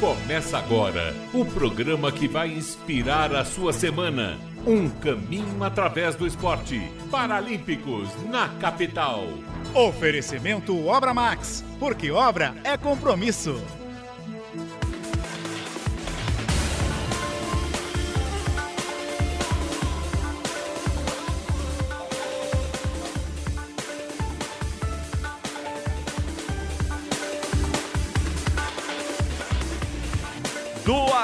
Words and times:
Começa 0.00 0.58
agora 0.58 1.14
o 1.32 1.42
programa 1.42 2.12
que 2.12 2.28
vai 2.28 2.48
inspirar 2.48 3.34
a 3.34 3.46
sua 3.46 3.72
semana. 3.72 4.38
Um 4.66 4.90
caminho 4.90 5.64
através 5.64 6.14
do 6.14 6.26
esporte. 6.26 6.78
Paralímpicos 7.10 8.10
na 8.28 8.50
capital. 8.60 9.24
Oferecimento 9.72 10.86
Obra 10.86 11.14
Max, 11.14 11.64
porque 11.78 12.10
obra 12.10 12.54
é 12.62 12.76
compromisso. 12.76 13.58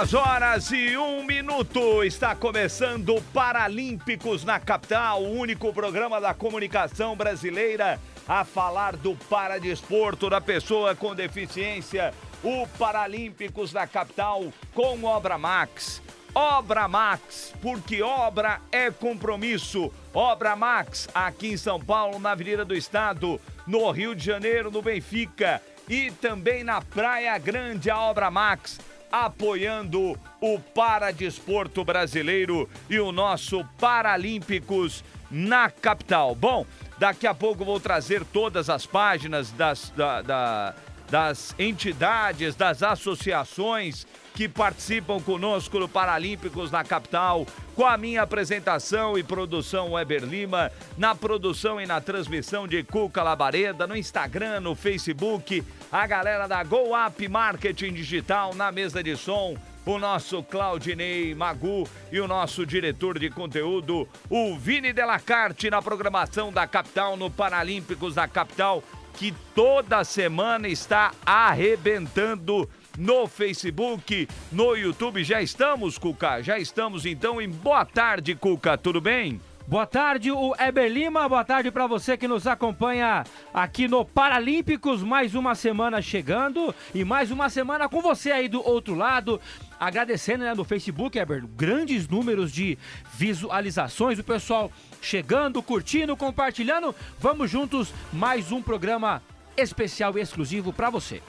Duas 0.02 0.14
horas 0.14 0.72
e 0.72 0.96
um 0.96 1.22
minuto. 1.22 2.02
Está 2.02 2.34
começando 2.34 3.22
Paralímpicos 3.32 4.42
na 4.42 4.58
capital, 4.58 5.22
o 5.22 5.38
único 5.38 5.72
programa 5.72 6.20
da 6.20 6.34
comunicação 6.34 7.14
brasileira 7.14 8.00
a 8.26 8.44
falar 8.44 8.96
do 8.96 9.14
paradesporto 9.14 10.28
da 10.28 10.40
pessoa 10.40 10.96
com 10.96 11.14
deficiência. 11.14 12.12
O 12.42 12.66
Paralímpicos 12.76 13.72
na 13.72 13.86
capital 13.86 14.52
com 14.74 15.04
Obra 15.04 15.38
Max. 15.38 16.02
Obra 16.34 16.88
Max, 16.88 17.54
porque 17.62 18.02
obra 18.02 18.60
é 18.72 18.90
compromisso. 18.90 19.92
Obra 20.12 20.56
Max, 20.56 21.08
aqui 21.14 21.52
em 21.52 21.56
São 21.56 21.78
Paulo, 21.78 22.18
na 22.18 22.32
Avenida 22.32 22.64
do 22.64 22.74
Estado, 22.74 23.40
no 23.68 23.88
Rio 23.92 24.16
de 24.16 24.24
Janeiro, 24.24 24.68
no 24.68 24.82
Benfica 24.82 25.62
e 25.88 26.10
também 26.10 26.64
na 26.64 26.80
Praia 26.80 27.38
Grande, 27.38 27.88
a 27.88 28.00
Obra 28.00 28.32
Max 28.32 28.80
apoiando 29.12 30.18
o 30.40 30.58
paradesporto 30.58 31.84
brasileiro 31.84 32.68
e 32.88 32.98
o 32.98 33.12
nosso 33.12 33.62
Paralímpicos 33.78 35.04
na 35.30 35.70
capital. 35.70 36.34
Bom, 36.34 36.66
daqui 36.98 37.26
a 37.26 37.34
pouco 37.34 37.64
vou 37.64 37.78
trazer 37.78 38.24
todas 38.24 38.70
as 38.70 38.86
páginas 38.86 39.50
das, 39.52 39.90
da, 39.90 40.22
da, 40.22 40.74
das 41.10 41.54
entidades, 41.58 42.56
das 42.56 42.82
associações 42.82 44.06
que 44.34 44.48
participam 44.48 45.20
conosco 45.20 45.78
no 45.78 45.88
Paralímpicos 45.88 46.70
na 46.70 46.82
capital, 46.82 47.46
com 47.74 47.86
a 47.86 47.96
minha 47.96 48.22
apresentação 48.22 49.16
e 49.16 49.22
produção 49.22 49.92
Weber 49.92 50.24
Lima, 50.24 50.70
na 50.96 51.14
produção 51.14 51.80
e 51.80 51.86
na 51.86 52.00
transmissão 52.00 52.66
de 52.66 52.82
Cuca 52.82 53.22
Labareda, 53.22 53.86
no 53.86 53.96
Instagram, 53.96 54.60
no 54.60 54.74
Facebook, 54.74 55.62
a 55.90 56.06
galera 56.06 56.46
da 56.46 56.62
Go 56.64 56.90
Up 56.94 57.28
Marketing 57.28 57.92
Digital 57.92 58.54
na 58.54 58.72
mesa 58.72 59.02
de 59.02 59.16
som, 59.16 59.56
o 59.84 59.98
nosso 59.98 60.42
Claudinei 60.44 61.34
Magu 61.34 61.88
e 62.10 62.20
o 62.20 62.28
nosso 62.28 62.64
diretor 62.64 63.18
de 63.18 63.28
conteúdo, 63.30 64.08
o 64.30 64.56
Vini 64.56 64.92
Delacarte, 64.92 65.68
na 65.70 65.82
programação 65.82 66.52
da 66.52 66.66
capital, 66.66 67.16
no 67.16 67.30
Paralímpicos 67.30 68.14
da 68.14 68.28
capital, 68.28 68.82
que 69.14 69.34
toda 69.54 70.04
semana 70.04 70.68
está 70.68 71.12
arrebentando 71.26 72.68
no 72.98 73.26
Facebook, 73.26 74.28
no 74.50 74.74
YouTube. 74.74 75.24
Já 75.24 75.40
estamos, 75.40 75.98
Cuca? 75.98 76.42
Já 76.42 76.58
estamos 76.58 77.06
então 77.06 77.40
em 77.40 77.48
Boa 77.48 77.84
Tarde, 77.84 78.34
Cuca. 78.34 78.76
Tudo 78.76 79.00
bem? 79.00 79.40
Boa 79.66 79.86
tarde, 79.86 80.30
o 80.30 80.54
Eber 80.58 80.90
Lima. 80.90 81.28
Boa 81.28 81.44
tarde 81.44 81.70
para 81.70 81.86
você 81.86 82.16
que 82.16 82.26
nos 82.26 82.46
acompanha 82.46 83.24
aqui 83.54 83.86
no 83.86 84.04
Paralímpicos. 84.04 85.02
Mais 85.02 85.34
uma 85.34 85.54
semana 85.54 86.02
chegando 86.02 86.74
e 86.92 87.04
mais 87.04 87.30
uma 87.30 87.48
semana 87.48 87.88
com 87.88 88.02
você 88.02 88.32
aí 88.32 88.48
do 88.48 88.66
outro 88.66 88.94
lado. 88.94 89.40
Agradecendo 89.78 90.44
né, 90.44 90.52
no 90.52 90.64
Facebook, 90.64 91.16
Eber, 91.16 91.46
grandes 91.46 92.08
números 92.08 92.52
de 92.52 92.76
visualizações. 93.14 94.18
O 94.18 94.24
pessoal 94.24 94.70
chegando, 95.00 95.62
curtindo, 95.62 96.16
compartilhando. 96.16 96.94
Vamos 97.20 97.50
juntos, 97.50 97.94
mais 98.12 98.50
um 98.50 98.60
programa 98.60 99.22
especial 99.56 100.18
e 100.18 100.20
exclusivo 100.20 100.72
para 100.72 100.90
você. 100.90 101.22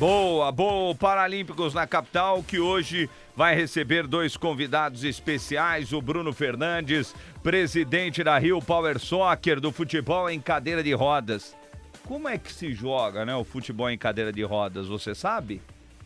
Boa, 0.00 0.50
boa, 0.50 0.94
Paralímpicos 0.94 1.74
na 1.74 1.86
capital, 1.86 2.42
que 2.42 2.58
hoje 2.58 3.06
vai 3.36 3.54
receber 3.54 4.06
dois 4.06 4.34
convidados 4.34 5.04
especiais, 5.04 5.92
o 5.92 6.00
Bruno 6.00 6.32
Fernandes, 6.32 7.14
presidente 7.42 8.24
da 8.24 8.38
Rio 8.38 8.62
Power 8.62 8.98
Soccer 8.98 9.60
do 9.60 9.70
futebol 9.70 10.30
em 10.30 10.40
cadeira 10.40 10.82
de 10.82 10.94
rodas. 10.94 11.54
Como 12.08 12.30
é 12.30 12.38
que 12.38 12.50
se 12.50 12.72
joga, 12.72 13.26
né, 13.26 13.36
o 13.36 13.44
futebol 13.44 13.90
em 13.90 13.98
cadeira 13.98 14.32
de 14.32 14.42
rodas, 14.42 14.86
você 14.86 15.14
sabe? 15.14 15.60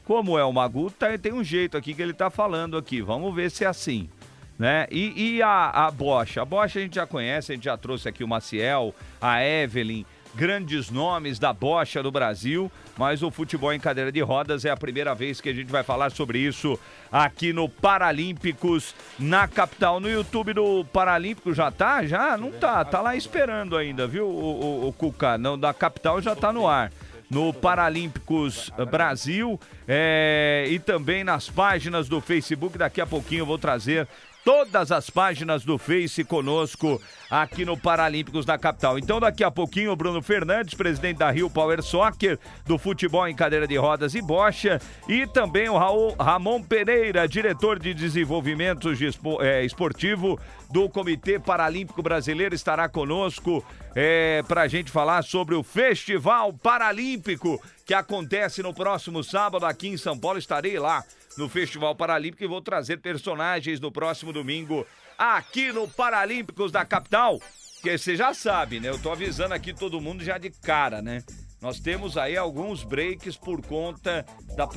Como 0.05 0.37
é 0.37 0.45
o 0.45 0.53
Magu, 0.53 0.91
tá, 0.91 1.17
tem 1.17 1.33
um 1.33 1.45
jeito 1.45 1.77
aqui 1.77 1.95
que 1.95 2.03
ele 2.03 2.13
tá 2.13 2.29
falando 2.31 2.77
aqui, 2.77 3.01
vamos 3.01 3.33
ver 3.33 3.49
se 3.49 3.65
é 3.65 3.69
assim. 3.69 4.11
Né? 4.59 4.89
E, 4.91 5.37
e 5.37 5.43
a, 5.43 5.87
a 5.87 5.91
Bosch? 5.93 6.39
A 6.39 6.45
Bosch 6.45 6.77
a 6.77 6.81
gente 6.81 6.97
já 6.97 7.07
conhece, 7.07 7.53
a 7.53 7.55
gente 7.55 7.65
já 7.65 7.77
trouxe 7.77 8.09
aqui 8.09 8.25
o 8.25 8.29
Maciel, 8.29 8.93
a 9.21 9.41
Evelyn, 9.45 10.05
grandes 10.35 10.91
nomes 10.91 11.39
da 11.39 11.53
bocha 11.53 12.03
do 12.03 12.11
Brasil, 12.11 12.71
mas 12.97 13.23
o 13.23 13.31
futebol 13.31 13.73
em 13.73 13.81
cadeira 13.81 14.11
de 14.11 14.21
rodas 14.21 14.65
é 14.65 14.71
a 14.71 14.77
primeira 14.77 15.15
vez 15.15 15.41
que 15.41 15.49
a 15.49 15.53
gente 15.53 15.71
vai 15.71 15.83
falar 15.83 16.11
sobre 16.11 16.39
isso 16.39 16.79
aqui 17.11 17.53
no 17.53 17.69
Paralímpicos 17.69 18.95
na 19.19 19.47
capital. 19.47 20.01
No 20.01 20.11
YouTube 20.11 20.53
do 20.53 20.85
Paralímpico 20.87 21.53
já 21.55 21.71
tá? 21.71 22.05
Já? 22.05 22.37
Não 22.37 22.53
tá, 22.53 22.85
tá 22.85 23.01
lá 23.01 23.17
esperando 23.17 23.77
ainda, 23.77 24.07
viu, 24.07 24.27
o, 24.27 24.85
o, 24.85 24.89
o 24.89 24.93
Cuca? 24.93 25.39
Não, 25.39 25.59
da 25.59 25.73
capital 25.73 26.21
já 26.21 26.35
tá 26.35 26.53
no 26.53 26.67
ar 26.67 26.91
no 27.31 27.53
Paralímpicos 27.53 28.71
Brasil 28.91 29.59
é, 29.89 30.67
e 30.69 30.79
também 30.79 31.25
nas 31.25 31.49
páginas 31.49 32.09
do 32.09 32.21
Facebook. 32.21 32.79
Daqui 32.79 33.01
a 33.01 33.07
pouquinho 33.07 33.41
eu 33.41 33.47
vou 33.47 33.59
trazer 33.59 34.07
todas 34.45 34.93
as 34.93 35.09
páginas 35.09 35.65
do 35.65 35.79
Face 35.79 36.23
conosco 36.23 37.01
aqui 37.31 37.65
no 37.65 37.77
Paralímpicos 37.77 38.45
da 38.45 38.59
capital. 38.59 38.99
Então, 38.99 39.19
daqui 39.19 39.43
a 39.43 39.51
pouquinho, 39.51 39.91
o 39.91 39.97
Bruno 39.97 40.23
Fernandes, 40.23 40.75
presidente 40.75 41.19
da 41.19 41.31
Rio 41.31 41.49
Power 41.49 41.83
Soccer, 41.83 42.39
do 42.67 42.79
futebol 42.79 43.27
em 43.27 43.35
cadeira 43.35 43.67
de 43.67 43.77
rodas 43.77 44.15
e 44.15 44.21
bocha, 44.21 44.81
e 45.09 45.27
também 45.27 45.69
o 45.69 45.79
Raul, 45.79 46.15
Ramon 46.15 46.63
Pereira, 46.63 47.27
diretor 47.27 47.79
de 47.79 47.95
desenvolvimento 47.95 48.95
de 48.95 49.09
é, 49.41 49.65
esportivo 49.65 50.39
do 50.71 50.89
Comitê 50.89 51.39
Paralímpico 51.39 52.03
Brasileiro, 52.03 52.55
estará 52.55 52.89
conosco 52.89 53.65
é, 53.95 54.43
para 54.47 54.63
a 54.63 54.69
gente 54.69 54.91
falar 54.91 55.23
sobre 55.23 55.55
o 55.55 55.63
Festival 55.63 56.53
Paralímpico 56.53 57.61
que 57.87 57.95
acontece 57.95 58.63
no 58.63 58.75
próximo 58.75 59.23
sábado 59.23 59.65
aqui 59.67 59.89
em 59.89 59.97
São 59.97 60.19
Paulo. 60.19 60.39
Estarei 60.39 60.79
lá 60.79 61.05
no 61.37 61.49
Festival 61.49 61.95
Paralímpico 61.95 62.45
e 62.45 62.47
vou 62.49 62.61
trazer 62.61 62.99
personagens 62.99 63.81
no 63.81 63.91
próximo 63.91 64.33
domingo 64.33 64.87
aqui 65.19 65.73
no 65.73 65.89
Paralímpicos 65.89 66.71
da 66.73 66.85
capital. 66.85 67.41
Que 67.83 67.97
você 67.99 68.17
já 68.17 68.33
sabe, 68.33 68.81
né? 68.81 68.89
Eu 68.89 68.99
tô 68.99 69.11
avisando 69.11 69.55
aqui 69.55 69.73
todo 69.75 70.01
mundo 70.01 70.25
já 70.25 70.39
de 70.39 70.51
cara, 70.51 71.03
né? 71.03 71.23
Nós 71.61 71.81
temos 71.81 72.19
aí 72.19 72.37
alguns 72.37 72.85
breaks 72.85 73.37
por 73.37 73.65
conta 73.65 74.25
da 74.55 74.69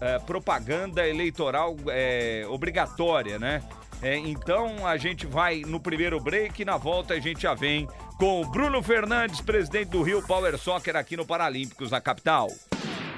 eh, 0.00 0.18
propaganda 0.18 1.08
eleitoral 1.08 1.74
é, 1.88 2.44
obrigatória, 2.48 3.38
né? 3.38 3.62
É, 4.02 4.16
então 4.16 4.86
a 4.86 4.98
gente 4.98 5.26
vai 5.26 5.62
no 5.62 5.80
primeiro 5.80 6.20
break 6.20 6.60
e 6.60 6.64
na 6.64 6.76
volta 6.76 7.14
a 7.14 7.20
gente 7.20 7.42
já 7.42 7.54
vem 7.54 7.88
com 8.18 8.42
o 8.42 8.46
Bruno 8.46 8.82
Fernandes, 8.82 9.40
presidente 9.40 9.88
do 9.88 10.02
Rio 10.02 10.22
Power 10.26 10.58
Soccer 10.58 10.96
aqui 10.96 11.16
no 11.16 11.24
Paralímpicos 11.24 11.90
na 11.90 12.00
capital. 12.00 12.50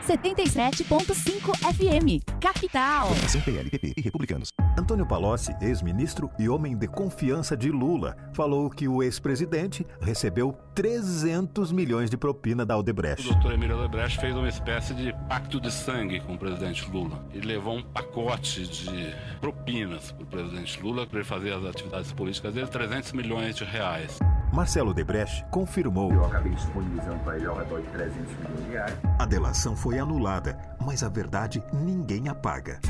77.5 0.09 1.55
FM, 1.59 2.25
Capital. 2.41 3.09
Formação 3.09 3.41
PLPP 3.43 3.93
e 3.95 4.01
Republicanos. 4.01 4.49
Antônio 4.79 5.07
Palocci, 5.07 5.55
ex-ministro 5.61 6.31
e 6.39 6.49
homem 6.49 6.75
de 6.75 6.89
confiança 6.89 7.55
de 7.55 7.71
Lula, 7.71 8.17
falou 8.33 8.71
que 8.71 8.89
o 8.89 9.03
ex-presidente 9.03 9.87
recebeu 10.01 10.57
300 10.75 11.73
milhões 11.73 12.09
de 12.09 12.17
propina 12.17 12.65
da 12.65 12.79
Odebrecht. 12.79 13.29
O 13.29 13.35
doutor 13.35 13.53
Emílio 13.53 13.79
Odebrecht 13.79 14.19
fez 14.19 14.35
uma 14.35 14.49
espécie 14.49 14.95
de 14.95 15.13
pacto 15.29 15.61
de 15.61 15.71
sangue 15.71 16.21
com 16.21 16.37
o 16.37 16.39
presidente 16.39 16.91
Lula. 16.91 17.23
Ele 17.35 17.47
levou 17.47 17.77
um 17.77 17.83
pacote 17.83 18.67
de 18.67 19.15
propinas 19.43 20.11
para 20.13 20.25
o 20.25 20.27
presidente 20.27 20.83
Lula 20.83 21.07
para 21.07 21.19
ele 21.19 21.29
fazer 21.29 21.53
as 21.53 21.67
atividades 21.67 22.13
políticas 22.13 22.55
dele, 22.55 22.67
300 22.67 23.13
milhões 23.13 23.57
de 23.57 23.65
reais. 23.65 24.19
Marcelo 24.53 24.95
Debrecht 24.95 25.45
confirmou. 25.51 26.13
Eu 26.13 26.25
acabei 26.25 26.53
disponibilizando 26.53 27.19
para 27.21 27.37
ele 27.37 27.47
ao 27.47 27.57
redor 27.57 27.81
de 27.81 27.87
300 27.89 28.19
milhões 28.19 28.65
de 28.65 28.71
reais. 28.71 28.95
A 29.19 29.27
delação 29.27 29.77
foi 29.77 29.99
anulada, 29.99 30.59
mas 30.85 31.03
a 31.03 31.09
verdade 31.09 31.63
ninguém 31.73 32.29
apaga. 32.29 32.81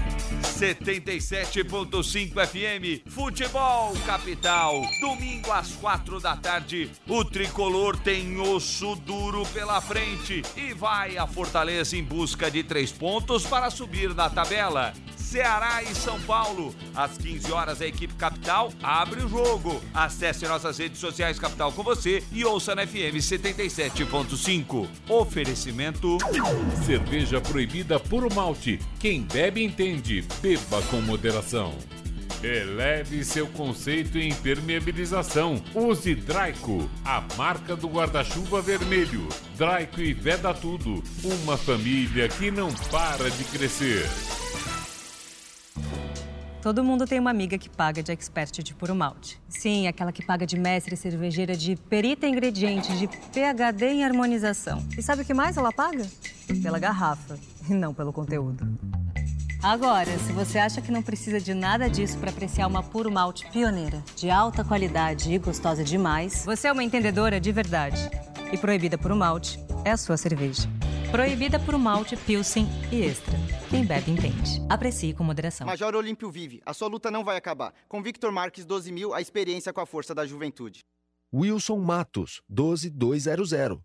77.5 0.43 2.35
FM, 2.47 3.09
Futebol 3.11 3.93
Capital. 4.07 4.83
Domingo 5.01 5.53
às 5.53 5.73
quatro 5.73 6.21
da 6.21 6.37
tarde, 6.37 6.91
o 7.09 7.25
tricolor 7.25 7.97
tem 7.97 8.41
osso 8.41 8.95
duro 8.97 9.47
pela 9.47 9.81
frente 9.81 10.43
e 10.57 10.75
vai 10.75 11.17
a 11.17 11.27
Fortaleza 11.27 11.97
em 11.97 12.05
busca 12.05 12.51
de 12.51 12.63
três 12.63 12.93
pontos 12.93 13.47
para 13.47 13.71
subir 13.71 14.15
na 14.15 14.29
tabela. 14.29 14.93
Ceará 15.29 15.83
e 15.83 15.95
São 15.95 16.19
Paulo. 16.23 16.75
Às 16.95 17.19
15 17.19 17.53
horas, 17.53 17.83
a 17.83 17.87
equipe 17.87 18.15
Capital 18.15 18.73
abre 18.83 19.23
o 19.23 19.29
jogo. 19.29 19.79
Acesse 19.93 20.47
nossas 20.47 20.79
redes 20.79 20.99
sociais 20.99 21.39
Capital 21.39 21.71
com 21.71 21.83
você 21.83 22.25
e 22.33 22.47
ouça 22.47 22.75
na 22.75 22.87
FM 22.87 23.17
77.5. 23.21 24.89
Oferecimento. 25.07 26.17
Cerveja 26.87 27.43
proibida 27.43 27.88
bebida 27.89 27.99
puro 27.99 28.33
malte. 28.33 28.79
Quem 29.01 29.23
bebe 29.23 29.65
entende. 29.65 30.23
Beba 30.43 30.83
com 30.91 31.01
moderação. 31.01 31.75
Eleve 32.43 33.25
seu 33.25 33.47
conceito 33.49 34.19
em 34.19 34.29
impermeabilização. 34.29 35.61
Use 35.75 36.15
Draico, 36.15 36.89
a 37.05 37.25
marca 37.37 37.75
do 37.75 37.89
guarda-chuva 37.89 38.61
vermelho. 38.61 39.27
Draico 39.57 40.01
e 40.01 40.13
Veda 40.13 40.55
Tudo, 40.55 41.03
uma 41.25 41.57
família 41.57 42.29
que 42.29 42.51
não 42.51 42.73
para 42.91 43.29
de 43.31 43.45
crescer. 43.45 44.07
Todo 46.69 46.85
mundo 46.85 47.07
tem 47.07 47.19
uma 47.19 47.31
amiga 47.31 47.57
que 47.57 47.67
paga 47.67 48.03
de 48.03 48.13
expert 48.13 48.63
de 48.63 48.75
puro 48.75 48.95
malte. 48.95 49.41
Sim, 49.49 49.87
aquela 49.87 50.13
que 50.13 50.23
paga 50.23 50.45
de 50.45 50.59
mestre 50.59 50.99
cervejeira 50.99 51.57
de 51.57 51.77
perita 51.77 52.27
em 52.27 52.33
ingredientes, 52.33 52.99
de 52.99 53.09
PhD 53.09 53.87
em 53.87 54.05
harmonização. 54.05 54.87
E 54.95 55.03
sabe 55.03 55.23
o 55.23 55.25
que 55.25 55.33
mais 55.33 55.57
ela 55.57 55.73
paga? 55.73 56.07
Pela 56.63 56.79
garrafa, 56.79 57.39
e 57.71 57.73
não 57.73 57.95
pelo 57.95 58.13
conteúdo. 58.13 58.69
Agora, 59.63 60.19
se 60.19 60.31
você 60.31 60.59
acha 60.59 60.83
que 60.83 60.93
não 60.93 61.03
precisa 61.03 61.41
de 61.41 61.55
nada 61.55 61.89
disso 61.89 62.19
para 62.19 62.29
apreciar 62.29 62.67
uma 62.67 62.83
puro 62.83 63.11
malte 63.11 63.51
pioneira, 63.51 64.05
de 64.15 64.29
alta 64.29 64.63
qualidade 64.63 65.33
e 65.33 65.39
gostosa 65.39 65.83
demais, 65.83 66.45
você 66.45 66.69
é 66.69 66.73
uma 66.73 66.85
entendedora 66.85 67.41
de 67.41 67.51
verdade. 67.51 68.11
E 68.51 68.57
proibida 68.57 68.97
por 68.97 69.15
malte 69.15 69.59
é 69.85 69.91
a 69.91 69.97
sua 69.97 70.17
cerveja. 70.17 70.63
Proibida 71.11 71.61
por 71.61 71.77
malte, 71.77 72.17
pilsen 72.17 72.67
e 72.91 73.03
extra. 73.03 73.35
Quem 73.69 73.85
bebe 73.85 74.11
entende. 74.11 74.63
Aprecie 74.71 75.13
com 75.13 75.23
moderação. 75.23 75.67
Major 75.67 75.95
Olímpio 75.95 76.31
vive. 76.31 76.63
A 76.65 76.73
sua 76.73 76.89
luta 76.89 77.11
não 77.11 77.23
vai 77.23 77.37
acabar. 77.37 77.75
Com 77.87 78.03
Victor 78.03 78.33
Marques 78.33 78.65
12 78.65 78.91
mil, 78.91 79.13
a 79.13 79.21
experiência 79.21 79.73
com 79.73 79.81
a 79.83 79.87
força 79.87 80.15
da 80.15 80.27
juventude. 80.27 80.85
Wilson 81.33 81.79
Matos, 81.79 82.41
12200. 82.49 83.79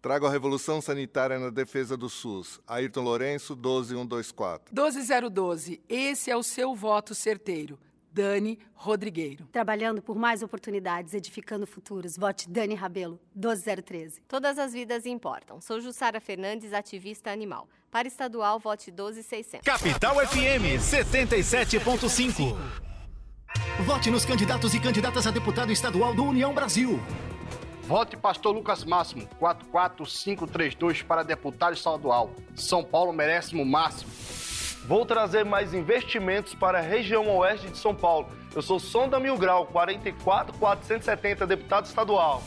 Trago 0.00 0.26
a 0.26 0.30
revolução 0.30 0.80
sanitária 0.80 1.38
na 1.38 1.50
defesa 1.50 1.94
do 1.98 2.08
SUS. 2.08 2.60
Ayrton 2.66 3.02
Lourenço, 3.02 3.54
12124. 3.54 4.74
12012. 4.74 5.82
Esse 5.86 6.30
é 6.30 6.36
o 6.36 6.42
seu 6.42 6.74
voto 6.74 7.14
certeiro. 7.14 7.78
Dani 8.12 8.58
Rodrigueiro. 8.74 9.46
Trabalhando 9.52 10.02
por 10.02 10.16
mais 10.16 10.42
oportunidades, 10.42 11.14
edificando 11.14 11.66
futuros. 11.66 12.16
Vote 12.16 12.48
Dani 12.48 12.74
Rabelo, 12.74 13.20
12013. 13.34 14.22
Todas 14.26 14.58
as 14.58 14.72
vidas 14.72 15.06
importam. 15.06 15.60
Sou 15.60 15.80
Jussara 15.80 16.20
Fernandes, 16.20 16.72
ativista 16.72 17.30
animal. 17.30 17.68
Para 17.90 18.08
estadual, 18.08 18.58
vote 18.58 18.90
12600. 18.90 19.64
Capital 19.64 20.16
FM 20.26 20.78
77.5. 20.78 22.56
Vote 23.84 24.10
nos 24.10 24.24
candidatos 24.24 24.74
e 24.74 24.80
candidatas 24.80 25.26
a 25.26 25.30
deputado 25.30 25.72
estadual 25.72 26.14
do 26.14 26.24
União 26.24 26.54
Brasil. 26.54 27.00
Vote 27.82 28.16
Pastor 28.16 28.54
Lucas 28.54 28.84
Máximo, 28.84 29.26
44532 29.40 31.02
para 31.02 31.24
deputado 31.24 31.72
estadual. 31.74 32.30
São 32.54 32.84
Paulo 32.84 33.12
merece 33.12 33.56
o 33.56 33.64
máximo. 33.64 34.08
Vou 34.86 35.04
trazer 35.06 35.44
mais 35.44 35.74
investimentos 35.74 36.54
para 36.54 36.78
a 36.78 36.82
região 36.82 37.28
oeste 37.36 37.68
de 37.68 37.78
São 37.78 37.94
Paulo. 37.94 38.28
Eu 38.54 38.62
sou 38.62 38.80
Sonda 38.80 39.20
Mil 39.20 39.36
Grau, 39.36 39.66
44470, 39.66 41.46
deputado 41.46 41.84
estadual. 41.86 42.42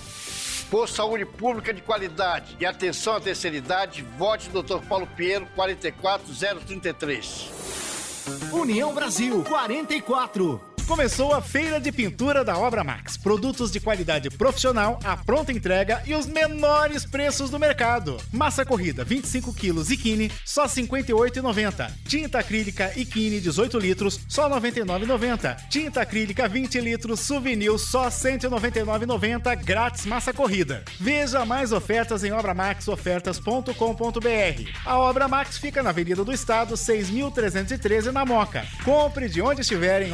Por 0.70 0.90
saúde 0.90 1.26
pública 1.26 1.74
de 1.74 1.82
qualidade 1.82 2.58
e 2.60 2.66
atenção 2.66 3.16
à 3.16 3.22
terceira 3.22 3.56
idade, 3.56 4.02
vote 4.18 4.50
Dr. 4.50 4.80
Paulo 4.90 5.08
Pinheiro, 5.16 5.48
44033. 5.56 8.50
União 8.52 8.94
Brasil, 8.94 9.42
44. 9.44 10.73
Começou 10.88 11.34
a 11.34 11.42
Feira 11.42 11.80
de 11.80 11.92
Pintura 11.94 12.44
da 12.44 12.58
Obra 12.58 12.84
Max. 12.84 13.16
Produtos 13.16 13.72
de 13.72 13.80
qualidade 13.80 14.30
profissional, 14.30 15.00
a 15.04 15.16
pronta 15.16 15.54
entrega 15.54 16.04
e 16.06 16.14
os 16.14 16.26
menores 16.26 17.06
preços 17.06 17.50
do 17.50 17.58
mercado. 17.58 18.18
Massa 18.34 18.66
corrida 18.66 19.04
25 19.04 19.54
quilos 19.54 19.90
e 19.90 19.98
Kine, 19.98 20.30
só 20.44 20.64
R$ 20.64 20.70
58,90. 20.70 21.90
Tinta 22.06 22.40
acrílica 22.40 22.92
e 22.98 23.06
Kine 23.06 23.40
18 23.40 23.80
litros, 23.80 24.20
só 24.28 24.50
R$ 24.50 24.56
99,90. 24.60 25.70
Tinta 25.70 26.02
acrílica 26.02 26.50
20 26.50 26.82
litros 26.82 27.22
Souvenir, 27.22 27.80
só 27.80 28.04
R$ 28.04 28.10
199,90, 28.10 29.64
grátis 29.64 30.06
massa 30.06 30.34
corrida. 30.34 30.84
Veja 31.00 31.46
mais 31.46 31.72
ofertas 31.72 32.26
em 32.26 32.34
obramaxofertas.com.br. 32.34 34.70
A 34.86 35.00
Obra 35.00 35.30
Max 35.30 35.58
fica 35.58 35.82
na 35.82 35.92
Avenida 35.92 36.26
do 36.26 36.34
Estado, 36.34 36.76
6.313 36.76 38.12
na 38.12 38.26
Moca. 38.26 38.66
Compre 38.84 39.30
de 39.30 39.42
onde 39.42 39.62
estiver 39.62 40.02
em 40.02 40.12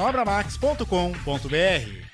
obramax.com.br. 0.61 2.09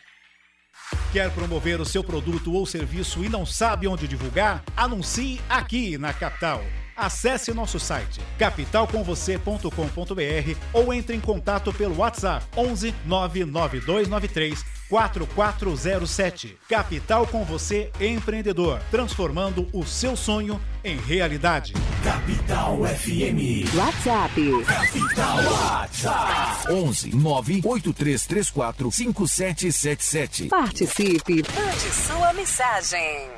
Quer 1.12 1.32
promover 1.32 1.82
o 1.82 1.86
seu 1.86 2.04
produto 2.04 2.54
ou 2.54 2.64
serviço 2.66 3.24
e 3.24 3.30
não 3.30 3.46
sabe 3.46 3.88
onde 3.88 4.08
divulgar? 4.08 4.64
Anuncie 4.76 5.40
aqui 5.50 5.98
na 5.98 6.14
Capital. 6.14 6.64
Acesse 6.96 7.54
nosso 7.54 7.80
site 7.80 8.22
capitalcomvocê.com.br 8.38 10.60
ou 10.72 10.94
entre 10.94 11.16
em 11.16 11.20
contato 11.20 11.74
pelo 11.74 11.98
WhatsApp 11.98 12.46
11 12.56 12.94
99293 13.06 14.64
4407. 14.90 16.58
Capital 16.70 17.28
com 17.28 17.44
você, 17.44 17.92
empreendedor, 18.00 18.80
transformando 18.92 19.68
o 19.74 19.86
seu 19.86 20.16
sonho 20.16 20.62
em 20.84 20.98
realidade. 20.98 21.74
Capital 22.04 22.78
FM. 22.86 23.76
WhatsApp. 23.76 24.64
Capital 24.66 25.52
WhatsApp. 25.52 26.72
11 26.72 27.16
98334 27.16 28.92
5777. 28.92 30.48
Participe. 30.48 31.44
Mande 31.56 31.92
sua 31.92 32.34
mensagem. 32.34 33.30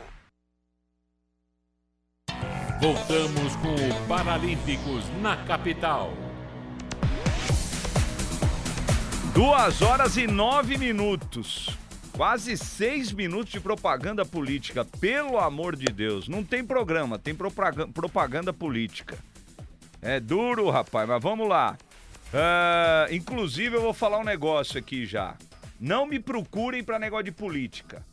Voltamos 2.80 3.56
com 3.56 3.74
o 3.74 4.08
Paralímpicos 4.08 5.04
na 5.22 5.36
capital. 5.46 6.14
Duas 9.38 9.84
horas 9.84 10.18
e 10.18 10.26
nove 10.26 10.80
minutos. 10.80 11.70
Quase 12.12 12.58
seis 12.58 13.12
minutos 13.12 13.52
de 13.52 13.60
propaganda 13.60 14.26
política. 14.26 14.84
Pelo 14.84 15.38
amor 15.38 15.76
de 15.76 15.86
Deus. 15.86 16.28
Não 16.28 16.44
tem 16.44 16.66
programa, 16.66 17.20
tem 17.20 17.36
propaganda, 17.36 18.52
política. 18.52 19.16
É 20.02 20.20
duro, 20.20 20.72
rapaz, 20.72 21.08
mas 21.08 21.22
vamos 21.22 21.48
lá. 21.48 21.78
Ah, 22.34 23.06
inclusive, 23.12 23.76
eu 23.76 23.82
vou 23.84 23.94
falar 23.94 24.18
um 24.18 24.24
negócio 24.24 24.80
aqui 24.80 25.06
já. 25.06 25.36
Não 25.80 26.08
me 26.08 26.20
procurem 26.20 26.84
para 26.84 26.98
negócio 26.98 27.26
de 27.26 27.32
política. 27.32 28.04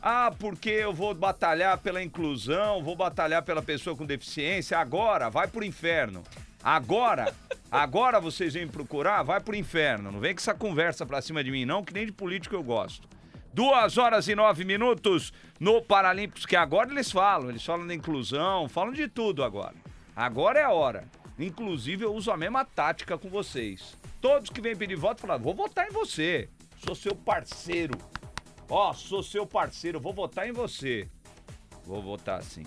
Ah, 0.00 0.32
porque 0.38 0.70
eu 0.70 0.94
vou 0.94 1.14
batalhar 1.14 1.76
pela 1.76 2.02
inclusão, 2.02 2.82
vou 2.82 2.96
batalhar 2.96 3.42
pela 3.42 3.60
pessoa 3.60 3.94
com 3.94 4.06
deficiência. 4.06 4.78
Agora, 4.78 5.28
vai 5.28 5.46
pro 5.46 5.62
inferno. 5.62 6.22
Agora, 6.62 7.34
agora 7.70 8.20
vocês 8.20 8.54
vêm 8.54 8.66
me 8.66 8.72
procurar, 8.72 9.22
vai 9.22 9.40
pro 9.40 9.56
inferno. 9.56 10.12
Não 10.12 10.20
vem 10.20 10.34
com 10.34 10.40
essa 10.40 10.54
conversa 10.54 11.06
pra 11.06 11.22
cima 11.22 11.42
de 11.42 11.50
mim, 11.50 11.64
não, 11.64 11.82
que 11.82 11.94
nem 11.94 12.06
de 12.06 12.12
político 12.12 12.54
eu 12.54 12.62
gosto. 12.62 13.08
Duas 13.52 13.98
horas 13.98 14.28
e 14.28 14.34
nove 14.34 14.64
minutos 14.64 15.32
no 15.58 15.82
Paralímpicos, 15.82 16.46
que 16.46 16.54
agora 16.54 16.90
eles 16.90 17.10
falam. 17.10 17.48
Eles 17.48 17.64
falam 17.64 17.86
da 17.86 17.94
inclusão, 17.94 18.68
falam 18.68 18.92
de 18.92 19.08
tudo 19.08 19.42
agora. 19.42 19.74
Agora 20.14 20.60
é 20.60 20.62
a 20.62 20.70
hora. 20.70 21.08
Inclusive, 21.38 22.04
eu 22.04 22.14
uso 22.14 22.30
a 22.30 22.36
mesma 22.36 22.64
tática 22.64 23.16
com 23.16 23.28
vocês. 23.28 23.96
Todos 24.20 24.50
que 24.50 24.60
vêm 24.60 24.76
pedir 24.76 24.96
voto 24.96 25.22
falam, 25.22 25.38
vou 25.38 25.54
votar 25.54 25.88
em 25.88 25.92
você. 25.92 26.48
Sou 26.84 26.94
seu 26.94 27.14
parceiro. 27.14 27.96
Ó, 28.68 28.92
sou 28.92 29.22
seu 29.22 29.46
parceiro, 29.46 29.98
vou 29.98 30.12
votar 30.12 30.46
em 30.48 30.52
você. 30.52 31.08
Vou 31.84 32.02
votar 32.02 32.42
sim. 32.42 32.64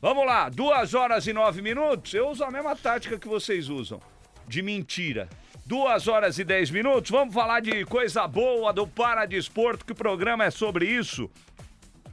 Vamos 0.00 0.24
lá, 0.24 0.48
duas 0.48 0.94
horas 0.94 1.26
e 1.26 1.32
nove 1.32 1.60
minutos. 1.60 2.14
Eu 2.14 2.28
uso 2.28 2.44
a 2.44 2.52
mesma 2.52 2.76
tática 2.76 3.18
que 3.18 3.26
vocês 3.26 3.68
usam. 3.68 4.00
De 4.46 4.62
mentira. 4.62 5.28
Duas 5.66 6.06
horas 6.06 6.38
e 6.38 6.44
dez 6.44 6.70
minutos. 6.70 7.10
Vamos 7.10 7.34
falar 7.34 7.58
de 7.58 7.84
coisa 7.84 8.24
boa 8.28 8.72
do 8.72 8.86
Paradesporto, 8.86 9.84
que 9.84 9.90
o 9.90 9.96
programa 9.96 10.44
é 10.44 10.52
sobre 10.52 10.86
isso. 10.86 11.28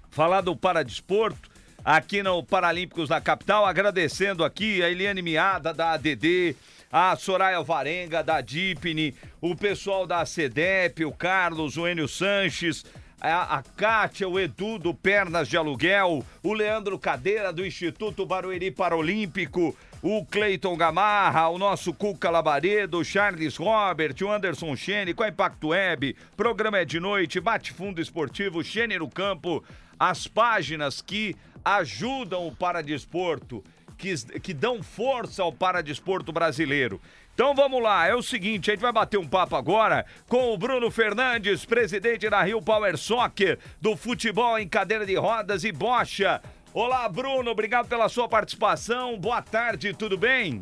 Falar 0.10 0.42
do 0.42 0.56
Paradesporto 0.56 1.48
aqui 1.84 2.24
no 2.24 2.44
Paralímpicos 2.44 3.10
da 3.10 3.22
Capital. 3.22 3.68
Agradecendo 3.68 4.44
aqui 4.44 4.82
a 4.82 4.89
Eliane 4.89 5.22
Miada, 5.22 5.72
da 5.72 5.92
ADD, 5.92 6.56
a 6.92 7.15
Soraya 7.15 7.62
Varenga, 7.62 8.24
da 8.24 8.42
Dipne, 8.42 9.13
o 9.39 9.56
pessoal 9.56 10.08
da 10.08 10.25
CEDEP, 10.25 11.06
o 11.06 11.12
Carlos, 11.12 11.77
o 11.77 11.88
Enio 11.88 12.08
Sanches, 12.08 12.84
a, 13.32 13.58
a 13.58 13.63
Kátia, 13.63 14.27
o 14.27 14.39
Edu 14.39 14.77
do 14.77 14.94
Pernas 14.94 15.48
de 15.48 15.58
Aluguel, 15.58 16.24
o 16.44 16.53
Leandro 16.53 17.00
Cadeira 17.00 17.51
do 17.51 17.65
Instituto 17.65 18.25
Barueri 18.25 18.72
Paralímpico, 18.72 19.75
o 20.01 20.25
Cleiton 20.25 20.77
Gamarra, 20.77 21.50
o 21.50 21.58
nosso 21.58 21.94
Cuca 21.94 22.29
Labaredo, 22.29 23.00
o 23.00 23.03
Charles 23.03 23.58
Robert, 23.58 24.15
o 24.22 24.32
Anderson 24.32 24.75
Chene 24.75 25.13
com 25.13 25.24
a 25.24 25.29
Impacto 25.29 25.70
Web, 25.70 26.15
programa 26.38 26.77
é 26.77 26.86
de 26.86 27.00
noite, 27.00 27.39
bate 27.39 27.72
fundo 27.72 28.00
esportivo, 28.00 28.63
Chene 28.63 29.00
no 29.00 29.10
campo, 29.10 29.63
as 30.00 30.27
páginas 30.27 31.01
que 31.01 31.36
ajudam 31.63 32.46
o 32.46 32.55
paradesporto, 32.55 33.63
que, 33.98 34.13
que 34.39 34.53
dão 34.53 34.84
força 34.84 35.41
ao 35.41 35.51
paradesporto 35.51 36.32
brasileiro. 36.32 37.01
Então 37.36 37.54
vamos 37.54 37.84
lá, 37.84 38.08
é 38.08 38.15
o 38.15 38.24
seguinte, 38.24 38.72
a 38.72 38.74
gente 38.74 38.82
vai 38.82 38.94
bater 38.94 39.18
um 39.18 39.27
papo 39.27 39.58
agora 39.58 40.06
com 40.30 40.54
o 40.54 40.58
Bruno 40.58 40.89
Fernandes, 40.89 41.65
presidente 41.65 42.30
da 42.30 42.42
Rio 42.42 42.62
Power 42.62 42.98
Soccer, 42.98 43.60
do 43.82 43.98
futebol 43.98 44.58
em 44.58 44.65
cadeira 44.65 45.06
de 45.06 45.15
rodas 45.15 45.65
e 45.65 45.72
bocha. 45.74 46.42
Olá, 46.74 47.10
Bruno, 47.10 47.51
obrigado 47.51 47.89
pela 47.89 48.08
sua 48.08 48.30
participação. 48.30 49.20
Boa 49.20 49.42
tarde, 49.42 49.94
tudo 49.94 50.18
bem? 50.18 50.62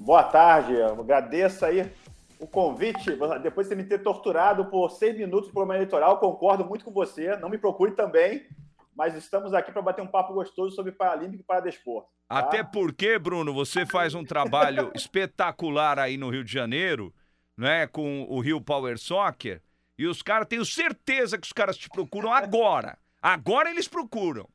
Boa 0.00 0.24
tarde, 0.24 0.72
eu 0.72 1.00
agradeço 1.00 1.64
aí 1.64 1.88
o 2.40 2.48
convite. 2.48 3.16
Depois 3.40 3.68
de 3.68 3.76
me 3.76 3.84
ter 3.84 4.00
torturado 4.00 4.64
por 4.64 4.90
seis 4.90 5.16
minutos 5.16 5.52
por 5.52 5.62
uma 5.62 5.76
eleitoral, 5.76 6.18
concordo 6.18 6.64
muito 6.64 6.84
com 6.84 6.90
você. 6.90 7.36
Não 7.36 7.48
me 7.48 7.58
procure 7.58 7.92
também, 7.92 8.42
mas 8.96 9.14
estamos 9.14 9.52
aqui 9.52 9.70
para 9.70 9.82
bater 9.82 10.02
um 10.02 10.06
papo 10.06 10.32
gostoso 10.32 10.74
sobre 10.74 10.90
Paralímpico 10.90 11.42
e 11.42 11.44
Paradesporto. 11.44 12.08
Tá? 12.26 12.38
Até 12.38 12.64
porque, 12.64 13.18
Bruno, 13.18 13.52
você 13.52 13.84
faz 13.84 14.14
um 14.14 14.24
trabalho 14.24 14.90
espetacular 14.96 15.98
aí 15.98 16.16
no 16.16 16.30
Rio 16.30 16.42
de 16.42 16.50
Janeiro, 16.50 17.14
né, 17.56 17.86
com 17.86 18.22
o 18.28 18.40
Rio 18.40 18.60
Power 18.60 18.98
Soccer, 18.98 19.62
e 19.98 20.06
os 20.06 20.22
caras, 20.22 20.48
tenho 20.48 20.64
certeza 20.64 21.38
que 21.38 21.46
os 21.46 21.52
caras 21.52 21.76
te 21.76 21.88
procuram 21.88 22.32
agora. 22.32 22.98
Agora 23.20 23.70
eles 23.70 23.88
procuram, 23.88 24.48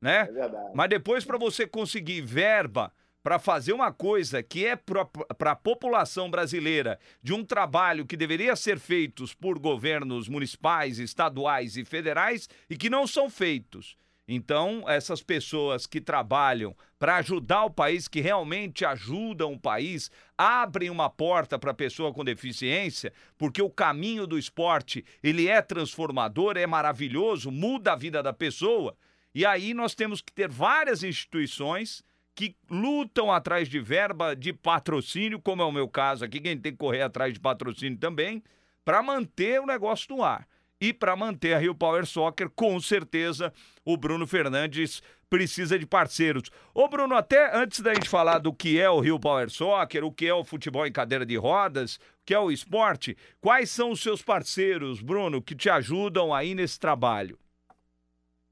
né? 0.00 0.20
É 0.22 0.32
verdade. 0.32 0.72
Mas 0.74 0.88
depois 0.88 1.24
para 1.24 1.38
você 1.38 1.66
conseguir 1.66 2.20
verba 2.20 2.92
para 3.28 3.38
fazer 3.38 3.74
uma 3.74 3.92
coisa 3.92 4.42
que 4.42 4.64
é 4.64 4.74
para 4.74 5.52
a 5.52 5.54
população 5.54 6.30
brasileira, 6.30 6.98
de 7.22 7.34
um 7.34 7.44
trabalho 7.44 8.06
que 8.06 8.16
deveria 8.16 8.56
ser 8.56 8.78
feito 8.78 9.22
por 9.38 9.58
governos 9.58 10.30
municipais, 10.30 10.98
estaduais 10.98 11.76
e 11.76 11.84
federais 11.84 12.48
e 12.70 12.74
que 12.74 12.88
não 12.88 13.06
são 13.06 13.28
feitos. 13.28 13.98
Então, 14.26 14.82
essas 14.88 15.22
pessoas 15.22 15.86
que 15.86 16.00
trabalham 16.00 16.74
para 16.98 17.16
ajudar 17.16 17.64
o 17.64 17.70
país, 17.70 18.08
que 18.08 18.22
realmente 18.22 18.86
ajudam 18.86 19.52
o 19.52 19.60
país, 19.60 20.10
abrem 20.38 20.88
uma 20.88 21.10
porta 21.10 21.58
para 21.58 21.72
a 21.72 21.74
pessoa 21.74 22.14
com 22.14 22.24
deficiência, 22.24 23.12
porque 23.36 23.60
o 23.60 23.68
caminho 23.68 24.26
do 24.26 24.38
esporte, 24.38 25.04
ele 25.22 25.48
é 25.48 25.60
transformador, 25.60 26.56
é 26.56 26.66
maravilhoso, 26.66 27.50
muda 27.50 27.92
a 27.92 27.96
vida 27.96 28.22
da 28.22 28.32
pessoa. 28.32 28.96
E 29.34 29.44
aí 29.44 29.74
nós 29.74 29.94
temos 29.94 30.22
que 30.22 30.32
ter 30.32 30.48
várias 30.48 31.02
instituições 31.02 32.02
que 32.38 32.54
lutam 32.70 33.32
atrás 33.32 33.68
de 33.68 33.80
verba 33.80 34.36
de 34.36 34.52
patrocínio, 34.52 35.40
como 35.40 35.60
é 35.60 35.64
o 35.64 35.72
meu 35.72 35.88
caso 35.88 36.24
aqui, 36.24 36.38
quem 36.38 36.56
tem 36.56 36.70
que 36.70 36.78
correr 36.78 37.02
atrás 37.02 37.34
de 37.34 37.40
patrocínio 37.40 37.98
também, 37.98 38.44
para 38.84 39.02
manter 39.02 39.60
o 39.60 39.66
negócio 39.66 40.14
no 40.14 40.22
ar. 40.22 40.46
E 40.80 40.92
para 40.92 41.16
manter 41.16 41.54
a 41.54 41.58
Rio 41.58 41.74
Power 41.74 42.06
Soccer, 42.06 42.48
com 42.48 42.78
certeza, 42.78 43.52
o 43.84 43.96
Bruno 43.96 44.24
Fernandes 44.24 45.02
precisa 45.28 45.76
de 45.76 45.84
parceiros. 45.84 46.48
Ô 46.72 46.86
Bruno, 46.86 47.16
até 47.16 47.56
antes 47.56 47.80
da 47.80 47.92
gente 47.92 48.08
falar 48.08 48.38
do 48.38 48.52
que 48.52 48.80
é 48.80 48.88
o 48.88 49.00
Rio 49.00 49.18
Power 49.18 49.50
Soccer, 49.50 50.04
o 50.04 50.12
que 50.12 50.28
é 50.28 50.32
o 50.32 50.44
futebol 50.44 50.86
em 50.86 50.92
cadeira 50.92 51.26
de 51.26 51.36
rodas, 51.36 51.96
o 51.96 52.00
que 52.24 52.32
é 52.32 52.38
o 52.38 52.52
esporte, 52.52 53.16
quais 53.40 53.68
são 53.68 53.90
os 53.90 54.00
seus 54.00 54.22
parceiros, 54.22 55.02
Bruno, 55.02 55.42
que 55.42 55.56
te 55.56 55.68
ajudam 55.68 56.32
aí 56.32 56.54
nesse 56.54 56.78
trabalho? 56.78 57.36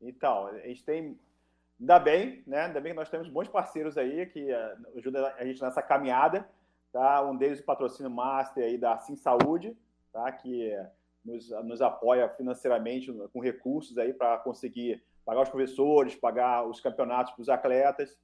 Então, 0.01 0.49
a 0.49 0.67
gente 0.67 0.83
tem 0.83 1.17
Ainda 1.79 1.99
bem, 1.99 2.43
né? 2.47 2.63
Ainda 2.63 2.81
bem 2.81 2.93
que 2.93 2.99
nós 2.99 3.11
temos 3.11 3.29
bons 3.29 3.49
parceiros 3.49 3.99
aí 3.99 4.27
que 4.27 4.51
uh, 4.51 4.99
ajudam 4.99 5.27
a 5.27 5.45
gente 5.45 5.61
nessa 5.61 5.83
caminhada. 5.83 6.49
Tá? 6.93 7.23
Um 7.23 7.37
deles, 7.37 7.61
o 7.61 7.65
patrocínio 7.65 8.11
Master 8.11 8.65
aí 8.65 8.79
da 8.79 8.99
Sim 8.99 9.17
Saúde, 9.17 9.77
tá? 10.13 10.33
que 10.33 10.73
nos, 11.23 11.51
nos 11.65 11.83
apoia 11.83 12.29
financeiramente 12.31 13.13
com 13.33 13.41
recursos 13.41 13.99
aí 13.99 14.15
para 14.15 14.39
conseguir 14.39 15.03
pagar 15.25 15.43
os 15.43 15.49
professores, 15.51 16.15
pagar 16.15 16.67
os 16.67 16.81
campeonatos 16.81 17.35
para 17.35 17.43
os 17.43 17.49
atletas. 17.49 18.17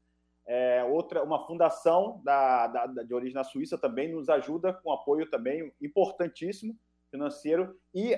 É, 0.47 0.83
outra, 0.85 1.23
uma 1.23 1.47
fundação 1.47 2.21
da, 2.25 2.67
da, 2.67 2.87
de 2.87 3.15
origem 3.15 3.35
na 3.35 3.45
Suíça 3.45 3.77
também 3.77 4.11
nos 4.11 4.29
ajuda 4.29 4.73
com 4.73 4.93
apoio 4.93 5.29
também 5.29 5.73
importantíssimo 5.81 6.77
financeiro 7.11 7.79
e 7.95 8.17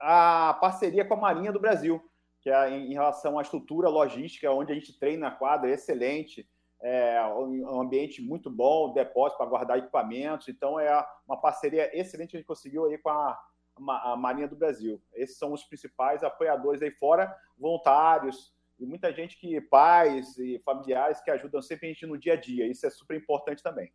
a 0.00 0.58
parceria 0.60 1.04
com 1.04 1.14
a 1.14 1.18
Marinha 1.18 1.52
do 1.52 1.60
Brasil 1.60 2.02
que 2.42 2.50
é 2.50 2.70
em 2.70 2.92
relação 2.92 3.38
à 3.38 3.42
estrutura 3.42 3.88
logística, 3.88 4.50
onde 4.50 4.72
a 4.72 4.74
gente 4.74 4.98
treina 4.98 5.28
a 5.28 5.30
quadra, 5.30 5.70
é 5.70 5.74
excelente, 5.74 6.46
é 6.82 7.22
um 7.24 7.80
ambiente 7.80 8.20
muito 8.20 8.50
bom, 8.50 8.92
depósito 8.92 9.38
para 9.38 9.46
guardar 9.46 9.78
equipamentos, 9.78 10.48
então 10.48 10.78
é 10.78 11.06
uma 11.26 11.40
parceria 11.40 11.96
excelente 11.96 12.30
que 12.30 12.36
a 12.36 12.40
gente 12.40 12.46
conseguiu 12.46 12.86
aí 12.86 12.98
com 12.98 13.10
a, 13.10 13.38
a 13.78 14.16
Marinha 14.16 14.48
do 14.48 14.56
Brasil. 14.56 15.00
Esses 15.14 15.38
são 15.38 15.52
os 15.52 15.62
principais 15.62 16.24
apoiadores 16.24 16.82
aí 16.82 16.90
fora, 16.90 17.32
voluntários, 17.56 18.52
e 18.80 18.84
muita 18.84 19.12
gente 19.12 19.38
que, 19.38 19.60
pais 19.60 20.36
e 20.38 20.60
familiares 20.64 21.20
que 21.20 21.30
ajudam 21.30 21.62
sempre 21.62 21.86
a 21.86 21.92
gente 21.92 22.04
no 22.04 22.18
dia 22.18 22.32
a 22.32 22.36
dia, 22.36 22.66
isso 22.66 22.84
é 22.84 22.90
super 22.90 23.16
importante 23.16 23.62
também. 23.62 23.92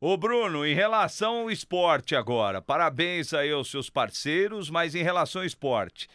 Ô 0.00 0.16
Bruno, 0.16 0.64
em 0.64 0.74
relação 0.74 1.40
ao 1.40 1.50
esporte 1.50 2.14
agora, 2.14 2.62
parabéns 2.62 3.34
aí 3.34 3.50
aos 3.50 3.68
seus 3.68 3.90
parceiros, 3.90 4.70
mas 4.70 4.94
em 4.94 5.02
relação 5.02 5.42
ao 5.42 5.46
esporte, 5.46 6.08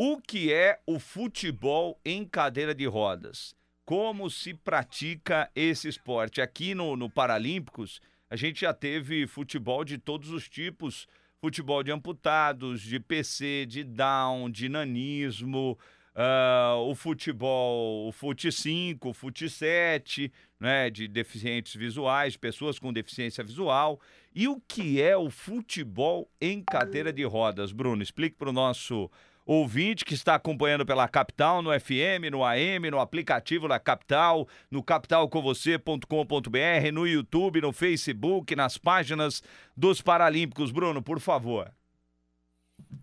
o 0.00 0.20
que 0.20 0.52
é 0.52 0.78
o 0.86 1.00
futebol 1.00 2.00
em 2.04 2.24
cadeira 2.24 2.72
de 2.72 2.86
rodas? 2.86 3.52
Como 3.84 4.30
se 4.30 4.54
pratica 4.54 5.50
esse 5.56 5.88
esporte? 5.88 6.40
Aqui 6.40 6.72
no, 6.72 6.94
no 6.94 7.10
Paralímpicos, 7.10 8.00
a 8.30 8.36
gente 8.36 8.60
já 8.60 8.72
teve 8.72 9.26
futebol 9.26 9.84
de 9.84 9.98
todos 9.98 10.30
os 10.30 10.48
tipos: 10.48 11.08
futebol 11.40 11.82
de 11.82 11.90
amputados, 11.90 12.80
de 12.80 13.00
PC, 13.00 13.66
de 13.66 13.82
down, 13.82 14.48
de 14.48 14.68
nanismo, 14.68 15.76
uh, 16.14 16.78
o 16.88 16.94
futebol, 16.94 18.06
o 18.06 18.12
fute 18.12 18.52
5, 18.52 19.08
o 19.08 19.12
fute 19.12 19.50
7, 19.50 20.32
né, 20.60 20.90
de 20.90 21.08
deficientes 21.08 21.74
visuais, 21.74 22.36
pessoas 22.36 22.78
com 22.78 22.92
deficiência 22.92 23.42
visual. 23.42 24.00
E 24.32 24.46
o 24.46 24.60
que 24.60 25.02
é 25.02 25.16
o 25.16 25.28
futebol 25.28 26.30
em 26.40 26.62
cadeira 26.62 27.12
de 27.12 27.24
rodas, 27.24 27.72
Bruno? 27.72 28.00
Explique 28.00 28.36
para 28.36 28.50
o 28.50 28.52
nosso 28.52 29.10
ouvinte 29.48 30.04
que 30.04 30.12
está 30.12 30.34
acompanhando 30.34 30.84
pela 30.84 31.08
Capital, 31.08 31.62
no 31.62 31.70
FM, 31.80 32.28
no 32.30 32.44
AM, 32.44 32.90
no 32.90 33.00
aplicativo 33.00 33.66
da 33.66 33.80
Capital, 33.80 34.46
no 34.70 34.82
capitalcomvocê.com.br, 34.82 36.92
no 36.92 37.06
YouTube, 37.06 37.62
no 37.62 37.72
Facebook, 37.72 38.54
nas 38.54 38.76
páginas 38.76 39.42
dos 39.74 40.02
Paralímpicos. 40.02 40.70
Bruno, 40.70 41.00
por 41.00 41.18
favor. 41.18 41.72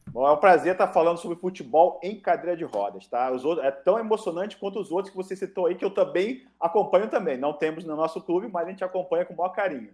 Bom, 0.07 0.27
é 0.27 0.31
um 0.31 0.37
prazer 0.37 0.73
estar 0.73 0.89
falando 0.89 1.17
sobre 1.17 1.39
futebol 1.39 1.99
em 2.03 2.19
cadeira 2.19 2.55
de 2.55 2.63
rodas, 2.63 3.07
tá? 3.07 3.31
Os 3.31 3.43
outros, 3.43 3.65
é 3.65 3.71
tão 3.71 3.97
emocionante 3.97 4.55
quanto 4.55 4.79
os 4.79 4.91
outros 4.91 5.09
que 5.09 5.17
você 5.17 5.35
citou 5.35 5.65
aí, 5.65 5.73
que 5.73 5.83
eu 5.83 5.89
também 5.89 6.45
acompanho 6.59 7.09
também. 7.09 7.37
Não 7.37 7.53
temos 7.53 7.83
no 7.83 7.95
nosso 7.95 8.21
clube, 8.21 8.47
mas 8.47 8.67
a 8.67 8.69
gente 8.69 8.83
acompanha 8.83 9.25
com 9.25 9.33
o 9.33 9.37
maior 9.37 9.49
carinho. 9.49 9.89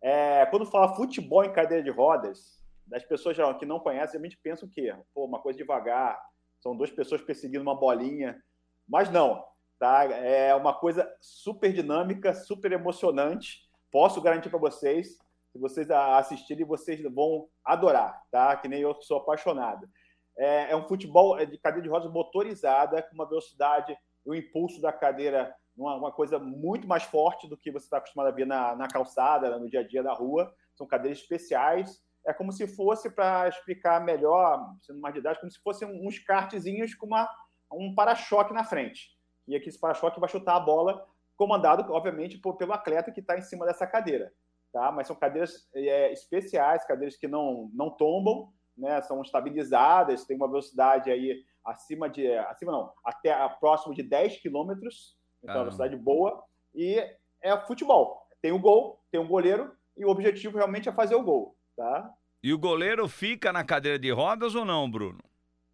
É, 0.00 0.46
quando 0.46 0.64
fala 0.64 0.94
futebol 0.94 1.44
em 1.44 1.52
cadeira 1.52 1.82
de 1.82 1.90
rodas, 1.90 2.56
das 2.88 3.04
pessoas 3.04 3.36
que 3.58 3.66
não 3.66 3.78
conhecem, 3.78 4.18
a 4.18 4.22
gente 4.22 4.38
pensa 4.42 4.64
o 4.64 4.68
quê? 4.68 4.94
Pô, 5.14 5.24
uma 5.24 5.40
coisa 5.40 5.58
devagar, 5.58 6.18
são 6.60 6.76
duas 6.76 6.90
pessoas 6.90 7.22
perseguindo 7.22 7.62
uma 7.62 7.78
bolinha. 7.78 8.42
Mas 8.88 9.10
não, 9.10 9.44
tá? 9.78 10.04
É 10.04 10.54
uma 10.54 10.74
coisa 10.74 11.08
super 11.20 11.72
dinâmica, 11.72 12.34
super 12.34 12.72
emocionante. 12.72 13.68
Posso 13.92 14.20
garantir 14.20 14.50
para 14.50 14.58
vocês, 14.58 15.16
se 15.52 15.58
vocês 15.58 15.90
assistirem, 15.90 16.64
vocês 16.64 17.00
vão 17.02 17.48
adorar, 17.64 18.22
tá? 18.30 18.56
Que 18.56 18.68
nem 18.68 18.80
eu 18.80 18.94
que 18.94 19.04
sou 19.04 19.18
apaixonado. 19.18 19.88
É, 20.36 20.70
é 20.70 20.76
um 20.76 20.86
futebol 20.86 21.36
de 21.44 21.58
cadeira 21.58 21.82
de 21.82 21.88
rodas 21.88 22.10
motorizada, 22.12 23.02
com 23.02 23.14
uma 23.14 23.28
velocidade 23.28 23.96
e 24.26 24.30
o 24.30 24.34
impulso 24.34 24.80
da 24.80 24.92
cadeira 24.92 25.54
uma, 25.76 25.94
uma, 25.94 26.12
coisa 26.12 26.38
muito 26.38 26.88
mais 26.88 27.04
forte 27.04 27.48
do 27.48 27.56
que 27.56 27.70
você 27.70 27.86
está 27.86 27.98
acostumado 27.98 28.28
a 28.28 28.32
ver 28.32 28.46
na, 28.46 28.74
na 28.74 28.88
calçada, 28.88 29.58
no 29.58 29.70
dia 29.70 29.80
a 29.80 29.86
dia 29.86 30.02
da 30.02 30.12
rua. 30.12 30.52
São 30.74 30.86
cadeiras 30.86 31.18
especiais 31.18 32.02
é 32.28 32.32
como 32.34 32.52
se 32.52 32.66
fosse, 32.66 33.10
para 33.10 33.48
explicar 33.48 34.04
melhor, 34.04 34.74
sendo 34.82 35.00
mais 35.00 35.14
didático, 35.14 35.40
como 35.40 35.50
se 35.50 35.62
fossem 35.62 35.88
uns 35.88 36.18
kartzinhos 36.18 36.94
com 36.94 37.06
uma, 37.06 37.26
um 37.72 37.94
para-choque 37.94 38.52
na 38.52 38.62
frente. 38.62 39.16
E 39.46 39.56
aqui 39.56 39.70
esse 39.70 39.80
para-choque 39.80 40.20
vai 40.20 40.28
chutar 40.28 40.56
a 40.56 40.60
bola, 40.60 41.06
comandado, 41.36 41.90
obviamente, 41.90 42.36
por, 42.36 42.56
pelo 42.56 42.74
atleta 42.74 43.10
que 43.10 43.20
está 43.20 43.38
em 43.38 43.40
cima 43.40 43.64
dessa 43.64 43.86
cadeira. 43.86 44.30
Tá? 44.70 44.92
Mas 44.92 45.06
são 45.06 45.16
cadeiras 45.16 45.66
é, 45.74 46.12
especiais, 46.12 46.86
cadeiras 46.86 47.16
que 47.16 47.26
não, 47.26 47.70
não 47.72 47.88
tombam, 47.88 48.52
né? 48.76 49.00
são 49.00 49.22
estabilizadas, 49.22 50.26
tem 50.26 50.36
uma 50.36 50.48
velocidade 50.48 51.10
aí 51.10 51.42
acima 51.64 52.10
de. 52.10 52.30
acima 52.36 52.72
não, 52.72 52.92
até 53.02 53.32
a, 53.32 53.48
próximo 53.48 53.94
de 53.94 54.02
10 54.02 54.42
quilômetros, 54.42 55.16
então 55.42 55.56
ah. 55.56 55.60
velocidade 55.60 55.96
boa, 55.96 56.44
e 56.74 57.02
é 57.42 57.56
futebol. 57.66 58.22
Tem 58.42 58.52
o 58.52 58.58
gol, 58.58 59.02
tem 59.10 59.18
o 59.18 59.26
goleiro, 59.26 59.74
e 59.96 60.04
o 60.04 60.10
objetivo 60.10 60.58
realmente 60.58 60.90
é 60.90 60.92
fazer 60.92 61.14
o 61.14 61.22
gol. 61.22 61.56
Tá? 61.78 62.12
E 62.42 62.52
o 62.52 62.58
goleiro 62.58 63.08
fica 63.08 63.52
na 63.52 63.64
cadeira 63.64 63.98
de 63.98 64.10
rodas 64.10 64.54
ou 64.54 64.64
não, 64.64 64.90
Bruno? 64.90 65.18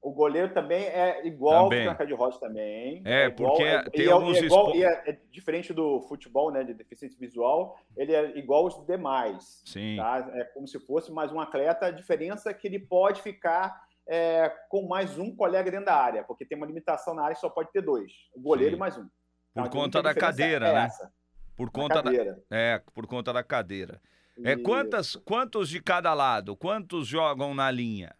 O 0.00 0.12
goleiro 0.12 0.52
também 0.52 0.84
é 0.84 1.26
igual 1.26 1.68
também. 1.68 1.86
na 1.86 1.94
cadeira 1.94 2.14
de 2.14 2.22
rodas 2.22 2.38
também. 2.38 3.02
É, 3.06 3.24
é 3.24 3.30
porque 3.30 3.62
igual, 3.62 3.80
é, 3.80 3.90
tem 3.90 4.06
é, 4.06 4.10
alguns 4.10 4.36
é, 4.36 4.40
igual, 4.40 4.74
é, 4.74 5.02
é, 5.06 5.18
diferente 5.30 5.72
do 5.72 6.00
futebol, 6.02 6.50
né, 6.50 6.62
de 6.62 6.74
deficiência 6.74 7.18
visual, 7.18 7.78
ele 7.96 8.14
é 8.14 8.38
igual 8.38 8.64
aos 8.64 8.86
demais. 8.86 9.62
Sim. 9.64 9.96
Tá? 9.96 10.30
É 10.34 10.44
como 10.44 10.68
se 10.68 10.78
fosse 10.80 11.10
mais 11.10 11.32
um 11.32 11.40
atleta, 11.40 11.86
a 11.86 11.90
diferença 11.90 12.50
é 12.50 12.54
que 12.54 12.66
ele 12.66 12.78
pode 12.78 13.22
ficar 13.22 13.82
é, 14.06 14.52
com 14.68 14.86
mais 14.86 15.18
um 15.18 15.34
colega 15.34 15.70
dentro 15.70 15.86
da 15.86 15.96
área, 15.96 16.22
porque 16.24 16.44
tem 16.44 16.56
uma 16.56 16.66
limitação 16.66 17.14
na 17.14 17.24
área, 17.24 17.36
só 17.36 17.48
pode 17.48 17.72
ter 17.72 17.80
dois. 17.80 18.12
O 18.34 18.40
goleiro 18.40 18.72
Sim. 18.72 18.76
e 18.76 18.78
mais 18.78 18.98
um. 18.98 19.08
Por 19.54 19.60
então, 19.60 19.70
conta 19.70 20.02
da 20.02 20.14
cadeira, 20.14 20.72
né? 20.72 20.84
Essa, 20.84 21.10
por 21.56 21.70
conta 21.70 22.02
da, 22.02 22.10
é, 22.50 22.82
por 22.92 23.06
conta 23.06 23.32
da 23.32 23.42
cadeira. 23.42 24.00
É 24.42 24.56
quantas, 24.56 25.14
quantos 25.14 25.68
de 25.68 25.80
cada 25.80 26.12
lado? 26.12 26.56
Quantos 26.56 27.06
jogam 27.06 27.54
na 27.54 27.70
linha? 27.70 28.14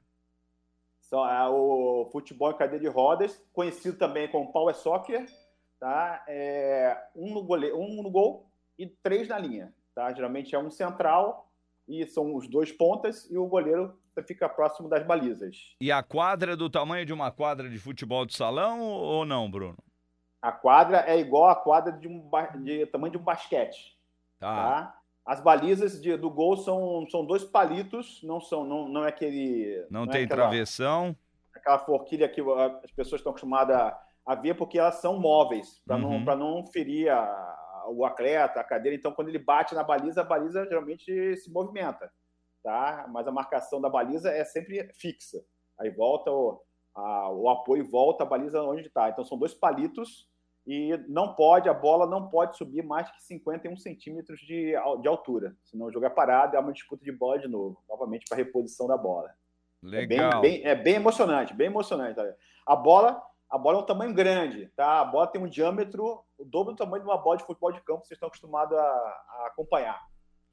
É, 1.13 1.49
o 1.49 2.09
futebol 2.11 2.51
em 2.51 2.57
cadeira 2.57 2.83
de 2.83 2.89
rodas, 2.89 3.41
conhecido 3.53 3.97
também 3.97 4.29
como 4.29 4.53
Power 4.53 4.75
Soccer, 4.75 5.27
tá? 5.79 6.25
É, 6.27 7.01
um, 7.15 7.33
no 7.33 7.43
gole... 7.45 7.73
um 7.73 8.03
no 8.03 8.11
gol 8.11 8.51
e 8.77 8.87
três 8.87 9.29
na 9.29 9.39
linha. 9.39 9.73
Tá? 9.95 10.13
Geralmente 10.13 10.55
é 10.55 10.59
um 10.59 10.71
central 10.71 11.49
e 11.87 12.05
são 12.07 12.35
os 12.35 12.49
dois 12.49 12.73
pontas 12.73 13.31
e 13.31 13.39
o 13.39 13.47
goleiro 13.47 13.97
fica 14.27 14.49
próximo 14.49 14.89
das 14.89 15.07
balizas. 15.07 15.77
E 15.81 15.93
a 15.93 16.03
quadra 16.03 16.55
é 16.55 16.57
do 16.57 16.69
tamanho 16.69 17.07
de 17.07 17.13
uma 17.13 17.31
quadra 17.31 17.69
de 17.69 17.79
futebol 17.79 18.27
de 18.27 18.37
salão 18.37 18.81
ou 18.81 19.25
não, 19.25 19.49
Bruno? 19.49 19.79
A 20.43 20.53
quadra 20.53 21.05
é 21.07 21.19
igual 21.19 21.49
à 21.49 21.55
quadra 21.55 21.93
de, 21.93 22.09
um 22.09 22.29
de 22.63 22.87
tamanho 22.87 23.13
de 23.13 23.19
um 23.19 23.23
basquete. 23.23 23.97
Tá. 24.39 24.57
tá? 24.57 25.01
As 25.27 25.41
balizas 25.41 26.01
de, 26.01 26.17
do 26.17 26.31
gol 26.31 26.57
são, 26.57 27.07
são 27.11 27.25
dois 27.25 27.45
palitos, 27.45 28.21
não 28.23 28.41
são 28.41 28.65
não, 28.65 28.89
não 28.89 29.05
é 29.05 29.09
aquele. 29.09 29.87
Não, 29.91 30.05
é 30.05 30.09
tem 30.09 30.25
aquela- 30.25 30.43
travessão. 30.43 31.17
aquela 31.55 31.79
forquilha 31.79 32.29
que 32.29 32.41
as 32.83 32.91
pessoas 32.93 33.21
estão 33.21 33.31
acostumadas 33.31 33.75
a, 33.77 33.99
a 34.27 34.35
ver 34.35 34.55
porque 34.55 34.79
elas 34.79 34.97
são 34.97 35.19
móveis, 35.19 35.81
para 35.87 35.97
não, 35.97 36.11
Uhum. 36.11 36.25
pra 36.25 36.37
não 36.37 36.67
ferir 36.67 37.09
a- 37.11 37.85
o 37.89 38.05
atleta, 38.05 38.61
a 38.61 38.65
cadeira. 38.65 38.97
Então, 38.97 39.13
quando 39.13 39.29
ele 39.29 39.39
bate 39.39 39.75
na 39.75 39.83
baliza, 39.85 40.21
a 40.23 40.25
baliza 40.25 40.65
geralmente 40.67 41.37
se 41.37 41.51
movimenta, 41.51 42.11
tá? 42.63 43.07
Mas 43.11 43.27
a 43.27 43.33
marcação 43.33 43.81
da 43.81 43.89
baliza 43.91 44.31
é 44.31 44.45
sempre 44.45 44.91
fixa. 44.95 45.43
Aí 45.79 45.91
volta 45.91 46.31
o, 46.31 46.61
a- 46.95 47.31
o 47.31 47.49
apoio, 47.49 47.89
volta 47.91 48.25
a 48.25 48.27
baliza 48.27 48.63
onde 48.63 48.87
está. 48.89 49.09
Então, 49.09 49.25
são 49.25 49.39
dois 49.39 49.55
palitos 49.55 50.29
e 50.67 50.97
não 51.09 51.35
pode, 51.35 51.69
a 51.69 51.75
bola 51.75 52.07
não 52.07 52.29
pode 52.29 52.57
subir 52.57 52.83
mais 52.83 53.11
que 53.11 53.23
51 53.23 53.77
centímetros 53.77 54.41
de, 54.41 54.73
de 55.01 55.09
altura. 55.09 55.55
Senão 55.65 55.87
o 55.87 55.93
jogo 55.93 56.07
é 56.07 56.11
parado 56.11 56.57
é 56.57 56.59
uma 56.61 56.73
disputa 56.73 57.05
de 57.05 57.13
bola 57.13 57.39
de 57.39 57.49
novo, 57.49 57.83
novamente 57.89 58.25
para 58.29 58.39
reposição 58.39 58.87
da 58.87 58.97
bola. 58.97 59.29
É 59.85 60.07
bem, 60.07 60.19
Legal. 60.19 60.41
bem- 60.41 60.65
é 60.65 60.75
bem 60.75 60.95
emocionante, 60.95 61.53
bem 61.53 61.67
emocionante. 61.67 62.15
tá? 62.17 62.25
A 62.67 62.75
bola, 62.75 63.21
a 63.51 63.59
bola 63.59 63.79
é 63.79 63.83
um 63.83 63.87
tamanho 63.87 64.15
grande, 64.15 64.71
tá? 64.75 65.01
A 65.01 65.05
bola 65.05 65.27
tem 65.27 65.43
um 65.43 65.47
diâmetro 65.49 66.25
o 66.39 66.45
dobro 66.45 66.73
do 66.73 66.79
tamanho 66.79 67.03
de 67.05 67.09
uma 67.09 67.19
bola 67.19 67.37
de 67.37 67.45
futebol 67.45 67.71
de 67.71 67.81
campo 67.83 68.01
que 68.01 68.09
vocês 68.09 68.17
estão 68.17 68.29
acostumados 68.29 68.77
a, 68.77 68.83
a 68.83 69.47
acompanhar. 69.49 70.01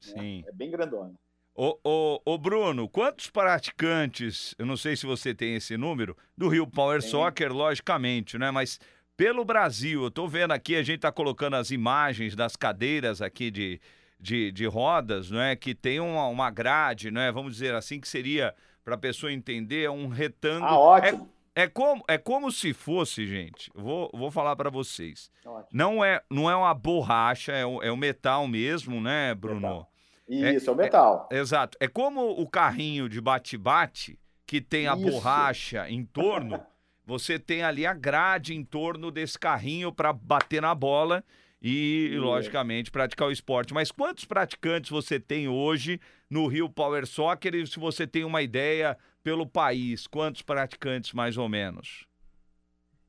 Sim. 0.00 0.44
É 0.46 0.52
bem 0.52 0.70
grandona. 0.70 1.14
Ô, 1.54 1.78
ô, 1.84 2.20
ô, 2.24 2.38
Bruno, 2.38 2.88
quantos 2.88 3.28
praticantes, 3.30 4.54
eu 4.58 4.64
não 4.66 4.76
sei 4.76 4.96
se 4.96 5.06
você 5.06 5.34
tem 5.34 5.54
esse 5.56 5.76
número, 5.76 6.16
do 6.36 6.48
Rio 6.48 6.66
Power 6.66 7.02
Soccer, 7.02 7.52
logicamente, 7.52 8.38
né? 8.38 8.50
Mas 8.50 8.78
pelo 9.16 9.44
Brasil, 9.44 10.02
eu 10.04 10.10
tô 10.10 10.26
vendo 10.26 10.52
aqui, 10.52 10.74
a 10.76 10.82
gente 10.82 11.00
tá 11.00 11.12
colocando 11.12 11.54
as 11.54 11.70
imagens 11.70 12.34
das 12.34 12.56
cadeiras 12.56 13.20
aqui 13.20 13.50
de, 13.50 13.80
de, 14.18 14.50
de 14.52 14.66
rodas, 14.66 15.30
né? 15.30 15.54
Que 15.56 15.74
tem 15.74 16.00
uma, 16.00 16.26
uma 16.26 16.50
grade, 16.50 17.10
né? 17.10 17.30
Vamos 17.30 17.54
dizer 17.54 17.74
assim, 17.74 18.00
que 18.00 18.08
seria, 18.08 18.54
para 18.84 18.94
a 18.94 18.98
pessoa 18.98 19.32
entender, 19.32 19.84
é 19.84 19.90
um 19.90 20.08
retângulo. 20.08 20.66
Ah, 20.66 20.78
ótimo. 20.78 21.30
É, 21.54 21.64
é, 21.64 21.68
como, 21.68 22.02
é 22.08 22.16
como 22.16 22.50
se 22.50 22.72
fosse, 22.72 23.26
gente, 23.26 23.70
vou, 23.74 24.10
vou 24.14 24.30
falar 24.30 24.56
para 24.56 24.70
vocês. 24.70 25.30
Ótimo. 25.44 25.68
Não 25.72 26.04
é, 26.04 26.22
não 26.30 26.50
é 26.50 26.56
uma 26.56 26.72
borracha, 26.72 27.52
é 27.52 27.66
o, 27.66 27.82
é 27.82 27.92
o 27.92 27.96
metal 27.96 28.48
mesmo, 28.48 29.00
né, 29.00 29.34
Bruno? 29.34 29.86
Isso, 30.28 30.70
é 30.70 30.72
o 30.72 30.76
metal. 30.76 31.28
exato. 31.30 31.76
É 31.78 31.86
como 31.86 32.30
o 32.30 32.48
carrinho 32.48 33.08
de 33.08 33.20
bate-bate, 33.20 34.18
que 34.46 34.60
tem 34.60 34.86
a 34.86 34.94
Isso. 34.94 35.04
borracha 35.10 35.88
em 35.90 36.04
torno, 36.04 36.60
você 37.04 37.38
tem 37.38 37.62
ali 37.62 37.84
a 37.86 37.94
grade 37.94 38.54
em 38.54 38.64
torno 38.64 39.10
desse 39.10 39.38
carrinho 39.38 39.92
para 39.92 40.12
bater 40.12 40.62
na 40.62 40.74
bola 40.74 41.24
e, 41.60 42.10
Isso. 42.12 42.20
logicamente, 42.20 42.90
praticar 42.90 43.28
o 43.28 43.32
esporte. 43.32 43.72
Mas 43.72 43.90
quantos 43.92 44.24
praticantes 44.24 44.90
você 44.90 45.20
tem 45.20 45.48
hoje 45.48 46.00
no 46.28 46.46
Rio 46.46 46.68
Power 46.68 47.06
Soccer? 47.06 47.54
E 47.54 47.66
se 47.66 47.78
você 47.78 48.06
tem 48.06 48.24
uma 48.24 48.42
ideia 48.42 48.96
pelo 49.22 49.46
país, 49.46 50.06
quantos 50.06 50.42
praticantes 50.42 51.12
mais 51.12 51.36
ou 51.36 51.48
menos? 51.48 52.06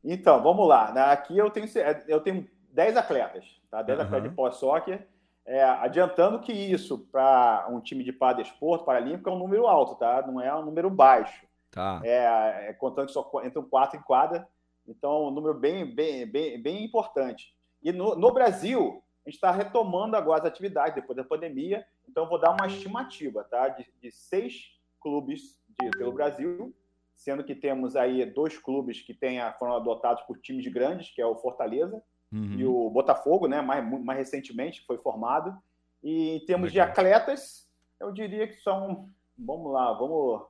Então, 0.04 0.42
vamos 0.44 0.68
lá. 0.68 0.92
né? 0.92 1.02
Aqui 1.02 1.38
eu 1.38 1.50
tenho, 1.50 1.68
eu 2.08 2.20
tenho 2.20 2.48
10 2.72 2.98
atletas, 2.98 3.46
tá? 3.72 3.82
10 3.82 4.00
Aham. 4.00 4.08
atletas 4.08 4.30
de 4.30 4.36
pós-soccer. 4.36 5.08
É, 5.46 5.62
adiantando 5.64 6.40
que 6.40 6.54
isso, 6.54 7.00
para 7.12 7.68
um 7.70 7.82
time 7.82 8.04
de 8.04 8.14
paradesporto, 8.14 8.86
paralímpico, 8.86 9.30
é 9.30 9.34
um 9.34 9.40
número 9.40 9.68
alto, 9.68 9.96
tá? 9.96 10.26
Não 10.26 10.40
é 10.40 10.54
um 10.56 10.64
número 10.64 10.90
baixo. 10.90 11.46
Tá. 11.74 12.00
É, 12.04 12.70
é, 12.70 12.74
contando 12.74 13.08
que 13.08 13.14
só 13.14 13.30
entram 13.44 13.64
quatro 13.64 14.00
em 14.00 14.04
quadra. 14.04 14.48
Então, 14.88 15.28
um 15.28 15.32
número 15.32 15.54
bem, 15.58 15.86
bem, 15.86 16.26
bem, 16.26 16.62
bem 16.62 16.84
importante. 16.86 17.56
E 17.82 17.92
no, 17.92 18.16
no 18.16 18.32
Brasil, 18.34 19.02
a 19.26 19.30
gente 19.30 19.36
está 19.36 19.52
retomando 19.52 20.16
agora 20.16 20.42
as 20.42 20.46
atividades 20.48 20.96
depois 20.96 21.16
da 21.18 21.24
pandemia. 21.24 21.86
Então, 22.08 22.24
eu 22.24 22.30
vou 22.30 22.40
dar 22.40 22.52
uma 22.52 22.68
estimativa, 22.68 23.44
tá? 23.46 23.70
De, 23.70 23.88
de 24.02 24.12
seis 24.12 24.72
clubes 25.02 25.60
de- 25.80 25.90
pelo 25.98 26.12
Brasil, 26.12 26.74
sendo 27.16 27.44
que 27.44 27.56
temos 27.56 27.96
aí 27.96 28.26
dois 28.26 28.58
clubes 28.58 29.02
que 29.02 29.14
tenha, 29.14 29.52
foram 29.54 29.76
adotados 29.76 30.22
por 30.24 30.38
times 30.40 30.68
grandes, 30.68 31.10
que 31.12 31.22
é 31.22 31.26
o 31.26 31.36
Fortaleza 31.38 32.02
Uhum. 32.32 32.56
e 32.58 32.66
o 32.66 32.90
Botafogo, 32.90 33.48
né? 33.48 33.62
Mais, 33.62 33.88
mais 34.04 34.18
recentemente 34.18 34.84
foi 34.88 34.98
formado. 34.98 35.56
E 36.02 36.38
em 36.38 36.46
termos 36.46 36.72
de 36.72 36.80
Legal. 36.80 36.92
atletas, 36.92 37.70
eu 38.00 38.12
diria 38.12 38.48
que 38.48 38.56
são, 38.56 39.08
vamos 39.38 39.72
lá, 39.72 39.94
vamos, 39.94 40.42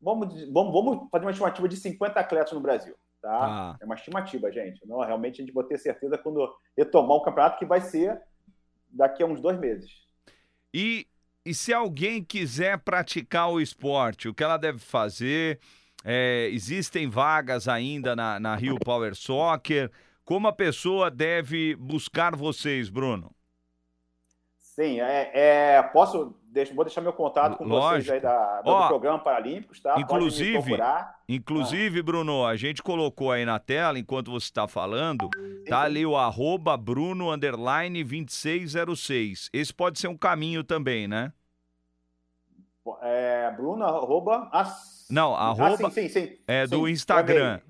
vamos, 0.00 0.28
vamos, 0.52 0.72
vamos 0.72 1.10
fazer 1.10 1.24
uma 1.24 1.30
estimativa 1.30 1.68
de 1.68 1.76
50 1.76 2.20
atletas 2.20 2.52
no 2.52 2.60
Brasil, 2.60 2.94
tá? 3.20 3.38
Tá. 3.38 3.76
É 3.80 3.84
uma 3.84 3.94
estimativa, 3.94 4.50
gente. 4.50 4.86
Não, 4.86 5.00
realmente 5.00 5.40
a 5.40 5.44
gente 5.44 5.54
vai 5.54 5.64
ter 5.64 5.78
certeza 5.78 6.18
quando 6.18 6.48
retomar 6.76 7.16
o 7.16 7.22
campeonato 7.22 7.58
que 7.58 7.66
vai 7.66 7.80
ser 7.80 8.20
daqui 8.88 9.22
a 9.22 9.26
uns 9.26 9.40
dois 9.40 9.58
meses. 9.58 9.90
E, 10.72 11.06
e 11.44 11.54
se 11.54 11.72
alguém 11.72 12.22
quiser 12.22 12.78
praticar 12.78 13.50
o 13.50 13.60
esporte, 13.60 14.28
o 14.28 14.34
que 14.34 14.44
ela 14.44 14.56
deve 14.56 14.78
fazer? 14.78 15.58
É, 16.04 16.48
existem 16.52 17.08
vagas 17.08 17.66
ainda 17.66 18.14
na, 18.14 18.38
na 18.38 18.54
Rio 18.54 18.78
Power 18.78 19.14
Soccer? 19.14 19.90
Como 20.24 20.46
a 20.46 20.52
pessoa 20.52 21.10
deve 21.10 21.74
buscar 21.76 22.36
vocês, 22.36 22.88
Bruno? 22.88 23.34
Sim, 24.58 25.00
é, 25.00 25.30
é, 25.34 25.82
posso, 25.82 26.37
deixa, 26.50 26.74
vou 26.74 26.84
deixar 26.84 27.00
meu 27.00 27.12
contato 27.12 27.56
com 27.56 27.64
vocês 27.68 27.82
Lógico. 28.06 28.12
aí 28.14 28.20
da, 28.20 28.62
do 28.62 28.70
Ó, 28.70 28.88
programa 28.88 29.18
Paralímpicos, 29.18 29.80
tá? 29.80 29.98
Inclusive, 29.98 30.58
inclusive, 31.28 32.02
Bruno, 32.02 32.44
a 32.46 32.56
gente 32.56 32.82
colocou 32.82 33.30
aí 33.32 33.44
na 33.44 33.58
tela, 33.58 33.98
enquanto 33.98 34.30
você 34.30 34.44
está 34.46 34.66
falando, 34.66 35.28
tá 35.68 35.82
ali 35.82 36.04
o 36.04 36.16
arroba 36.16 36.76
Bruno 36.76 37.30
underline 37.30 38.02
2606. 38.02 39.50
Esse 39.52 39.72
pode 39.72 39.98
ser 39.98 40.08
um 40.08 40.16
caminho 40.16 40.64
também, 40.64 41.06
né? 41.06 41.32
É, 43.02 43.50
Bruno, 43.52 43.84
arroba. 43.84 44.48
as- 44.50 45.06
Não, 45.10 45.34
Ah, 45.34 45.48
arroba 45.48 45.90
sim, 45.90 46.08
sim, 46.08 46.26
sim. 46.26 46.38
é 46.46 46.66
do 46.66 46.86
Sim, 46.86 46.92
Instagram. 46.92 47.60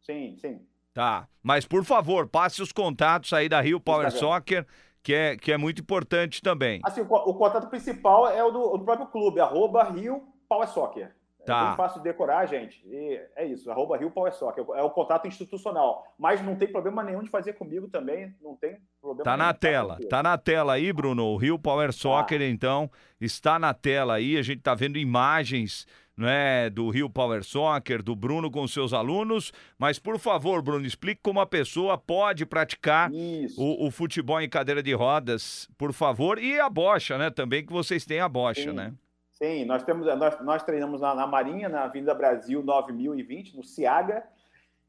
Sim, 0.00 0.36
sim. 0.40 0.60
Tá. 0.94 1.28
Mas, 1.42 1.64
por 1.66 1.84
favor, 1.84 2.26
passe 2.26 2.60
os 2.62 2.72
contatos 2.72 3.32
aí 3.32 3.48
da 3.48 3.60
Rio 3.60 3.78
Power 3.78 4.06
Instagram. 4.06 4.28
Soccer, 4.28 4.66
que 5.08 5.14
é, 5.14 5.36
que 5.38 5.50
é 5.50 5.56
muito 5.56 5.80
importante 5.80 6.42
também. 6.42 6.82
Assim, 6.84 7.00
o, 7.00 7.04
o 7.04 7.32
contato 7.32 7.66
principal 7.70 8.28
é 8.28 8.44
o 8.44 8.50
do, 8.50 8.76
do 8.76 8.84
próprio 8.84 9.06
clube, 9.06 9.40
arroba 9.40 9.82
Rio 9.84 10.22
Power 10.46 10.68
Soccer. 10.68 11.16
Tá. 11.46 11.62
É 11.62 11.66
bem 11.68 11.76
fácil 11.76 12.02
de 12.02 12.04
decorar, 12.04 12.44
gente. 12.44 12.86
E 12.86 13.18
é 13.34 13.46
isso, 13.46 13.70
arroba 13.70 13.96
Rio 13.96 14.10
Power 14.10 14.30
Soccer. 14.34 14.66
É 14.74 14.82
o 14.82 14.90
contato 14.90 15.26
institucional. 15.26 16.04
Mas 16.18 16.42
não 16.42 16.56
tem 16.56 16.70
problema 16.70 17.02
nenhum 17.02 17.22
de 17.22 17.30
fazer 17.30 17.54
comigo 17.54 17.88
também. 17.88 18.34
Não 18.42 18.54
tem 18.54 18.76
problema 19.00 19.24
Tá 19.24 19.34
na 19.34 19.54
tela, 19.54 19.98
tá 20.10 20.22
na 20.22 20.36
tela 20.36 20.74
aí, 20.74 20.92
Bruno. 20.92 21.24
O 21.24 21.38
Rio 21.38 21.58
Power 21.58 21.90
Soccer, 21.90 22.42
então, 22.42 22.90
está 23.18 23.58
na 23.58 23.72
tela 23.72 24.16
aí. 24.16 24.36
A 24.36 24.42
gente 24.42 24.60
tá 24.60 24.74
vendo 24.74 24.98
imagens, 24.98 25.86
né, 26.18 26.68
do 26.68 26.90
Rio 26.90 27.08
Power 27.08 27.44
Soccer, 27.44 28.02
do 28.02 28.16
Bruno 28.16 28.50
com 28.50 28.66
seus 28.66 28.92
alunos. 28.92 29.52
Mas, 29.78 29.98
por 30.00 30.18
favor, 30.18 30.60
Bruno, 30.60 30.84
explique 30.84 31.20
como 31.22 31.38
a 31.40 31.46
pessoa 31.46 31.96
pode 31.96 32.44
praticar 32.44 33.10
o, 33.56 33.86
o 33.86 33.90
futebol 33.90 34.40
em 34.40 34.48
cadeira 34.48 34.82
de 34.82 34.92
rodas, 34.92 35.68
por 35.78 35.92
favor. 35.92 36.38
E 36.38 36.58
a 36.58 36.68
bocha, 36.68 37.16
né, 37.16 37.30
também, 37.30 37.64
que 37.64 37.72
vocês 37.72 38.04
têm 38.04 38.18
a 38.18 38.28
bocha, 38.28 38.70
Sim. 38.70 38.72
né? 38.72 38.92
Sim, 39.30 39.64
nós, 39.64 39.84
temos, 39.84 40.04
nós, 40.04 40.40
nós 40.40 40.62
treinamos 40.64 41.00
na, 41.00 41.14
na 41.14 41.24
Marinha, 41.24 41.68
na 41.68 41.84
Avenida 41.84 42.12
Brasil 42.12 42.60
9020, 42.60 43.56
no 43.56 43.62
Ciaga, 43.62 44.24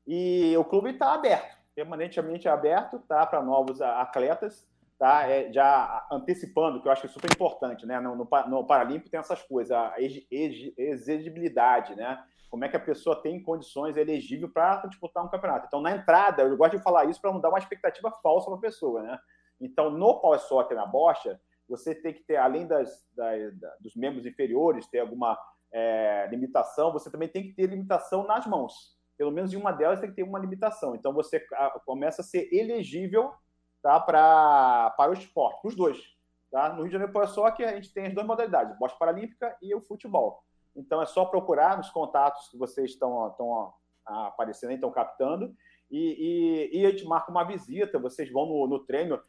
e 0.08 0.56
o 0.58 0.66
clube 0.66 0.90
está 0.90 1.14
aberto, 1.14 1.56
permanentemente 1.76 2.48
aberto, 2.48 2.98
tá, 3.08 3.28
para 3.28 3.44
novos 3.44 3.80
atletas, 3.80 4.68
tá, 5.00 5.28
é, 5.28 5.52
já 5.52 6.06
antecipando, 6.12 6.82
que 6.82 6.88
eu 6.88 6.92
acho 6.92 7.02
que 7.02 7.08
é 7.08 7.10
super 7.10 7.32
importante, 7.32 7.86
né, 7.86 8.00
no, 8.02 8.16
no, 8.16 8.28
no 8.48 8.68
Paralímpico 8.68 9.10
tem 9.10 9.20
essas 9.20 9.42
coisas, 9.42 9.72
a 9.72 9.94
ex- 9.98 10.28
ex- 10.30 10.74
exigibilidade, 10.78 11.96
né, 11.96 12.22
como 12.50 12.66
é 12.66 12.70
que 12.70 12.76
a 12.76 12.80
pessoa 12.80 13.16
tem 13.22 13.42
condições 13.42 13.96
elegível 13.96 14.50
para 14.50 14.86
disputar 14.88 15.24
um 15.24 15.30
campeonato. 15.30 15.68
Então, 15.68 15.82
na 15.82 15.92
entrada, 15.96 16.44
eu 16.44 16.58
gosto 16.58 16.78
de 16.78 16.84
falar 16.84 17.06
isso 17.06 17.22
para 17.22 17.32
não 17.32 17.40
dar 17.40 17.50
uma 17.50 17.60
expectativa 17.60 18.12
falsa 18.22 18.48
para 18.48 18.58
a 18.58 18.62
pessoa, 18.62 19.02
né. 19.02 19.20
Então, 19.62 19.90
no 19.90 20.20
Power 20.20 20.40
Soccer, 20.40 20.76
na 20.76 20.86
bocha, 20.86 21.40
você 21.68 21.96
tem 21.96 22.14
que 22.14 22.24
ter, 22.24 22.36
além 22.38 22.68
das, 22.68 23.08
da- 23.16 23.50
da- 23.54 23.76
dos 23.80 23.96
membros 23.96 24.26
inferiores, 24.26 24.88
ter 24.88 25.00
alguma 25.00 25.38
é, 25.72 26.28
limitação, 26.32 26.92
você 26.92 27.12
também 27.12 27.30
tem 27.30 27.44
que 27.44 27.54
ter 27.54 27.68
limitação 27.68 28.26
nas 28.26 28.46
mãos. 28.48 28.98
Pelo 29.16 29.32
menos 29.32 29.54
em 29.54 29.58
uma 29.58 29.72
delas 29.72 30.00
tem 30.00 30.10
que 30.10 30.16
ter 30.16 30.24
uma 30.24 30.40
limitação. 30.40 30.96
Então 30.96 31.14
você 31.14 31.46
ah, 31.54 31.80
começa 31.86 32.22
a 32.22 32.26
ser 32.26 32.50
elegível 32.52 33.32
tá, 33.82 34.00
pra, 34.00 34.94
para 34.98 35.12
o 35.12 35.14
esporte, 35.14 35.62
para 35.62 35.70
os 35.70 35.76
dois. 35.76 35.98
Tá? 36.52 36.70
No 36.70 36.82
Rio 36.82 36.88
de 36.88 36.94
Janeiro 36.94 37.14
Power 37.14 37.28
Soccer, 37.28 37.68
a 37.68 37.74
gente 37.74 37.94
tem 37.94 38.08
as 38.08 38.14
duas 38.14 38.26
modalidades, 38.26 38.78
bosta 38.78 38.98
paralímpica 38.98 39.56
e 39.62 39.74
o 39.76 39.82
futebol. 39.82 40.44
Então 40.76 41.02
é 41.02 41.06
só 41.06 41.26
procurar 41.26 41.78
nos 41.78 41.90
contatos 41.90 42.50
que 42.50 42.58
vocês 42.58 42.92
estão, 42.92 43.36
ah, 44.08 44.28
aparecendo 44.28 44.72
estão 44.72 44.92
captando. 44.92 45.54
e, 45.92 46.70
e, 46.72 46.80
e 46.80 46.86
a 46.86 46.92
gente 46.92 47.06
marca 47.06 47.32
uma 47.32 47.44
visita, 47.44 48.00
vocês 48.00 48.32
vão 48.32 48.46
no, 48.46 48.68
no 48.68 48.80
treino, 48.80 49.20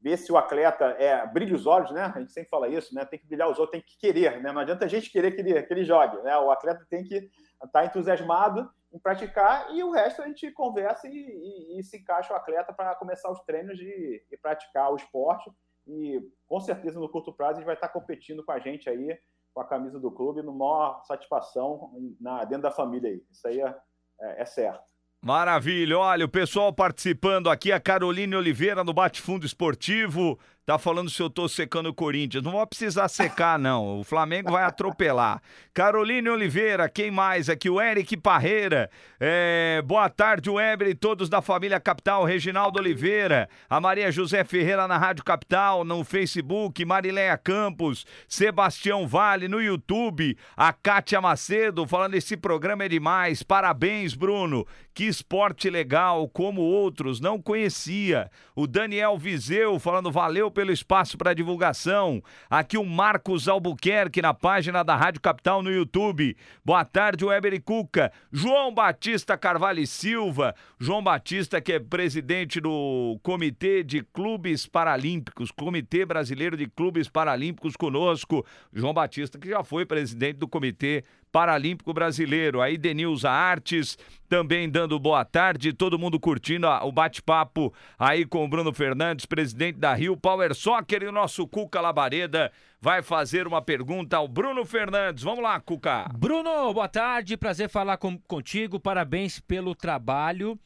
ver 0.00 0.16
se 0.16 0.30
o 0.30 0.36
atleta 0.36 0.84
é, 0.98 1.26
brilha 1.26 1.54
os 1.54 1.66
olhos, 1.66 1.90
né? 1.90 2.12
A 2.14 2.20
gente 2.20 2.32
sempre 2.32 2.50
fala 2.50 2.68
isso, 2.68 2.94
né? 2.94 3.04
Tem 3.04 3.18
que 3.18 3.26
brilhar 3.26 3.50
os 3.50 3.58
olhos, 3.58 3.70
tem 3.70 3.80
que 3.80 3.98
querer, 3.98 4.40
né? 4.40 4.52
Não 4.52 4.60
adianta 4.60 4.84
a 4.84 4.88
gente 4.88 5.10
querer 5.10 5.32
que 5.32 5.40
ele, 5.40 5.60
que 5.62 5.72
ele 5.72 5.84
jogue, 5.84 6.16
né? 6.22 6.36
O 6.38 6.50
atleta 6.50 6.86
tem 6.88 7.02
que 7.02 7.16
estar 7.16 7.68
tá 7.72 7.84
entusiasmado 7.84 8.70
em 8.92 8.98
praticar 8.98 9.74
e 9.74 9.82
o 9.82 9.90
resto 9.90 10.22
a 10.22 10.26
gente 10.26 10.50
conversa 10.52 11.08
e, 11.08 11.12
e, 11.12 11.78
e 11.78 11.82
se 11.82 11.98
encaixa 11.98 12.32
o 12.32 12.36
atleta 12.36 12.72
para 12.72 12.94
começar 12.94 13.30
os 13.30 13.40
treinos 13.40 13.78
e, 13.78 14.24
e, 14.30 14.36
praticar 14.36 14.92
o 14.92 14.96
esporte. 14.96 15.50
E 15.86 16.20
com 16.46 16.60
certeza 16.60 16.98
no 16.98 17.08
curto 17.08 17.32
prazo 17.32 17.58
ele 17.58 17.66
vai 17.66 17.74
estar 17.74 17.88
competindo 17.88 18.44
com 18.44 18.52
a 18.52 18.58
gente 18.58 18.88
aí, 18.88 19.18
com 19.54 19.60
a 19.60 19.66
camisa 19.66 20.00
do 20.00 20.10
clube, 20.10 20.42
no 20.42 20.54
maior 20.54 21.02
satisfação 21.04 21.92
na, 22.20 22.44
dentro 22.44 22.62
da 22.62 22.70
família 22.70 23.10
aí. 23.10 23.24
Isso 23.30 23.46
aí 23.46 23.60
é, 23.60 23.76
é, 24.20 24.42
é 24.42 24.44
certo. 24.44 24.96
Maravilha, 25.22 25.98
olha, 25.98 26.24
o 26.24 26.28
pessoal 26.28 26.72
participando 26.72 27.50
aqui, 27.50 27.72
a 27.72 27.80
Caroline 27.80 28.36
Oliveira 28.36 28.84
no 28.84 28.92
Bate 28.92 29.20
Fundo 29.20 29.44
Esportivo, 29.44 30.38
Tá 30.66 30.78
falando 30.78 31.08
se 31.08 31.22
eu 31.22 31.30
tô 31.30 31.48
secando 31.48 31.90
o 31.90 31.94
Corinthians. 31.94 32.42
Não 32.42 32.50
vou 32.50 32.66
precisar 32.66 33.06
secar, 33.06 33.56
não. 33.56 34.00
O 34.00 34.02
Flamengo 34.02 34.50
vai 34.50 34.64
atropelar. 34.64 35.40
Caroline 35.72 36.28
Oliveira, 36.28 36.88
quem 36.88 37.08
mais? 37.08 37.48
Aqui 37.48 37.70
o 37.70 37.80
Eric 37.80 38.16
Parreira. 38.16 38.90
É... 39.20 39.80
Boa 39.86 40.10
tarde, 40.10 40.50
Weber 40.50 40.88
e 40.88 40.94
todos 40.96 41.28
da 41.28 41.40
família 41.40 41.78
Capital. 41.78 42.24
Reginaldo 42.24 42.80
Oliveira. 42.80 43.48
A 43.70 43.80
Maria 43.80 44.10
José 44.10 44.42
Ferreira 44.42 44.88
na 44.88 44.98
Rádio 44.98 45.22
Capital, 45.22 45.84
no 45.84 46.02
Facebook. 46.02 46.84
Marileia 46.84 47.38
Campos. 47.38 48.04
Sebastião 48.26 49.06
Vale 49.06 49.46
no 49.46 49.62
YouTube. 49.62 50.36
A 50.56 50.72
Kátia 50.72 51.20
Macedo 51.20 51.86
falando: 51.86 52.14
esse 52.14 52.36
programa 52.36 52.82
é 52.82 52.88
demais. 52.88 53.40
Parabéns, 53.40 54.14
Bruno. 54.14 54.66
Que 54.92 55.04
esporte 55.04 55.70
legal, 55.70 56.28
como 56.28 56.62
outros. 56.62 57.20
Não 57.20 57.40
conhecia. 57.40 58.28
O 58.56 58.66
Daniel 58.66 59.16
Viseu 59.16 59.78
falando: 59.78 60.10
valeu 60.10 60.50
pelo 60.56 60.72
espaço 60.72 61.18
para 61.18 61.34
divulgação. 61.34 62.22
Aqui 62.48 62.78
o 62.78 62.84
Marcos 62.84 63.46
Albuquerque 63.46 64.22
na 64.22 64.32
página 64.32 64.82
da 64.82 64.96
Rádio 64.96 65.20
Capital 65.20 65.62
no 65.62 65.70
YouTube. 65.70 66.34
Boa 66.64 66.82
tarde, 66.82 67.26
Weber 67.26 67.52
e 67.52 67.60
Cuca. 67.60 68.10
João 68.32 68.72
Batista 68.72 69.36
Carvalho 69.36 69.80
e 69.80 69.86
Silva. 69.86 70.54
João 70.80 71.02
Batista, 71.02 71.60
que 71.60 71.74
é 71.74 71.78
presidente 71.78 72.58
do 72.58 73.20
Comitê 73.22 73.84
de 73.84 74.02
Clubes 74.02 74.66
Paralímpicos, 74.66 75.50
Comitê 75.50 76.06
Brasileiro 76.06 76.56
de 76.56 76.66
Clubes 76.66 77.06
Paralímpicos 77.06 77.76
conosco. 77.76 78.42
João 78.72 78.94
Batista, 78.94 79.38
que 79.38 79.50
já 79.50 79.62
foi 79.62 79.84
presidente 79.84 80.38
do 80.38 80.48
Comitê 80.48 81.04
Paralímpico 81.36 81.92
Brasileiro. 81.92 82.62
Aí 82.62 82.78
Denilza 82.78 83.28
Artes 83.28 83.98
também 84.26 84.70
dando 84.70 84.98
boa 84.98 85.22
tarde, 85.22 85.70
todo 85.70 85.98
mundo 85.98 86.18
curtindo 86.18 86.66
o 86.66 86.90
bate-papo 86.90 87.74
aí 87.98 88.24
com 88.24 88.42
o 88.42 88.48
Bruno 88.48 88.72
Fernandes, 88.72 89.26
presidente 89.26 89.78
da 89.78 89.92
Rio 89.92 90.16
Power 90.16 90.54
Soccer 90.54 91.02
e 91.02 91.06
o 91.06 91.12
nosso 91.12 91.46
Cuca 91.46 91.78
Labareda 91.78 92.50
vai 92.80 93.02
fazer 93.02 93.46
uma 93.46 93.60
pergunta 93.60 94.16
ao 94.16 94.26
Bruno 94.26 94.64
Fernandes. 94.64 95.24
Vamos 95.24 95.42
lá, 95.42 95.60
Cuca. 95.60 96.08
Bruno, 96.16 96.72
boa 96.72 96.88
tarde, 96.88 97.36
prazer 97.36 97.68
falar 97.68 97.98
com, 97.98 98.16
contigo, 98.20 98.80
parabéns 98.80 99.38
pelo 99.38 99.74
trabalho. 99.74 100.58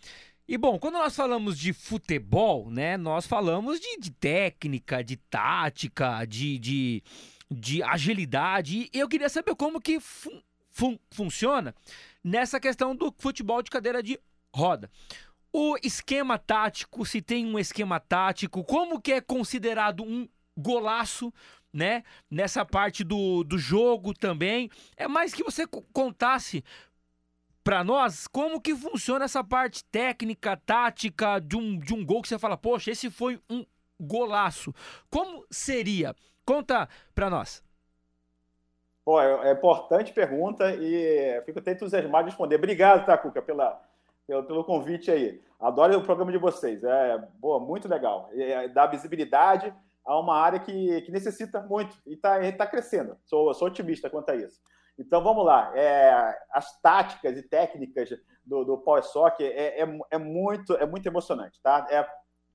E 0.47 0.57
bom, 0.57 0.79
quando 0.79 0.95
nós 0.95 1.17
falamos 1.17 1.59
de 1.59 1.73
futebol, 1.73 2.71
né, 2.71 2.97
nós 2.97 3.27
falamos 3.27 3.81
de, 3.81 3.99
de 3.99 4.13
técnica, 4.13 5.03
de 5.03 5.17
tática, 5.17 6.25
de, 6.25 6.61
de, 6.61 7.03
de 7.51 7.83
agilidade. 7.83 8.89
E 8.95 9.01
eu 9.01 9.09
queria 9.09 9.29
saber 9.29 9.57
como 9.57 9.81
que 9.81 9.99
fun 10.71 10.91
fun 10.91 10.99
funciona 11.11 11.75
nessa 12.23 12.59
questão 12.59 12.95
do 12.95 13.15
futebol 13.19 13.63
de 13.63 13.71
cadeira 13.71 14.03
de 14.03 14.19
roda. 14.55 14.91
O 15.53 15.77
esquema 15.83 16.39
tático, 16.39 17.05
se 17.05 17.21
tem 17.21 17.45
um 17.45 17.59
esquema 17.59 17.99
tático, 17.99 18.65
como 18.65 19.01
que 19.01 19.13
é 19.13 19.21
considerado 19.21 20.05
um 20.05 20.29
golaço, 20.57 21.33
né? 21.73 22.05
Nessa 22.31 22.65
parte 22.65 23.03
do, 23.03 23.43
do 23.45 23.59
jogo 23.59 24.15
também. 24.15 24.71
É 24.97 25.09
mais 25.09 25.35
que 25.35 25.43
você 25.43 25.67
contasse 25.93 26.65
para 27.65 27.85
nós 27.85 28.27
como 28.27 28.61
que 28.61 28.75
funciona 28.75 29.25
essa 29.25 29.43
parte 29.45 29.85
técnica, 29.85 30.57
tática 30.57 31.41
de 31.41 31.57
um, 31.57 31.79
de 31.79 31.95
um 31.95 32.05
gol 32.05 32.23
que 32.23 32.29
você 32.29 32.39
fala, 32.39 32.57
poxa, 32.57 32.91
esse 32.91 33.11
foi 33.11 33.41
um 33.49 33.65
golaço. 33.99 34.73
Como 35.11 35.45
seria? 35.51 36.15
Conta 36.45 36.89
para 37.15 37.29
nós. 37.29 37.63
Pô, 39.11 39.21
é, 39.21 39.49
é 39.49 39.53
importante 39.55 40.13
pergunta 40.13 40.73
e 40.73 41.43
fico 41.45 41.59
até 41.59 41.73
entusiasmado 41.73 42.27
de 42.27 42.31
responder. 42.31 42.55
Obrigado, 42.55 43.05
Tacuca, 43.05 43.43
pela, 43.43 43.83
pelo, 44.25 44.45
pelo 44.45 44.63
convite 44.63 45.11
aí. 45.11 45.43
Adoro 45.59 45.99
o 45.99 46.05
programa 46.05 46.31
de 46.31 46.39
vocês. 46.39 46.85
É 46.85 47.19
boa, 47.41 47.59
muito 47.59 47.89
legal. 47.89 48.31
É, 48.33 48.69
dá 48.69 48.87
visibilidade 48.87 49.75
a 50.07 50.17
uma 50.17 50.37
área 50.37 50.61
que, 50.61 51.01
que 51.01 51.11
necessita 51.11 51.61
muito 51.61 51.93
e 52.07 52.13
está 52.13 52.53
tá 52.53 52.65
crescendo. 52.69 53.19
Sou, 53.25 53.53
sou 53.53 53.67
otimista 53.67 54.09
quanto 54.09 54.31
a 54.31 54.37
isso. 54.37 54.61
Então 54.97 55.21
vamos 55.25 55.45
lá. 55.45 55.77
É, 55.77 56.39
as 56.53 56.81
táticas 56.81 57.37
e 57.37 57.43
técnicas 57.43 58.11
do, 58.47 58.63
do 58.63 58.79
Power 58.79 59.03
Soccer 59.03 59.51
é, 59.53 59.81
é, 59.83 59.99
é, 60.13 60.19
muito, 60.19 60.75
é 60.75 60.87
muito 60.87 61.09
emocionante. 61.09 61.61
Tá? 61.61 61.85
É 61.91 62.07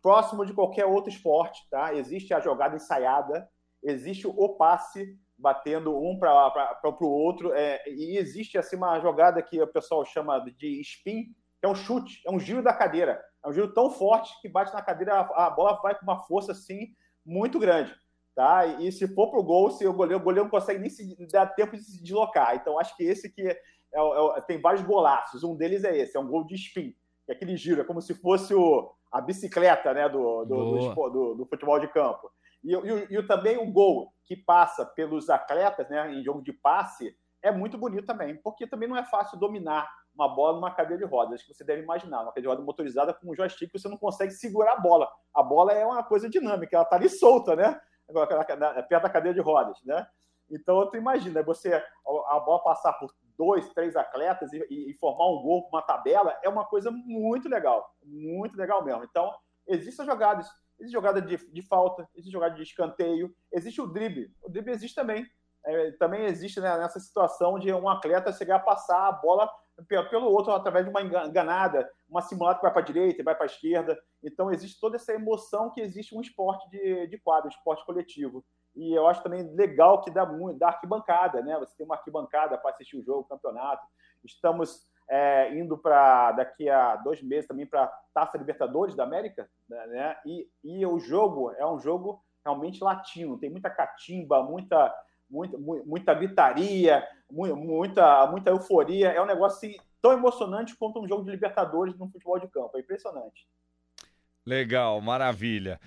próximo 0.02 0.46
de 0.46 0.54
qualquer 0.54 0.86
outro 0.86 1.10
esporte. 1.10 1.68
Tá? 1.70 1.94
Existe 1.94 2.34
a 2.34 2.40
jogada 2.40 2.78
ensaiada, 2.78 3.46
existe 3.84 4.26
o 4.26 4.50
passe 4.56 5.20
batendo 5.38 5.96
um 5.98 6.18
para 6.18 6.80
o 7.02 7.08
outro. 7.08 7.54
É, 7.54 7.82
e 7.88 8.18
existe 8.18 8.58
assim 8.58 8.76
uma 8.76 9.00
jogada 9.00 9.42
que 9.42 9.62
o 9.62 9.68
pessoal 9.68 10.04
chama 10.06 10.40
de 10.40 10.82
spin, 10.82 11.24
que 11.60 11.66
é 11.66 11.68
um 11.68 11.76
chute, 11.76 12.22
é 12.26 12.32
um 12.32 12.40
giro 12.40 12.64
da 12.64 12.74
cadeira. 12.74 13.22
É 13.44 13.50
um 13.50 13.54
giro 13.54 13.74
tão 13.74 13.90
forte 13.90 14.32
que 14.42 14.50
bate 14.50 14.74
na 14.74 14.82
cadeira, 14.82 15.14
a, 15.14 15.48
a 15.48 15.50
bola 15.50 15.80
vai 15.82 15.96
com 15.96 16.04
uma 16.04 16.24
força 16.26 16.52
assim 16.52 16.88
muito 17.26 17.60
grande. 17.60 17.94
Tá? 18.36 18.66
E, 18.66 18.88
e 18.88 18.92
se 18.92 19.08
for 19.08 19.30
para 19.30 19.40
o 19.40 19.44
gol, 19.44 19.72
se 19.72 19.88
o 19.88 19.94
goleiro, 19.94 20.22
o 20.22 20.24
goleiro 20.24 20.44
não 20.46 20.52
consegue 20.52 20.80
nem 20.80 20.90
se 20.90 21.16
dar 21.32 21.48
tempo 21.48 21.76
de 21.76 21.84
se 21.84 22.04
deslocar. 22.04 22.56
Então, 22.56 22.78
acho 22.80 22.96
que 22.96 23.04
esse 23.04 23.30
que 23.30 23.42
é, 23.42 23.58
é, 24.38 24.42
tem 24.42 24.60
vários 24.60 24.84
golaços. 24.84 25.44
Um 25.44 25.56
deles 25.56 25.84
é 25.84 25.98
esse, 25.98 26.18
é 26.18 26.20
um 26.20 26.28
gol 26.28 26.46
de 26.46 26.56
spin. 26.56 26.94
Que 27.26 27.32
é 27.32 27.36
aquele 27.36 27.56
giro, 27.56 27.82
é 27.82 27.86
como 27.86 28.02
se 28.02 28.14
fosse 28.14 28.54
o, 28.54 28.92
a 29.12 29.22
bicicleta 29.22 29.94
né, 29.94 30.10
do, 30.10 30.46
do, 30.46 30.94
do, 30.94 31.36
do 31.36 31.46
futebol 31.46 31.80
de 31.80 31.88
campo. 31.88 32.30
E, 32.66 32.74
e, 32.74 33.18
e, 33.20 33.24
também 33.28 33.58
o 33.58 33.72
gol 33.72 34.12
que 34.26 34.36
passa 34.36 34.84
pelos 34.84 35.30
atletas, 35.30 35.88
né, 35.88 36.12
em 36.12 36.24
jogo 36.24 36.42
de 36.42 36.52
passe, 36.52 37.16
é 37.44 37.52
muito 37.52 37.78
bonito 37.78 38.08
também, 38.08 38.36
porque 38.42 38.66
também 38.66 38.90
não 38.90 38.98
é 38.98 39.06
fácil 39.06 39.38
dominar 39.38 39.88
uma 40.16 40.28
bola 40.28 40.56
numa 40.56 40.74
cadeira 40.74 41.06
de 41.06 41.10
rodas, 41.10 41.44
que 41.44 41.54
você 41.54 41.64
deve 41.64 41.84
imaginar, 41.84 42.24
uma 42.24 42.32
cadeira 42.32 42.50
de 42.50 42.56
roda 42.56 42.66
motorizada 42.66 43.14
com 43.14 43.30
um 43.30 43.36
joystick 43.36 43.72
você 43.72 43.88
não 43.88 43.98
consegue 43.98 44.32
segurar 44.32 44.74
a 44.74 44.80
bola. 44.80 45.12
A 45.32 45.44
bola 45.44 45.74
é 45.74 45.86
uma 45.86 46.04
coisa 46.04 46.28
dinâmica, 46.28 46.76
ela 46.76 46.84
está 46.84 46.96
ali 46.96 47.08
solta, 47.08 47.56
né? 47.56 47.80
Perto 48.90 49.04
da 49.04 49.10
cadeira 49.10 49.36
de 49.36 49.42
rodas, 49.42 49.78
né? 49.84 50.08
Então, 50.50 50.90
tu 50.90 50.98
imagina, 50.98 51.44
você 51.44 51.74
a 51.74 52.40
bola 52.40 52.64
passar 52.64 52.94
por 52.94 53.14
dois, 53.38 53.68
três 53.74 53.96
atletas 53.96 54.52
e, 54.54 54.66
e, 54.70 54.94
formar 55.00 55.28
um 55.28 55.42
gol, 55.42 55.68
uma 55.70 55.82
tabela, 55.82 56.38
é 56.44 56.50
uma 56.50 56.66
coisa 56.66 56.90
muito 56.90 57.50
legal, 57.50 57.94
muito 58.04 58.56
legal 58.56 58.84
mesmo. 58.84 59.04
Então, 59.04 59.32
existem 59.68 60.06
jogadas 60.06 60.50
existe 60.80 60.94
jogada 60.94 61.22
de, 61.22 61.38
de 61.38 61.62
falta, 61.62 62.08
existe 62.14 62.32
jogada 62.32 62.56
de 62.56 62.64
escanteio, 62.64 63.34
existe 63.52 63.82
o 63.82 63.88
drible. 63.88 64.32
O 64.44 64.50
drible 64.50 64.72
existe 64.72 64.96
também. 64.96 65.26
É, 65.66 65.92
também 65.94 66.26
existe 66.26 66.60
né, 66.60 66.78
nessa 66.78 67.00
situação 67.00 67.58
de 67.58 67.74
um 67.74 67.90
atleta 67.90 68.32
chegar 68.32 68.58
a 68.58 68.60
passar 68.60 69.08
a 69.08 69.12
bola 69.12 69.50
pelo 69.88 70.28
outro 70.28 70.54
através 70.54 70.86
de 70.86 70.92
uma 70.92 71.02
enganada, 71.02 71.90
uma 72.08 72.22
simulada 72.22 72.58
que 72.58 72.62
vai 72.62 72.72
para 72.72 72.82
a 72.82 72.86
direita 72.86 73.24
vai 73.24 73.36
para 73.36 73.46
a 73.46 73.48
esquerda. 73.48 73.98
Então, 74.24 74.52
existe 74.52 74.80
toda 74.80 74.96
essa 74.96 75.14
emoção 75.14 75.70
que 75.72 75.82
existe 75.82 76.16
um 76.16 76.22
esporte 76.22 76.70
de, 76.70 77.08
de 77.08 77.18
quadro, 77.18 77.48
um 77.48 77.50
esporte 77.50 77.86
coletivo. 77.86 78.46
E 78.76 78.94
eu 78.94 79.08
acho 79.08 79.24
também 79.24 79.44
legal 79.56 80.02
que 80.02 80.12
dá 80.12 80.26
muito, 80.26 80.60
dá 80.60 80.68
arquibancada, 80.68 81.42
né? 81.42 81.58
Você 81.60 81.76
tem 81.78 81.86
uma 81.86 81.96
arquibancada 81.96 82.58
para 82.58 82.72
assistir 82.72 82.98
o 82.98 83.04
jogo, 83.04 83.22
o 83.22 83.26
campeonato. 83.26 83.86
Estamos 84.24 84.86
é, 85.10 85.56
indo 85.56 85.78
para 85.78 86.32
daqui 86.34 86.70
a 86.70 86.96
dois 86.98 87.22
meses 87.22 87.48
também 87.48 87.66
para 87.66 87.88
Taça 88.14 88.38
Libertadores 88.38 88.96
da 88.96 89.04
América, 89.04 89.50
né? 89.68 90.18
E, 90.26 90.48
e 90.64 90.86
o 90.86 91.00
jogo 91.00 91.52
é 91.52 91.66
um 91.66 91.80
jogo 91.80 92.24
realmente 92.44 92.84
latino, 92.84 93.38
tem 93.38 93.50
muita 93.50 93.70
catimba, 93.70 94.44
muita 94.44 94.94
muita, 95.30 95.58
muita 95.58 96.14
gritaria, 96.14 97.06
muita, 97.30 98.28
muita 98.28 98.50
euforia. 98.50 99.10
É 99.10 99.22
um 99.22 99.26
negócio 99.26 99.58
assim, 99.58 99.78
tão 100.02 100.14
emocionante 100.14 100.76
quanto 100.76 101.02
um 101.02 101.08
jogo 101.08 101.24
de 101.24 101.32
Libertadores 101.32 101.98
no 101.98 102.10
futebol 102.10 102.40
de 102.40 102.48
campo. 102.48 102.72
É 102.76 102.80
impressionante. 102.80 103.48
Legal, 104.46 105.02
maravilha. 105.02 105.80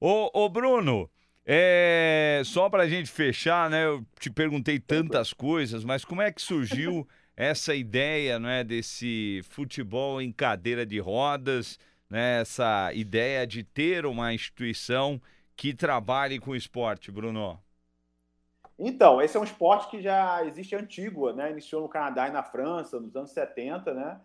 Ô, 0.00 0.30
ô 0.32 0.48
Bruno, 0.48 1.10
é, 1.44 2.42
só 2.44 2.68
para 2.68 2.84
a 2.84 2.88
gente 2.88 3.10
fechar, 3.10 3.68
né? 3.68 3.84
Eu 3.84 4.04
te 4.18 4.30
perguntei 4.30 4.80
tantas 4.80 5.32
coisas, 5.32 5.84
mas 5.84 6.04
como 6.04 6.22
é 6.22 6.32
que 6.32 6.40
surgiu 6.40 7.06
essa 7.36 7.74
ideia, 7.74 8.38
não 8.38 8.48
é, 8.48 8.64
desse 8.64 9.42
futebol 9.50 10.22
em 10.22 10.32
cadeira 10.32 10.86
de 10.86 10.98
rodas, 10.98 11.78
né? 12.08 12.40
Essa 12.40 12.92
ideia 12.94 13.46
de 13.46 13.62
ter 13.62 14.06
uma 14.06 14.32
instituição 14.32 15.20
que 15.54 15.74
trabalhe 15.74 16.38
com 16.38 16.56
esporte, 16.56 17.10
Bruno? 17.10 17.60
Então, 18.78 19.22
esse 19.22 19.36
é 19.36 19.40
um 19.40 19.44
esporte 19.44 19.88
que 19.90 20.02
já 20.02 20.44
existe 20.44 20.74
antigo, 20.74 21.30
né? 21.32 21.50
Iniciou 21.50 21.82
no 21.82 21.88
Canadá 21.88 22.28
e 22.28 22.32
na 22.32 22.42
França 22.42 23.00
nos 23.00 23.14
anos 23.16 23.30
70, 23.30 23.94
né? 23.94 24.20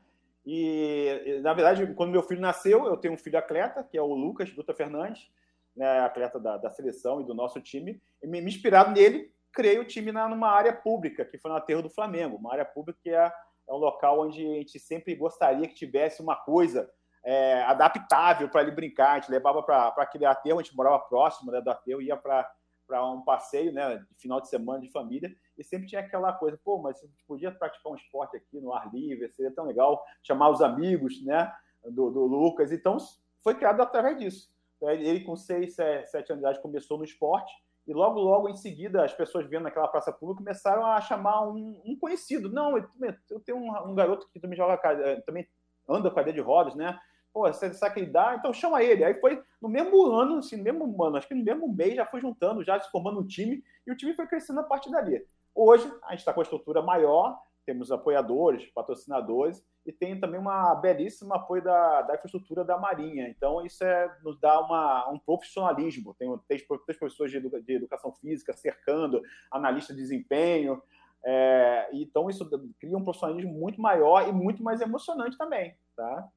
E, 0.45 1.39
na 1.43 1.53
verdade, 1.53 1.93
quando 1.93 2.11
meu 2.11 2.23
filho 2.23 2.41
nasceu, 2.41 2.85
eu 2.85 2.97
tenho 2.97 3.13
um 3.13 3.17
filho 3.17 3.37
atleta, 3.37 3.83
que 3.83 3.97
é 3.97 4.01
o 4.01 4.13
Lucas 4.13 4.51
Dutra 4.51 4.73
Fernandes, 4.73 5.29
né, 5.75 5.99
atleta 5.99 6.39
da, 6.39 6.57
da 6.57 6.69
seleção 6.69 7.21
e 7.21 7.25
do 7.25 7.33
nosso 7.33 7.61
time. 7.61 8.01
E 8.21 8.27
me, 8.27 8.41
me 8.41 8.49
inspirado 8.49 8.91
nele, 8.91 9.31
criei 9.53 9.79
o 9.79 9.85
time 9.85 10.11
na, 10.11 10.27
numa 10.27 10.49
área 10.49 10.73
pública, 10.73 11.25
que 11.25 11.37
foi 11.37 11.51
no 11.51 11.57
aterro 11.57 11.81
do 11.81 11.89
Flamengo. 11.89 12.37
Uma 12.37 12.53
área 12.53 12.65
pública 12.65 12.99
que 13.01 13.09
é, 13.09 13.31
é 13.69 13.73
um 13.73 13.77
local 13.77 14.21
onde 14.21 14.45
a 14.45 14.55
gente 14.55 14.79
sempre 14.79 15.15
gostaria 15.15 15.67
que 15.67 15.75
tivesse 15.75 16.21
uma 16.21 16.35
coisa 16.35 16.89
é, 17.23 17.61
adaptável 17.63 18.49
para 18.49 18.61
ele 18.61 18.71
brincar. 18.71 19.11
A 19.11 19.19
gente 19.19 19.31
levava 19.31 19.61
para 19.63 19.93
aquele 19.97 20.25
aterro, 20.25 20.59
a 20.59 20.63
gente 20.63 20.75
morava 20.75 20.99
próximo 20.99 21.51
né, 21.51 21.61
do 21.61 21.69
aterro, 21.69 22.01
ia 22.01 22.17
para 22.17 23.05
um 23.05 23.21
passeio, 23.21 23.71
né, 23.71 23.97
de 23.97 24.21
final 24.21 24.41
de 24.41 24.49
semana 24.49 24.81
de 24.81 24.91
família, 24.91 25.33
e 25.57 25.63
sempre 25.63 25.87
tinha 25.87 26.01
aquela 26.01 26.33
coisa, 26.33 26.59
pô, 26.63 26.79
mas 26.79 26.99
gente 26.99 27.23
podia 27.27 27.51
praticar 27.51 27.91
um 27.91 27.95
esporte 27.95 28.35
aqui 28.35 28.59
no 28.59 28.73
ar 28.73 28.91
livre, 28.93 29.29
seria 29.29 29.53
tão 29.53 29.65
legal 29.65 30.03
chamar 30.23 30.49
os 30.49 30.61
amigos, 30.61 31.23
né, 31.23 31.53
do, 31.83 32.09
do 32.09 32.25
Lucas. 32.25 32.71
Então, 32.71 32.97
foi 33.43 33.55
criado 33.55 33.81
através 33.81 34.17
disso. 34.17 34.51
Ele, 34.81 35.21
com 35.21 35.35
seis, 35.35 35.75
sete 35.75 36.31
anos 36.31 36.41
de 36.41 36.49
idade, 36.49 36.61
começou 36.61 36.97
no 36.97 37.03
esporte, 37.03 37.53
e 37.87 37.93
logo, 37.93 38.19
logo 38.19 38.47
em 38.47 38.55
seguida, 38.55 39.03
as 39.03 39.13
pessoas 39.13 39.47
vendo 39.47 39.63
naquela 39.63 39.87
praça 39.87 40.11
pública 40.11 40.43
começaram 40.43 40.85
a 40.85 41.01
chamar 41.01 41.47
um, 41.47 41.81
um 41.83 41.97
conhecido. 41.97 42.51
Não, 42.51 42.77
eu, 42.77 42.87
eu 43.29 43.39
tenho 43.39 43.57
um, 43.57 43.89
um, 43.89 43.95
garoto 43.95 44.29
que 44.31 44.39
também 44.39 44.55
joga, 44.55 44.77
também 45.25 45.47
anda 45.89 46.09
com 46.09 46.13
a 46.13 46.21
cadeira 46.21 46.39
de 46.39 46.45
rodas, 46.45 46.75
né? 46.75 46.99
Pô, 47.33 47.47
você 47.47 47.73
sabe 47.73 47.93
que 47.95 47.99
ele 48.01 48.11
dá, 48.11 48.35
então 48.35 48.53
chama 48.53 48.83
ele. 48.83 49.03
Aí 49.03 49.19
foi 49.19 49.41
no 49.61 49.69
mesmo 49.69 50.05
ano, 50.05 50.37
assim, 50.37 50.57
no 50.57 50.63
mesmo 50.63 51.03
ano, 51.03 51.17
acho 51.17 51.27
que 51.27 51.33
no 51.33 51.43
mesmo 51.43 51.67
mês 51.73 51.95
já 51.95 52.05
foi 52.05 52.21
juntando, 52.21 52.63
já 52.63 52.79
se 52.79 52.91
formando 52.91 53.19
um 53.19 53.25
time, 53.25 53.63
e 53.87 53.91
o 53.91 53.95
time 53.95 54.13
foi 54.13 54.27
crescendo 54.27 54.59
a 54.59 54.63
partir 54.63 54.91
dali. 54.91 55.25
Hoje, 55.55 55.91
a 56.03 56.11
gente 56.11 56.19
está 56.19 56.33
com 56.33 56.41
a 56.41 56.43
estrutura 56.43 56.81
maior, 56.81 57.41
temos 57.65 57.91
apoiadores, 57.91 58.69
patrocinadores, 58.71 59.63
e 59.85 59.91
tem 59.91 60.19
também 60.19 60.39
uma 60.39 60.75
belíssima 60.75 61.35
apoio 61.35 61.63
da, 61.63 62.01
da 62.03 62.15
infraestrutura 62.15 62.63
da 62.63 62.77
Marinha. 62.77 63.27
Então, 63.29 63.65
isso 63.65 63.83
é, 63.83 64.15
nos 64.23 64.39
dá 64.39 64.59
uma, 64.59 65.09
um 65.09 65.17
profissionalismo. 65.19 66.13
Tem 66.13 66.29
três, 66.47 66.63
três 66.85 66.99
professores 66.99 67.31
de, 67.31 67.37
educa, 67.37 67.61
de 67.61 67.73
educação 67.73 68.13
física 68.13 68.53
cercando, 68.53 69.21
analista 69.51 69.93
de 69.93 70.01
desempenho. 70.01 70.81
É, 71.23 71.89
então, 71.93 72.29
isso 72.29 72.47
cria 72.79 72.97
um 72.97 73.03
profissionalismo 73.03 73.53
muito 73.53 73.81
maior 73.81 74.27
e 74.27 74.31
muito 74.31 74.61
mais 74.61 74.81
emocionante 74.81 75.37
também. 75.37 75.75
Tá? 75.95 76.27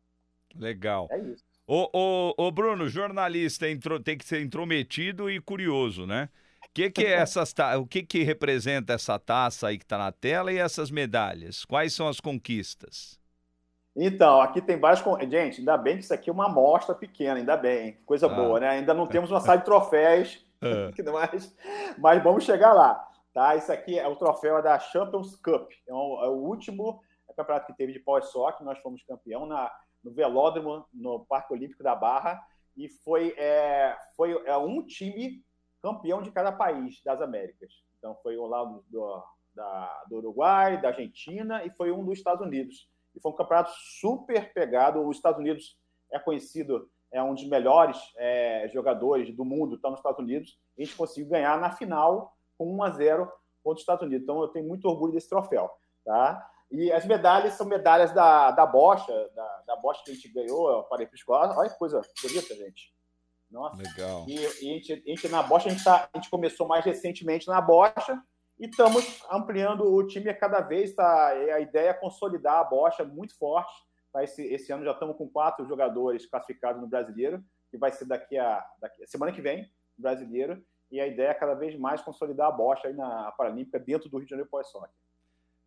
Legal. 0.54 1.08
É 1.10 1.18
isso. 1.18 1.44
Ô, 1.66 1.88
ô, 1.92 2.34
ô 2.37 2.50
Bruno, 2.50 2.88
jornalista 2.88 3.66
tem 4.04 4.18
que 4.18 4.24
ser 4.24 4.42
intrometido 4.42 5.30
e 5.30 5.40
curioso, 5.40 6.06
né? 6.06 6.28
Que 6.74 6.90
que 6.90 7.06
é 7.06 7.12
essas 7.12 7.54
o 7.78 7.87
que, 7.87 8.02
que 8.02 8.24
representa 8.24 8.92
essa 8.92 9.16
taça 9.18 9.68
aí 9.68 9.78
que 9.78 9.84
está 9.84 9.96
na 9.96 10.10
tela 10.10 10.52
e 10.52 10.58
essas 10.58 10.90
medalhas? 10.90 11.64
Quais 11.64 11.94
são 11.94 12.08
as 12.08 12.18
conquistas? 12.18 13.18
Então, 13.96 14.40
aqui 14.40 14.60
tem 14.60 14.78
várias. 14.78 15.04
Gente, 15.30 15.60
ainda 15.60 15.76
bem 15.76 15.96
que 15.96 16.02
isso 16.02 16.12
aqui 16.12 16.28
é 16.28 16.32
uma 16.32 16.46
amostra 16.46 16.94
pequena, 16.94 17.37
ainda 17.38 17.56
bem. 17.56 17.92
Coisa 18.04 18.26
ah. 18.26 18.28
boa, 18.28 18.58
né? 18.58 18.70
Ainda 18.70 18.92
não 18.92 19.06
temos 19.08 19.30
uma 19.30 19.40
sala 19.40 19.58
de 19.58 19.64
troféus, 19.64 20.44
é. 20.60 21.10
mas, 21.12 21.56
mas 21.96 22.22
vamos 22.22 22.42
chegar 22.42 22.72
lá. 22.72 23.08
Tá? 23.32 23.54
Isso 23.54 23.72
aqui 23.72 23.96
é 23.98 24.06
o 24.08 24.16
troféu 24.16 24.60
da 24.60 24.78
Champions 24.78 25.37
Cup. 25.37 25.70
É 25.87 25.92
o, 25.94 26.24
é 26.24 26.28
o 26.28 26.32
último 26.32 27.00
campeonato 27.37 27.66
que 27.66 27.76
teve 27.76 27.92
de 27.92 27.98
pós 27.98 28.26
soccer 28.26 28.64
nós 28.64 28.78
fomos 28.78 29.02
campeão 29.02 29.44
na, 29.46 29.70
no 30.02 30.12
velódromo, 30.12 30.87
no 30.92 31.24
Parque 31.26 31.52
Olímpico 31.52 31.82
da 31.82 31.94
Barra, 31.94 32.40
e 32.76 32.88
foi, 32.88 33.34
é, 33.37 33.96
foi 34.16 34.32
é, 34.46 34.56
um 34.56 34.84
time 34.84 35.42
campeão 35.84 36.22
de 36.22 36.32
cada 36.32 36.50
país 36.50 37.02
das 37.04 37.20
Américas. 37.20 37.70
Então, 37.98 38.16
foi 38.22 38.38
um 38.38 38.46
lá 38.46 38.64
do, 38.88 39.22
da, 39.54 40.04
do 40.08 40.16
Uruguai, 40.16 40.80
da 40.80 40.88
Argentina, 40.88 41.62
e 41.62 41.68
foi 41.72 41.92
um 41.92 42.02
dos 42.02 42.16
Estados 42.16 42.44
Unidos. 42.44 42.88
E 43.14 43.20
foi 43.20 43.30
um 43.30 43.34
campeonato 43.34 43.70
super 44.00 44.50
pegado. 44.54 45.06
Os 45.06 45.16
Estados 45.16 45.38
Unidos 45.38 45.78
é 46.10 46.18
conhecido, 46.18 46.88
é 47.12 47.22
um 47.22 47.34
dos 47.34 47.46
melhores 47.46 47.98
é, 48.16 48.66
jogadores 48.72 49.36
do 49.36 49.44
mundo, 49.44 49.76
está 49.76 49.90
nos 49.90 49.98
Estados 49.98 50.20
Unidos. 50.20 50.58
A 50.78 50.82
gente 50.82 50.96
conseguiu 50.96 51.28
ganhar 51.28 51.60
na 51.60 51.70
final 51.70 52.34
com 52.56 52.74
1 52.76 52.82
a 52.82 52.90
0 52.90 53.32
contra 53.62 53.76
os 53.76 53.80
Estados 53.80 54.06
Unidos. 54.06 54.22
Então, 54.22 54.40
eu 54.40 54.48
tenho 54.48 54.66
muito 54.66 54.88
orgulho 54.88 55.12
desse 55.12 55.28
troféu. 55.28 55.70
Tá? 56.02 56.50
E 56.70 56.90
as 56.90 57.04
medalhas 57.04 57.52
são 57.54 57.66
medalhas 57.66 58.10
da, 58.12 58.52
da 58.52 58.64
bocha, 58.64 59.12
da, 59.34 59.62
da 59.66 59.76
bocha 59.76 60.02
que 60.02 60.12
a 60.12 60.14
gente 60.14 60.28
ganhou, 60.28 60.70
eu 60.70 60.82
parei 60.84 61.06
para 61.06 61.14
escola. 61.14 61.54
Olha 61.58 61.68
que 61.68 61.78
coisa 61.78 62.00
bonita, 62.22 62.54
gente. 62.54 62.93
Nossa. 63.54 63.80
Legal. 63.80 64.26
E, 64.28 64.34
e 64.34 64.44
a, 64.44 64.48
gente, 64.50 64.92
a, 64.92 64.96
gente, 64.96 65.28
na 65.28 65.42
bocha, 65.42 65.68
a 65.68 65.70
gente, 65.70 65.84
tá, 65.84 66.08
a 66.12 66.18
gente 66.18 66.28
começou 66.28 66.66
mais 66.66 66.84
recentemente 66.84 67.46
na 67.46 67.60
bocha 67.60 68.20
e 68.58 68.66
estamos 68.66 69.22
ampliando 69.30 69.84
o 69.84 70.04
time 70.04 70.28
a 70.28 70.36
cada 70.36 70.60
vez. 70.60 70.92
Tá, 70.92 71.28
a 71.28 71.60
ideia 71.60 71.90
é 71.90 71.94
consolidar 71.94 72.56
a 72.56 72.64
bocha 72.64 73.04
muito 73.04 73.38
forte. 73.38 73.72
Tá? 74.12 74.24
Esse, 74.24 74.42
esse 74.52 74.72
ano 74.72 74.84
já 74.84 74.90
estamos 74.90 75.16
com 75.16 75.28
quatro 75.28 75.64
jogadores 75.68 76.26
classificados 76.26 76.82
no 76.82 76.88
brasileiro, 76.88 77.40
que 77.70 77.78
vai 77.78 77.92
ser 77.92 78.06
daqui 78.06 78.36
a 78.36 78.64
daqui, 78.80 79.06
semana 79.06 79.30
que 79.30 79.40
vem, 79.40 79.64
brasileiro. 79.96 80.60
E 80.90 81.00
a 81.00 81.06
ideia 81.06 81.28
é 81.28 81.34
cada 81.34 81.54
vez 81.54 81.78
mais 81.78 82.02
consolidar 82.02 82.48
a 82.48 82.52
bocha 82.52 82.88
aí 82.88 82.94
na 82.94 83.32
Paralímpica 83.38 83.78
dentro 83.78 84.10
do 84.10 84.18
Rio 84.18 84.26
de 84.26 84.30
Janeiro 84.30 84.50
pós-soccer. 84.50 84.90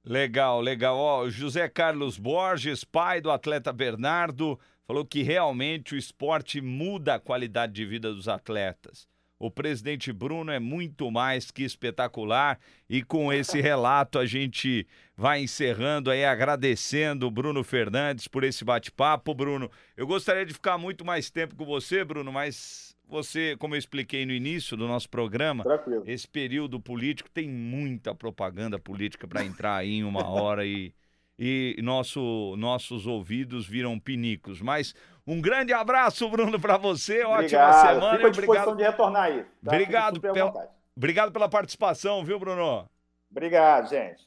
Legal, 0.04 0.62
legal. 0.62 0.98
Ó, 0.98 1.30
José 1.30 1.68
Carlos 1.68 2.18
Borges, 2.18 2.84
pai 2.84 3.20
do 3.20 3.32
atleta 3.32 3.74
Bernardo, 3.74 4.58
falou 4.88 5.06
que 5.06 5.22
realmente 5.22 5.94
o 5.94 5.98
esporte 5.98 6.62
muda 6.62 7.16
a 7.16 7.20
qualidade 7.20 7.74
de 7.74 7.86
vida 7.86 8.14
dos 8.14 8.30
atletas. 8.30 9.06
O 9.40 9.52
presidente 9.52 10.12
Bruno 10.12 10.52
é 10.52 10.60
muito 10.60 11.12
mais 11.12 11.52
que 11.52 11.62
espetacular 11.64 12.58
e 12.90 13.04
com 13.04 13.32
esse 13.32 13.60
relato 13.62 14.18
a 14.18 14.26
gente 14.26 14.88
vai 15.16 15.42
encerrando 15.42 16.10
aí 16.10 16.26
agradecendo 16.26 17.28
o 17.28 17.32
Bruno 17.32 17.64
Fernandes 17.64 18.28
por 18.28 18.44
esse 18.44 18.66
bate-papo, 18.66 19.36
Bruno. 19.36 19.70
Eu 19.96 20.08
gostaria 20.08 20.46
de 20.46 20.54
ficar 20.54 20.78
muito 20.78 21.06
mais 21.06 21.30
tempo 21.30 21.56
com 21.56 21.66
você, 21.66 22.04
Bruno, 22.04 22.32
mas 22.32 22.96
você, 23.08 23.56
como 23.58 23.76
eu 23.76 23.80
expliquei 23.80 24.26
no 24.26 24.32
início 24.32 24.76
do 24.76 24.88
nosso 24.88 25.10
programa, 25.10 25.64
Tranquilo. 25.64 26.04
esse 26.08 26.28
período 26.28 26.80
político 26.80 27.30
tem 27.30 27.48
muita 27.48 28.16
propaganda 28.16 28.80
política 28.80 29.28
para 29.28 29.46
entrar 29.46 29.76
aí 29.76 29.98
em 29.98 30.04
uma 30.04 30.28
hora 30.28 30.66
e, 30.66 30.92
e 31.38 31.76
nosso, 31.84 32.56
nossos 32.58 33.06
ouvidos 33.06 33.68
viram 33.68 34.00
pinicos. 34.00 34.62
Mas 34.62 34.94
um 35.26 35.42
grande 35.42 35.74
abraço, 35.74 36.28
Bruno, 36.30 36.60
para 36.60 36.78
você. 36.78 37.24
Ótima 37.24 37.36
obrigado. 37.36 37.88
semana. 37.88 38.16
Fico 38.16 38.28
à 38.28 38.30
disposição 38.30 38.72
obrigado. 38.72 38.78
de 38.78 38.84
retornar 38.84 39.24
aí. 39.24 39.44
Tá? 39.64 39.72
Obrigado, 39.72 40.22
pel... 40.22 40.54
obrigado 40.96 41.32
pela 41.32 41.50
participação, 41.50 42.24
viu, 42.24 42.40
Bruno? 42.40 42.90
Obrigado, 43.30 43.90
gente. 43.90 44.27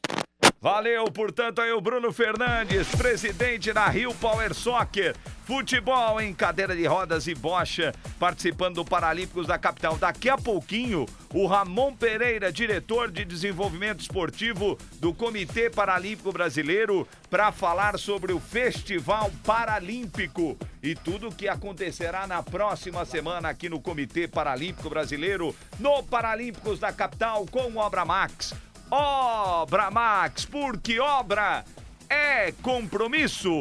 Valeu, 0.63 1.07
portanto, 1.07 1.63
aí 1.63 1.73
o 1.73 1.81
Bruno 1.81 2.13
Fernandes, 2.13 2.87
presidente 2.95 3.73
da 3.73 3.89
Rio 3.89 4.15
Power 4.17 4.53
Soccer. 4.53 5.17
Futebol 5.47 6.21
em 6.21 6.35
cadeira 6.35 6.77
de 6.77 6.85
rodas 6.85 7.27
e 7.27 7.35
bocha, 7.35 7.95
participando 8.19 8.75
do 8.75 8.85
Paralímpicos 8.85 9.47
da 9.47 9.59
capital. 9.59 9.97
Daqui 9.97 10.29
a 10.29 10.37
pouquinho, 10.37 11.07
o 11.33 11.47
Ramon 11.47 11.97
Pereira, 11.97 12.53
diretor 12.53 13.11
de 13.11 13.25
desenvolvimento 13.25 14.01
esportivo 14.01 14.77
do 15.01 15.15
Comitê 15.15 15.71
Paralímpico 15.71 16.31
Brasileiro, 16.31 17.09
para 17.31 17.51
falar 17.51 17.99
sobre 17.99 18.35
o 18.35 18.39
Festival 18.39 19.33
Paralímpico 19.43 20.59
e 20.83 20.95
tudo 20.95 21.29
o 21.29 21.35
que 21.35 21.49
acontecerá 21.49 22.27
na 22.27 22.43
próxima 22.43 23.07
semana 23.07 23.49
aqui 23.49 23.71
no 23.71 23.81
Comitê 23.81 24.29
Paralímpico 24.29 24.91
Brasileiro, 24.91 25.57
no 25.79 26.03
Paralímpicos 26.03 26.79
da 26.79 26.93
capital 26.93 27.47
com 27.51 27.79
Obra 27.79 28.05
Max. 28.05 28.55
Obra 28.91 29.89
Max, 29.89 30.45
porque 30.45 30.99
obra 30.99 31.65
é 32.09 32.51
compromisso. 32.61 33.53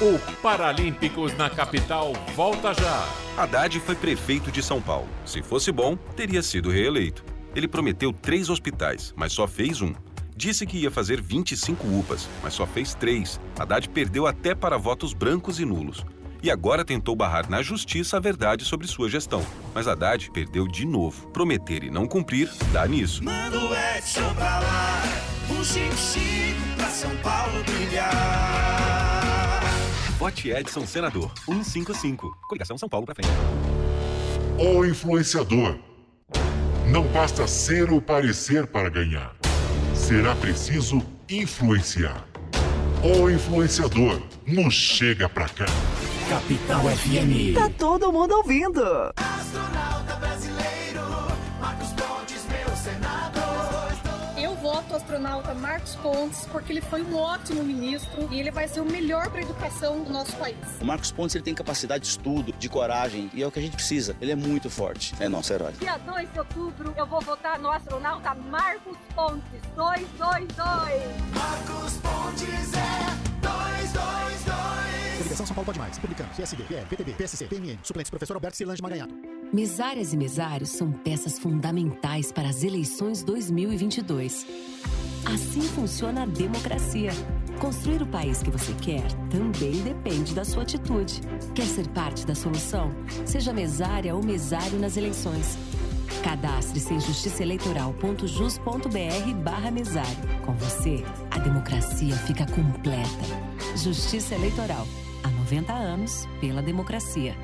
O 0.00 0.18
Paralímpicos 0.40 1.36
na 1.36 1.50
capital 1.50 2.14
volta 2.34 2.72
já. 2.72 3.06
Haddad 3.36 3.78
foi 3.80 3.94
prefeito 3.94 4.50
de 4.50 4.62
São 4.62 4.80
Paulo. 4.80 5.08
Se 5.26 5.42
fosse 5.42 5.70
bom, 5.70 5.94
teria 6.16 6.42
sido 6.42 6.70
reeleito. 6.70 7.22
Ele 7.54 7.68
prometeu 7.68 8.10
três 8.10 8.48
hospitais, 8.48 9.12
mas 9.14 9.32
só 9.34 9.46
fez 9.46 9.82
um. 9.82 9.92
Disse 10.34 10.64
que 10.64 10.78
ia 10.78 10.90
fazer 10.90 11.20
25 11.20 11.86
UPAs, 11.86 12.28
mas 12.42 12.54
só 12.54 12.66
fez 12.66 12.94
três. 12.94 13.38
Haddad 13.58 13.88
perdeu 13.90 14.26
até 14.26 14.54
para 14.54 14.78
votos 14.78 15.12
brancos 15.12 15.60
e 15.60 15.66
nulos 15.66 16.02
e 16.42 16.50
agora 16.50 16.84
tentou 16.84 17.14
barrar 17.16 17.48
na 17.48 17.62
justiça 17.62 18.16
a 18.16 18.20
verdade 18.20 18.64
sobre 18.64 18.86
sua 18.86 19.08
gestão. 19.08 19.44
Mas 19.74 19.88
Haddad 19.88 20.30
perdeu 20.30 20.66
de 20.66 20.86
novo. 20.86 21.28
Prometer 21.28 21.84
e 21.84 21.90
não 21.90 22.06
cumprir 22.06 22.50
dá 22.72 22.86
nisso. 22.86 23.22
Manda 23.24 23.58
o 23.58 23.74
Edson 23.96 24.34
pra 24.34 24.58
lá, 24.60 25.02
um 25.50 25.64
Chico 25.64 25.96
Chico 25.96 26.76
pra 26.76 26.88
São 26.88 27.14
Paulo 27.16 27.62
brilhar. 27.64 29.60
Vote 30.18 30.50
Edson 30.50 30.84
Senador 30.86 31.32
155. 31.44 32.36
Coligação 32.48 32.76
São 32.76 32.88
Paulo 32.88 33.06
pra 33.06 33.14
frente. 33.14 33.30
O 34.58 34.84
influenciador. 34.84 35.78
Não 36.90 37.06
basta 37.08 37.46
ser 37.46 37.92
ou 37.92 38.02
parecer 38.02 38.66
para 38.66 38.88
ganhar. 38.88 39.36
Será 39.94 40.34
preciso 40.34 41.00
influenciar. 41.28 42.26
O 43.02 43.30
influenciador. 43.30 44.20
Não 44.46 44.68
chega 44.70 45.28
pra 45.28 45.48
cá. 45.48 45.66
Capital 46.28 46.82
FM. 46.82 47.54
Tá 47.54 47.70
todo 47.78 48.12
mundo 48.12 48.32
ouvindo. 48.36 48.82
Astronauta 49.16 50.14
brasileiro, 50.16 51.00
Marcos 51.58 51.88
Pontes, 51.92 52.44
meu 52.44 52.76
senador. 52.76 53.48
Eu 54.36 54.54
voto 54.56 54.94
astronauta 54.96 55.54
Marcos 55.54 55.94
Pontes, 55.96 56.46
porque 56.52 56.70
ele 56.72 56.82
foi 56.82 57.02
um 57.02 57.16
ótimo 57.16 57.64
ministro 57.64 58.28
e 58.30 58.40
ele 58.40 58.50
vai 58.50 58.68
ser 58.68 58.80
o 58.80 58.84
melhor 58.84 59.30
para 59.30 59.40
a 59.40 59.42
educação 59.42 60.04
do 60.04 60.12
nosso 60.12 60.36
país. 60.36 60.56
O 60.80 60.84
Marcos 60.84 61.10
Pontes 61.10 61.34
ele 61.34 61.44
tem 61.44 61.54
capacidade 61.54 62.04
de 62.04 62.10
estudo, 62.10 62.52
de 62.52 62.68
coragem, 62.68 63.30
e 63.32 63.42
é 63.42 63.46
o 63.46 63.50
que 63.50 63.58
a 63.58 63.62
gente 63.62 63.74
precisa. 63.76 64.14
Ele 64.20 64.32
é 64.32 64.36
muito 64.36 64.68
forte. 64.68 65.14
É 65.18 65.30
nosso 65.30 65.50
herói. 65.52 65.72
Dia 65.80 65.96
2 65.96 66.30
de 66.30 66.38
outubro, 66.38 66.92
eu 66.94 67.06
vou 67.06 67.22
votar 67.22 67.58
no 67.58 67.70
astronauta 67.70 68.34
Marcos 68.34 68.98
Pontes. 69.14 69.62
222. 69.74 70.56
Marcos 71.32 71.96
Pontes 71.96 72.74
é 72.74 73.38
222. 73.40 73.67
São 75.24 75.54
Paulo 75.54 75.66
Pode 75.66 75.78
Mais. 75.78 75.96
Republicanos, 75.96 76.36
PSD, 76.36 76.62
PL, 76.64 76.86
PTB, 76.86 77.12
PSC, 77.12 77.44
PMN. 77.46 77.78
Suplentes, 77.82 78.10
professor 78.10 78.34
Alberto 78.34 78.56
Silange 78.56 78.82
Maganhato. 78.82 79.14
Mesárias 79.52 80.12
e 80.12 80.16
mesários 80.16 80.70
são 80.70 80.92
peças 80.92 81.38
fundamentais 81.38 82.30
para 82.30 82.48
as 82.48 82.62
eleições 82.62 83.22
2022. 83.22 84.46
Assim 85.24 85.62
funciona 85.62 86.22
a 86.22 86.26
democracia. 86.26 87.10
Construir 87.58 88.02
o 88.02 88.06
país 88.06 88.42
que 88.42 88.50
você 88.50 88.72
quer 88.74 89.10
também 89.30 89.82
depende 89.82 90.34
da 90.34 90.44
sua 90.44 90.62
atitude. 90.62 91.20
Quer 91.54 91.66
ser 91.66 91.88
parte 91.88 92.26
da 92.26 92.34
solução? 92.34 92.92
Seja 93.26 93.52
mesária 93.52 94.14
ou 94.14 94.22
mesário 94.22 94.78
nas 94.78 94.96
eleições. 94.96 95.58
Cadastre-se 96.22 96.94
em 96.94 97.00
justiçaeleitoral.jus.br 97.00 99.34
barra 99.42 99.70
mesário. 99.70 100.16
Com 100.44 100.54
você, 100.54 101.04
a 101.30 101.38
democracia 101.38 102.14
fica 102.16 102.46
completa. 102.46 103.48
Justiça 103.76 104.34
Eleitoral. 104.34 104.86
Há 105.48 105.54
90 105.54 105.72
anos, 105.72 106.28
pela 106.42 106.60
democracia. 106.60 107.34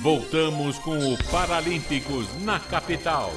Voltamos 0.00 0.78
com 0.78 0.96
o 0.96 1.18
Paralímpicos 1.30 2.26
na 2.42 2.58
capital. 2.58 3.30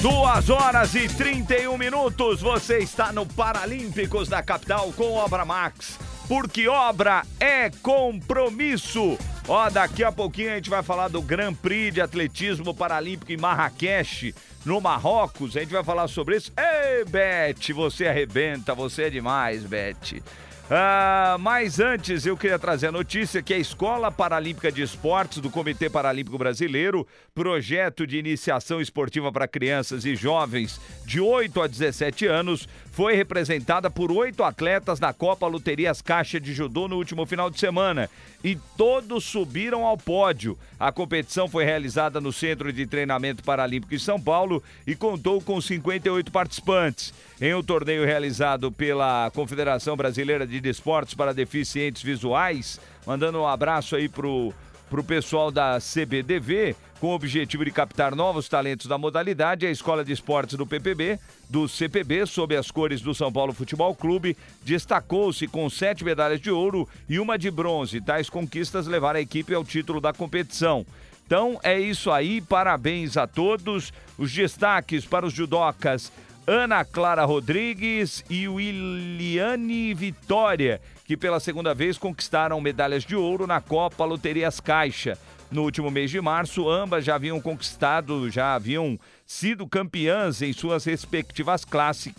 Duas 0.00 0.48
horas 0.48 0.94
e 0.94 1.08
31 1.08 1.76
minutos, 1.76 2.40
você 2.40 2.78
está 2.78 3.10
no 3.12 3.26
Paralímpicos 3.26 4.28
da 4.28 4.44
capital 4.44 4.92
com 4.92 5.12
Obra 5.14 5.44
Max. 5.44 5.98
Porque 6.28 6.68
obra 6.68 7.24
é 7.40 7.68
compromisso. 7.82 9.18
Ó, 9.48 9.68
daqui 9.68 10.04
a 10.04 10.12
pouquinho 10.12 10.52
a 10.52 10.54
gente 10.54 10.70
vai 10.70 10.82
falar 10.82 11.08
do 11.08 11.20
Grand 11.20 11.54
Prix 11.54 11.94
de 11.94 12.00
Atletismo 12.00 12.72
Paralímpico 12.72 13.32
em 13.32 13.36
Marrakech, 13.36 14.34
no 14.64 14.80
Marrocos. 14.80 15.56
A 15.56 15.60
gente 15.60 15.72
vai 15.72 15.82
falar 15.82 16.06
sobre 16.06 16.36
isso. 16.36 16.52
Ei, 16.56 17.04
Beth, 17.04 17.74
você 17.74 18.06
arrebenta, 18.06 18.74
você 18.74 19.04
é 19.04 19.10
demais, 19.10 19.64
Beth. 19.64 20.22
Ah, 20.70 21.36
mas 21.40 21.80
antes 21.80 22.24
eu 22.24 22.36
queria 22.36 22.58
trazer 22.58 22.86
a 22.86 22.92
notícia 22.92 23.42
que 23.42 23.52
a 23.52 23.58
Escola 23.58 24.10
Paralímpica 24.10 24.70
de 24.70 24.80
Esportes 24.80 25.38
do 25.38 25.50
Comitê 25.50 25.90
Paralímpico 25.90 26.38
Brasileiro, 26.38 27.06
projeto 27.34 28.06
de 28.06 28.16
iniciação 28.16 28.80
esportiva 28.80 29.30
para 29.32 29.48
crianças 29.48 30.06
e 30.06 30.14
jovens 30.14 30.80
de 31.04 31.20
8 31.20 31.60
a 31.60 31.66
17 31.66 32.26
anos, 32.26 32.68
foi 32.92 33.16
representada 33.16 33.90
por 33.90 34.12
oito 34.12 34.44
atletas 34.44 35.00
na 35.00 35.14
Copa 35.14 35.46
Loterias 35.46 36.02
Caixa 36.02 36.38
de 36.38 36.52
Judô 36.52 36.86
no 36.86 36.96
último 36.96 37.24
final 37.24 37.48
de 37.48 37.58
semana 37.58 38.08
e 38.44 38.54
todos 38.76 39.24
subiram 39.24 39.86
ao 39.86 39.96
pódio. 39.96 40.58
A 40.78 40.92
competição 40.92 41.48
foi 41.48 41.64
realizada 41.64 42.20
no 42.20 42.30
Centro 42.30 42.70
de 42.70 42.86
Treinamento 42.86 43.42
Paralímpico 43.42 43.94
em 43.94 43.98
São 43.98 44.20
Paulo 44.20 44.62
e 44.86 44.94
contou 44.94 45.40
com 45.40 45.58
58 45.58 46.30
participantes. 46.30 47.14
Em 47.40 47.54
um 47.54 47.62
torneio 47.62 48.04
realizado 48.04 48.70
pela 48.70 49.30
Confederação 49.34 49.96
Brasileira 49.96 50.46
de 50.46 50.60
Desportos 50.60 51.14
para 51.14 51.32
Deficientes 51.32 52.02
Visuais, 52.02 52.78
mandando 53.06 53.40
um 53.40 53.46
abraço 53.46 53.96
aí 53.96 54.06
pro 54.06 54.52
pro 54.92 55.02
pessoal 55.02 55.50
da 55.50 55.78
CBDV, 55.78 56.76
com 57.00 57.06
o 57.06 57.14
objetivo 57.14 57.64
de 57.64 57.70
captar 57.70 58.14
novos 58.14 58.46
talentos 58.46 58.86
da 58.86 58.98
modalidade, 58.98 59.66
a 59.66 59.70
Escola 59.70 60.04
de 60.04 60.12
Esportes 60.12 60.54
do 60.54 60.66
PPB, 60.66 61.18
do 61.48 61.66
CPB, 61.66 62.26
sob 62.26 62.54
as 62.54 62.70
cores 62.70 63.00
do 63.00 63.14
São 63.14 63.32
Paulo 63.32 63.54
Futebol 63.54 63.94
Clube, 63.94 64.36
destacou-se 64.62 65.48
com 65.48 65.70
sete 65.70 66.04
medalhas 66.04 66.42
de 66.42 66.50
ouro 66.50 66.86
e 67.08 67.18
uma 67.18 67.38
de 67.38 67.50
bronze. 67.50 68.02
Tais 68.02 68.28
conquistas 68.28 68.86
levaram 68.86 69.18
a 69.18 69.22
equipe 69.22 69.54
ao 69.54 69.64
título 69.64 69.98
da 69.98 70.12
competição. 70.12 70.84
Então 71.24 71.58
é 71.62 71.80
isso 71.80 72.10
aí, 72.10 72.42
parabéns 72.42 73.16
a 73.16 73.26
todos. 73.26 73.94
Os 74.18 74.30
destaques 74.30 75.06
para 75.06 75.24
os 75.24 75.32
judocas 75.32 76.12
Ana 76.46 76.84
Clara 76.84 77.24
Rodrigues 77.24 78.24
e 78.28 78.48
Williane 78.48 79.94
Vitória, 79.94 80.80
que 81.12 81.16
pela 81.18 81.38
segunda 81.38 81.74
vez 81.74 81.98
conquistaram 81.98 82.58
medalhas 82.58 83.04
de 83.04 83.14
ouro 83.14 83.46
na 83.46 83.60
Copa 83.60 84.02
Loterias 84.02 84.60
Caixa. 84.60 85.18
No 85.50 85.62
último 85.62 85.90
mês 85.90 86.10
de 86.10 86.18
março, 86.22 86.70
ambas 86.70 87.04
já 87.04 87.16
haviam 87.16 87.38
conquistado, 87.38 88.30
já 88.30 88.54
haviam 88.54 88.98
sido 89.26 89.66
campeãs 89.66 90.40
em 90.40 90.54
suas 90.54 90.86
respectivas 90.86 91.66
classes 91.66 92.14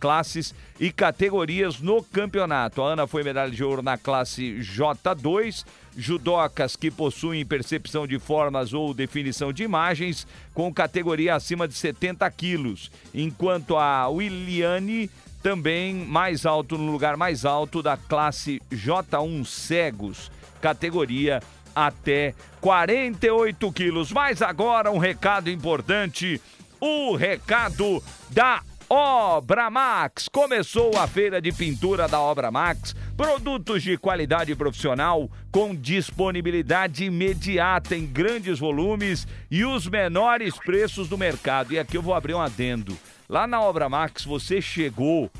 classes 0.00 0.54
e 0.80 0.90
categorias 0.90 1.80
no 1.80 2.02
campeonato. 2.02 2.80
A 2.80 2.92
Ana 2.92 3.06
foi 3.06 3.22
medalha 3.22 3.50
de 3.50 3.62
ouro 3.62 3.82
na 3.82 3.98
classe 3.98 4.58
J2, 4.60 5.66
judocas 5.96 6.76
que 6.76 6.90
possuem 6.90 7.44
percepção 7.44 8.06
de 8.06 8.18
formas 8.18 8.72
ou 8.72 8.94
definição 8.94 9.52
de 9.52 9.64
imagens, 9.64 10.26
com 10.54 10.72
categoria 10.72 11.34
acima 11.34 11.66
de 11.66 11.74
70 11.74 12.30
quilos, 12.30 12.90
enquanto 13.12 13.76
a 13.76 14.08
Williane 14.08 15.10
também 15.42 15.94
mais 15.94 16.44
alto, 16.44 16.76
no 16.76 16.90
lugar 16.90 17.16
mais 17.16 17.44
alto 17.44 17.82
da 17.82 17.96
classe 17.96 18.60
J1 18.70 19.44
cegos, 19.44 20.30
categoria 20.60 21.40
até 21.74 22.34
48 22.60 23.72
quilos. 23.72 24.12
Mas 24.12 24.42
agora 24.42 24.90
um 24.90 24.98
recado 24.98 25.50
importante, 25.50 26.40
o 26.80 27.14
recado 27.14 28.02
da 28.30 28.62
Obra 28.90 29.68
Max. 29.68 30.28
Começou 30.28 30.96
a 30.96 31.06
feira 31.06 31.42
de 31.42 31.52
pintura 31.52 32.08
da 32.08 32.20
Obra 32.20 32.50
Max. 32.50 32.96
Produtos 33.16 33.82
de 33.82 33.98
qualidade 33.98 34.54
profissional 34.54 35.30
com 35.52 35.74
disponibilidade 35.74 37.04
imediata 37.04 37.94
em 37.94 38.06
grandes 38.06 38.58
volumes 38.58 39.26
e 39.50 39.64
os 39.64 39.86
menores 39.86 40.56
preços 40.56 41.08
do 41.08 41.18
mercado. 41.18 41.74
E 41.74 41.78
aqui 41.78 41.96
eu 41.96 42.02
vou 42.02 42.14
abrir 42.14 42.34
um 42.34 42.40
adendo. 42.40 42.96
Lá 43.28 43.46
na 43.46 43.60
Obra 43.60 43.90
Max 43.90 44.24
você 44.24 44.62
chegou, 44.62 45.30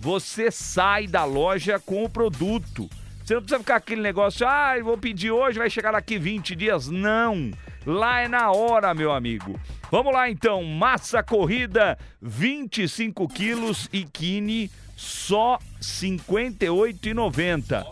você 0.00 0.50
sai 0.50 1.06
da 1.06 1.24
loja 1.24 1.78
com 1.78 2.02
o 2.02 2.08
produto. 2.08 2.90
Você 3.22 3.34
não 3.34 3.42
precisa 3.42 3.60
ficar 3.60 3.76
aquele 3.76 4.02
negócio, 4.02 4.44
ah, 4.44 4.76
eu 4.76 4.84
vou 4.84 4.98
pedir 4.98 5.30
hoje, 5.30 5.56
vai 5.56 5.70
chegar 5.70 5.92
daqui 5.92 6.18
20 6.18 6.56
dias. 6.56 6.88
Não. 6.88 7.52
Lá 7.86 8.22
é 8.22 8.28
na 8.28 8.50
hora, 8.50 8.92
meu 8.92 9.12
amigo. 9.12 9.56
Vamos 9.88 10.12
lá 10.12 10.28
então, 10.28 10.64
massa 10.64 11.22
corrida, 11.22 11.96
25 12.20 13.28
quilos 13.28 13.88
e 13.92 14.02
kine, 14.02 14.68
só 14.96 15.58
R$ 15.58 15.60
58,90. 15.80 17.86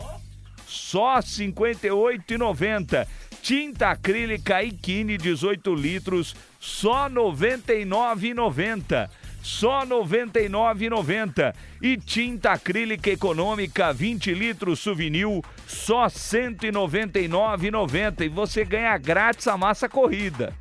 Só 0.67 1.15
R$ 1.15 1.21
58,90. 1.21 3.07
Tinta 3.41 3.91
acrílica 3.91 4.61
e 4.61 4.71
kine, 4.71 5.17
18 5.17 5.73
litros, 5.73 6.35
só 6.59 7.07
R$ 7.07 7.13
99,90 7.13 9.09
só 9.47 9.79
R$ 9.79 9.87
99,90. 9.87 11.55
E 11.81 11.95
tinta 11.95 12.51
acrílica 12.51 13.09
econômica 13.09 13.93
20 13.93 14.33
litros 14.33 14.81
souvenir, 14.81 15.41
só 15.65 16.03
R$ 16.03 16.09
199,90. 16.09 18.25
E 18.25 18.29
você 18.29 18.65
ganha 18.65 18.97
grátis 18.97 19.47
a 19.47 19.57
massa 19.57 19.87
corrida. 19.87 20.53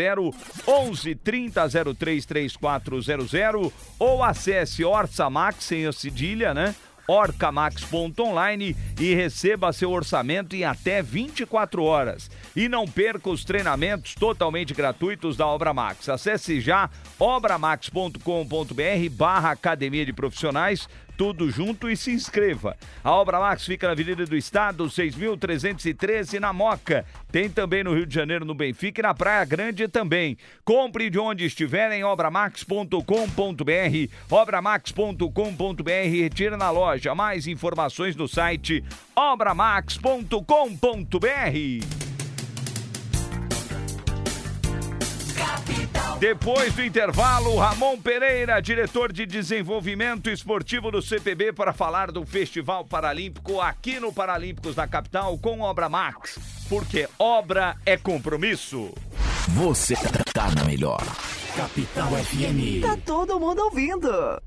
11 0.68 1.16
30 1.16 1.68
03 1.98 2.26
3400 2.26 3.34
ou 3.98 4.24
acesse 4.24 4.86
Orçamax 4.86 5.64
sem 5.64 5.88
a 5.88 5.92
cedilha, 5.92 6.54
né? 6.54 6.76
orcamax.online 7.08 8.76
e 9.00 9.14
receba 9.14 9.74
seu 9.74 9.92
orçamento 9.92 10.56
em 10.56 10.64
até 10.64 11.02
24 11.02 11.84
horas. 11.84 12.30
E 12.56 12.68
não 12.68 12.86
perca 12.88 13.30
os 13.30 13.44
treinamentos 13.44 14.16
totalmente 14.16 14.74
gratuitos 14.74 15.38
da 15.38 15.48
Obra 15.48 15.74
Max. 15.74 16.10
Acesse 16.10 16.60
já 16.60 16.90
obramax.com.br 17.20 19.10
barra 19.12 19.52
Academia 19.52 20.06
de 20.06 20.14
Profissionais 20.14 20.88
tudo 21.22 21.52
junto 21.52 21.88
e 21.88 21.96
se 21.96 22.10
inscreva. 22.12 22.76
A 23.04 23.12
Obra 23.12 23.40
Max 23.40 23.64
fica 23.68 23.86
na 23.86 23.94
Avenida 23.94 24.26
do 24.26 24.36
Estado, 24.36 24.86
6.313, 24.86 26.40
na 26.40 26.52
Moca. 26.52 27.06
Tem 27.32 27.48
também 27.48 27.84
no 27.84 27.94
Rio 27.94 28.08
de 28.08 28.16
Janeiro, 28.16 28.44
no 28.44 28.56
Benfica 28.56 29.02
e 29.02 29.04
na 29.04 29.14
Praia 29.14 29.46
Grande 29.46 29.88
também. 29.88 30.36
Compre 30.66 31.12
de 31.12 31.20
onde 31.20 31.46
estiver 31.46 31.92
em 31.92 32.04
obramax.com.br. 32.04 33.04
Obramax.com.br, 34.32 35.92
retira 36.10 36.58
na 36.58 36.72
loja. 36.72 36.91
Mais 37.16 37.48
informações 37.48 38.16
no 38.16 38.28
site 38.28 38.84
obramax.com.br. 39.16 42.02
Depois 46.22 46.72
do 46.76 46.86
intervalo, 46.86 47.58
Ramon 47.58 47.98
Pereira, 47.98 48.62
diretor 48.62 49.12
de 49.12 49.26
desenvolvimento 49.26 50.30
esportivo 50.30 50.92
do 50.92 51.02
CPB, 51.02 51.52
para 51.52 51.74
falar 51.74 52.12
do 52.12 52.24
Festival 52.24 52.86
Paralímpico 52.86 53.60
aqui 53.60 54.00
no 54.00 54.14
Paralímpicos 54.14 54.76
da 54.76 54.88
capital 54.88 55.36
com 55.40 55.62
Obra 55.62 55.90
Max. 55.90 56.38
Porque 56.70 57.10
obra 57.18 57.76
é 57.88 57.98
compromisso. 57.98 58.94
Você 59.48 59.96
tá 60.32 60.52
na 60.56 60.64
melhor. 60.64 61.02
Capital 61.56 62.12
FM. 62.12 62.82
Tá 62.82 62.96
todo 63.04 63.40
mundo 63.40 63.64
ouvindo. 63.64 64.40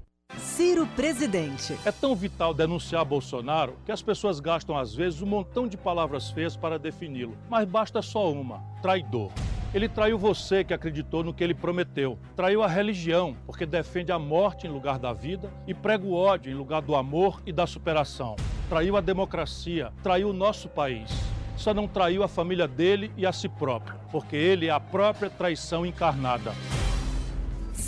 Ciro 0.55 0.87
Presidente. 0.87 1.77
É 1.85 1.91
tão 1.91 2.15
vital 2.15 2.55
denunciar 2.55 3.05
Bolsonaro 3.05 3.77
que 3.85 3.91
as 3.91 4.03
pessoas 4.03 4.39
gastam 4.39 4.79
às 4.79 4.95
vezes 4.95 5.21
um 5.21 5.27
montão 5.27 5.67
de 5.67 5.77
palavras 5.77 6.31
feias 6.31 6.57
para 6.57 6.79
defini-lo. 6.79 7.37
Mas 7.51 7.69
basta 7.69 8.01
só 8.01 8.31
uma: 8.31 8.63
traidor. 8.81 9.33
Ele 9.75 9.89
traiu 9.89 10.17
você 10.17 10.63
que 10.63 10.73
acreditou 10.73 11.25
no 11.25 11.35
que 11.35 11.43
ele 11.43 11.55
prometeu. 11.55 12.17
Traiu 12.37 12.63
a 12.63 12.69
religião, 12.69 13.37
porque 13.45 13.67
defende 13.67 14.13
a 14.13 14.19
morte 14.19 14.69
em 14.69 14.71
lugar 14.71 14.97
da 14.97 15.13
vida 15.13 15.53
e 15.67 15.75
prega 15.75 16.07
o 16.07 16.15
ódio 16.15 16.53
em 16.53 16.55
lugar 16.55 16.83
do 16.83 16.95
amor 16.95 17.43
e 17.45 17.53
da 17.53 17.67
superação. 17.67 18.37
Traiu 18.69 18.97
a 18.97 19.01
democracia, 19.01 19.93
traiu 20.05 20.31
o 20.31 20.33
nosso 20.33 20.69
país. 20.69 21.11
Só 21.57 21.75
não 21.75 21.89
traiu 21.89 22.23
a 22.23 22.29
família 22.29 22.69
dele 22.69 23.11
e 23.17 23.27
a 23.27 23.33
si 23.33 23.49
próprio, 23.49 23.99
porque 24.13 24.37
ele 24.37 24.69
é 24.69 24.71
a 24.71 24.79
própria 24.79 25.29
traição 25.29 25.85
encarnada. 25.85 26.53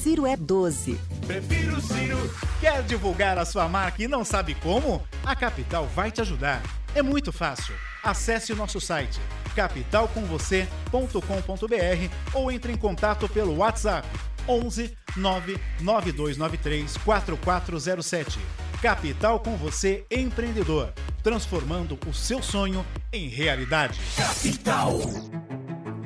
Ciro 0.06 0.24
é 0.24 0.36
12. 0.36 1.00
Prefiro 1.26 1.80
Ciro. 1.80 2.32
Quer 2.60 2.80
divulgar 2.84 3.36
a 3.38 3.44
sua 3.44 3.68
marca 3.68 4.00
e 4.00 4.06
não 4.06 4.24
sabe 4.24 4.54
como? 4.54 5.02
A 5.24 5.34
Capital 5.34 5.84
vai 5.96 6.12
te 6.12 6.20
ajudar. 6.20 6.62
É 6.94 7.02
muito 7.02 7.32
fácil. 7.32 7.74
Acesse 8.04 8.52
o 8.52 8.56
nosso 8.56 8.80
site 8.80 9.18
capitalcomvocê.com.br 9.56 12.14
ou 12.32 12.52
entre 12.52 12.72
em 12.72 12.76
contato 12.76 13.28
pelo 13.28 13.56
WhatsApp 13.56 14.06
11 14.46 14.96
99293 15.16 16.96
4407. 16.98 18.38
Capital 18.80 19.40
com 19.40 19.56
você 19.56 20.06
empreendedor, 20.08 20.92
transformando 21.20 21.98
o 22.06 22.14
seu 22.14 22.40
sonho 22.40 22.86
em 23.12 23.26
realidade. 23.26 23.98
Capital. 24.16 25.00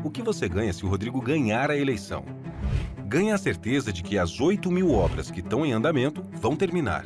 O 0.03 0.11
que 0.11 0.23
você 0.23 0.49
ganha 0.49 0.73
se 0.73 0.87
o 0.87 0.89
Rodrigo 0.89 1.21
ganhar 1.21 1.71
a 1.71 1.77
eleição? 1.77 2.39
Ganha 3.11 3.35
a 3.35 3.39
certeza 3.39 3.93
de 3.93 4.05
que 4.05 4.17
as 4.17 4.41
8 4.41 4.71
mil 4.71 4.93
obras 4.93 5.33
que 5.33 5.41
estão 5.41 5.67
em 5.67 5.73
andamento 5.73 6.23
vão 6.31 6.55
terminar. 6.55 7.05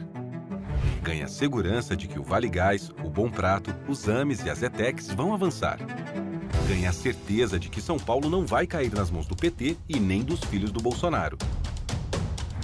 Ganha 1.02 1.24
a 1.24 1.28
segurança 1.28 1.96
de 1.96 2.06
que 2.06 2.18
o 2.18 2.22
Vale 2.22 2.46
Gás, 2.46 2.90
o 3.02 3.08
Bom 3.08 3.30
Prato, 3.30 3.74
os 3.88 4.06
AMES 4.06 4.44
e 4.44 4.50
as 4.50 4.62
ETECs 4.62 5.08
vão 5.14 5.32
avançar. 5.32 5.78
Ganha 6.68 6.90
a 6.90 6.92
certeza 6.92 7.58
de 7.58 7.70
que 7.70 7.80
São 7.80 7.98
Paulo 7.98 8.28
não 8.28 8.44
vai 8.44 8.66
cair 8.66 8.92
nas 8.92 9.10
mãos 9.10 9.26
do 9.26 9.34
PT 9.34 9.78
e 9.88 9.98
nem 9.98 10.22
dos 10.22 10.40
filhos 10.40 10.70
do 10.70 10.78
Bolsonaro. 10.78 11.38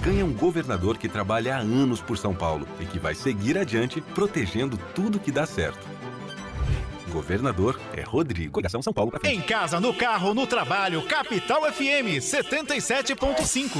Ganha 0.03 0.23
um 0.23 0.33
governador 0.33 0.99
que 0.99 1.09
trabalha 1.09 1.55
há 1.55 1.59
anos 1.61 1.99
por 1.99 2.19
São 2.19 2.35
Paulo 2.35 2.67
e 2.79 2.85
que 2.85 2.99
vai 2.99 3.15
seguir 3.15 3.57
adiante 3.57 4.01
protegendo 4.13 4.77
tudo 4.93 5.19
que 5.19 5.31
dá 5.31 5.47
certo. 5.47 5.87
Governador 7.11 7.79
é 7.93 8.01
Rodrigo. 8.01 8.53
Coligação 8.53 8.81
São 8.81 8.93
Paulo. 8.93 9.11
Em 9.23 9.41
casa, 9.41 9.79
no 9.79 9.93
carro, 9.93 10.33
no 10.33 10.47
trabalho, 10.47 11.03
Capital 11.03 11.61
FM 11.71 12.17
77.5. 12.19 13.75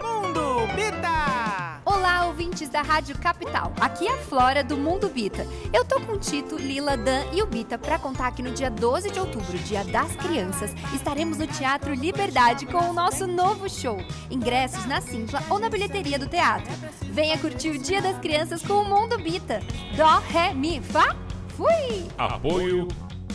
Mundo 0.00 0.66
Bita! 0.74 1.80
Olá, 1.84 2.26
ouvintes 2.26 2.68
da 2.68 2.82
Rádio 2.82 3.16
Capital. 3.18 3.72
Aqui 3.80 4.06
é 4.06 4.12
a 4.12 4.18
Flora 4.18 4.62
do 4.64 4.76
Mundo 4.76 5.08
Bita. 5.08 5.46
Eu 5.72 5.84
tô 5.84 6.00
com 6.00 6.12
o 6.12 6.18
Tito, 6.18 6.56
Lila, 6.56 6.96
Dan 6.96 7.24
e 7.32 7.42
o 7.42 7.46
Bita 7.46 7.78
para 7.78 7.98
contar 7.98 8.32
que 8.32 8.42
no 8.42 8.50
dia 8.50 8.70
12 8.70 9.10
de 9.10 9.20
outubro, 9.20 9.58
Dia 9.58 9.84
das 9.84 10.14
Crianças, 10.16 10.72
estaremos 10.94 11.38
no 11.38 11.46
Teatro 11.46 11.94
Liberdade 11.94 12.66
com 12.66 12.90
o 12.90 12.92
nosso 12.92 13.26
novo 13.26 13.68
show. 13.68 13.98
Ingressos 14.30 14.84
na 14.86 15.00
Simpla 15.00 15.42
ou 15.48 15.58
na 15.58 15.68
bilheteria 15.68 16.18
do 16.18 16.26
teatro. 16.28 16.72
Venha 17.02 17.38
curtir 17.38 17.70
o 17.70 17.78
Dia 17.78 18.02
das 18.02 18.18
Crianças 18.18 18.62
com 18.62 18.74
o 18.74 18.84
Mundo 18.84 19.18
Bita. 19.18 19.60
Dó, 19.96 20.20
Ré, 20.28 20.52
Mi, 20.52 20.80
Fá, 20.80 21.14
Fui! 21.56 22.06
Apoio 22.18 22.86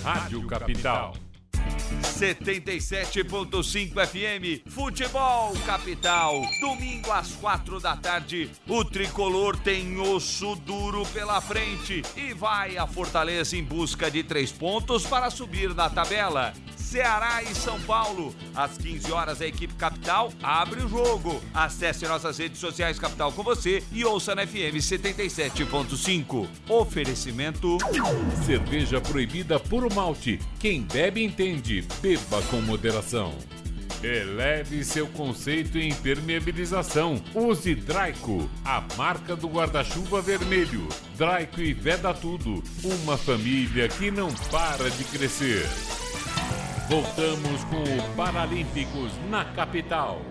Rádio 0.03 0.45
Capital. 0.45 1.15
77.5 2.03 3.93
FM, 3.93 4.61
Futebol 4.69 5.53
Capital. 5.65 6.39
Domingo 6.59 7.11
às 7.11 7.31
quatro 7.33 7.79
da 7.79 7.97
tarde, 7.97 8.51
o 8.67 8.85
tricolor 8.85 9.57
tem 9.57 9.99
osso 9.99 10.55
duro 10.55 11.03
pela 11.07 11.41
frente 11.41 12.03
e 12.15 12.31
vai 12.33 12.77
a 12.77 12.85
Fortaleza 12.85 13.57
em 13.57 13.63
busca 13.63 14.11
de 14.11 14.21
três 14.23 14.51
pontos 14.51 15.03
para 15.03 15.31
subir 15.31 15.73
na 15.73 15.89
tabela. 15.89 16.53
Ceará 16.91 17.41
e 17.41 17.55
São 17.55 17.79
Paulo. 17.83 18.35
Às 18.53 18.77
15 18.77 19.13
horas, 19.13 19.41
a 19.41 19.47
equipe 19.47 19.73
Capital 19.75 20.29
abre 20.43 20.81
o 20.81 20.89
jogo. 20.89 21.41
Acesse 21.53 22.05
nossas 22.05 22.37
redes 22.37 22.59
sociais 22.59 22.99
Capital 22.99 23.31
com 23.31 23.43
você 23.43 23.81
e 23.93 24.03
ouça 24.03 24.35
na 24.35 24.45
FM 24.45 24.75
77.5. 24.75 26.49
Oferecimento. 26.67 27.77
Cerveja 28.45 28.99
proibida 28.99 29.57
por 29.57 29.89
malte. 29.93 30.37
Quem 30.59 30.81
bebe 30.81 31.23
entende. 31.23 31.87
Beba 32.01 32.41
com 32.49 32.59
moderação. 32.59 33.33
Eleve 34.03 34.83
seu 34.83 35.07
conceito 35.07 35.77
em 35.77 35.91
impermeabilização. 35.91 37.23
Use 37.33 37.73
Draico, 37.73 38.49
a 38.65 38.83
marca 38.97 39.33
do 39.33 39.47
guarda-chuva 39.47 40.21
vermelho. 40.21 40.89
Draico 41.15 41.61
e 41.61 41.71
Veda 41.71 42.13
Tudo, 42.13 42.61
uma 42.83 43.15
família 43.15 43.87
que 43.87 44.11
não 44.11 44.33
para 44.51 44.89
de 44.89 45.05
crescer. 45.05 45.65
Voltamos 46.91 47.63
com 47.69 47.81
o 47.83 48.15
Paralímpicos 48.17 49.13
na 49.29 49.45
capital. 49.45 50.21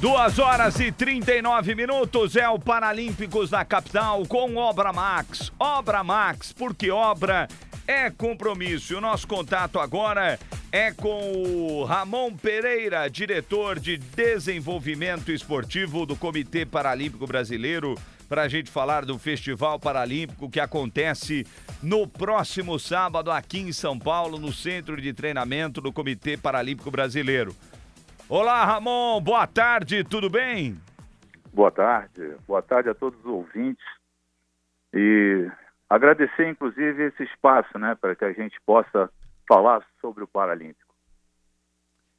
Duas 0.00 0.38
horas 0.38 0.78
e 0.78 0.92
39 0.92 1.74
minutos 1.74 2.36
é 2.36 2.48
o 2.48 2.56
Paralímpicos 2.56 3.50
da 3.50 3.64
capital 3.64 4.24
com 4.28 4.54
Obra 4.54 4.92
Max. 4.92 5.50
Obra 5.58 6.04
Max, 6.04 6.52
porque 6.52 6.88
obra 6.88 7.48
é 7.84 8.10
compromisso. 8.10 8.92
E 8.92 8.96
o 8.96 9.00
nosso 9.00 9.26
contato 9.26 9.80
agora 9.80 10.38
é 10.70 10.92
com 10.92 11.32
o 11.32 11.82
Ramon 11.82 12.32
Pereira, 12.36 13.10
diretor 13.10 13.80
de 13.80 13.96
desenvolvimento 13.96 15.32
esportivo 15.32 16.06
do 16.06 16.14
Comitê 16.14 16.64
Paralímpico 16.64 17.26
Brasileiro, 17.26 17.96
para 18.28 18.42
a 18.42 18.48
gente 18.48 18.70
falar 18.70 19.04
do 19.04 19.18
Festival 19.18 19.80
Paralímpico 19.80 20.50
que 20.50 20.60
acontece 20.60 21.46
no 21.82 22.06
próximo 22.06 22.78
sábado 22.78 23.30
aqui 23.30 23.60
em 23.60 23.72
São 23.72 23.98
Paulo, 23.98 24.38
no 24.38 24.52
Centro 24.52 25.00
de 25.00 25.12
Treinamento 25.12 25.80
do 25.80 25.92
Comitê 25.92 26.36
Paralímpico 26.36 26.90
Brasileiro. 26.90 27.54
Olá, 28.28 28.64
Ramon, 28.64 29.20
boa 29.22 29.46
tarde, 29.46 30.04
tudo 30.04 30.28
bem? 30.28 30.78
Boa 31.52 31.70
tarde, 31.70 32.36
boa 32.46 32.60
tarde 32.60 32.90
a 32.90 32.94
todos 32.94 33.18
os 33.20 33.26
ouvintes. 33.26 33.84
E 34.92 35.50
agradecer, 35.88 36.48
inclusive, 36.48 37.04
esse 37.06 37.22
espaço, 37.22 37.78
né, 37.78 37.96
para 37.98 38.14
que 38.14 38.24
a 38.24 38.32
gente 38.32 38.60
possa 38.66 39.10
falar 39.48 39.82
sobre 40.00 40.22
o 40.22 40.28
Paralímpico. 40.28 40.94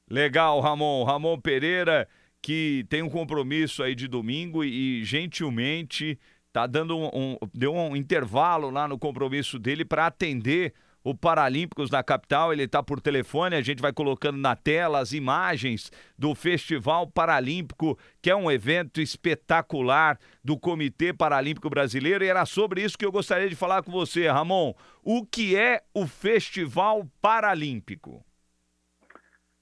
Legal, 0.10 0.60
Ramon. 0.60 1.04
Ramon 1.04 1.40
Pereira, 1.40 2.08
que 2.42 2.86
tem 2.90 3.02
um 3.02 3.10
compromisso 3.10 3.84
aí 3.84 3.96
de 3.96 4.08
domingo 4.08 4.64
e, 4.64 5.04
gentilmente 5.04 6.20
tá 6.52 6.66
dando 6.66 6.98
um, 6.98 7.10
um 7.14 7.38
deu 7.54 7.76
um 7.76 7.96
intervalo 7.96 8.70
lá 8.72 8.88
no 8.88 8.98
compromisso 8.98 9.60
dele 9.60 9.86
para 9.86 10.08
atender 10.08 10.74
o 11.04 11.16
Paralímpicos 11.16 11.90
na 11.90 12.04
capital. 12.04 12.52
Ele 12.52 12.64
está 12.64 12.82
por 12.84 13.00
telefone, 13.02 13.56
a 13.56 13.62
gente 13.62 13.82
vai 13.82 13.94
colocando 13.94 14.38
na 14.38 14.56
tela 14.56 15.00
as 15.00 15.14
imagens 15.14 15.92
do 16.18 16.36
Festival 16.36 17.08
Paralímpico, 17.08 17.98
que 18.22 18.30
é 18.30 18.36
um 18.36 18.50
evento 18.50 19.00
espetacular 19.02 20.18
do 20.44 20.58
Comitê 20.58 21.14
Paralímpico 21.14 21.70
Brasileiro. 21.70 22.24
E 22.24 22.28
era 22.28 22.46
sobre 22.46 22.84
isso 22.84 22.98
que 22.98 23.06
eu 23.06 23.12
gostaria 23.12 23.50
de 23.50 23.56
falar 23.56 23.84
com 23.84 23.92
você, 23.92 24.28
Ramon. 24.28 24.74
O 25.04 25.26
que 25.26 25.56
é 25.56 25.82
o 25.94 26.06
Festival 26.06 27.08
Paralímpico? 27.22 28.24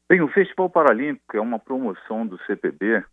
Bem, 0.10 0.22
o 0.22 0.30
Festival 0.30 0.70
Paralímpico 0.70 1.36
é 1.36 1.42
uma 1.42 1.60
promoção 1.60 2.26
do 2.26 2.38
CPB 2.46 3.04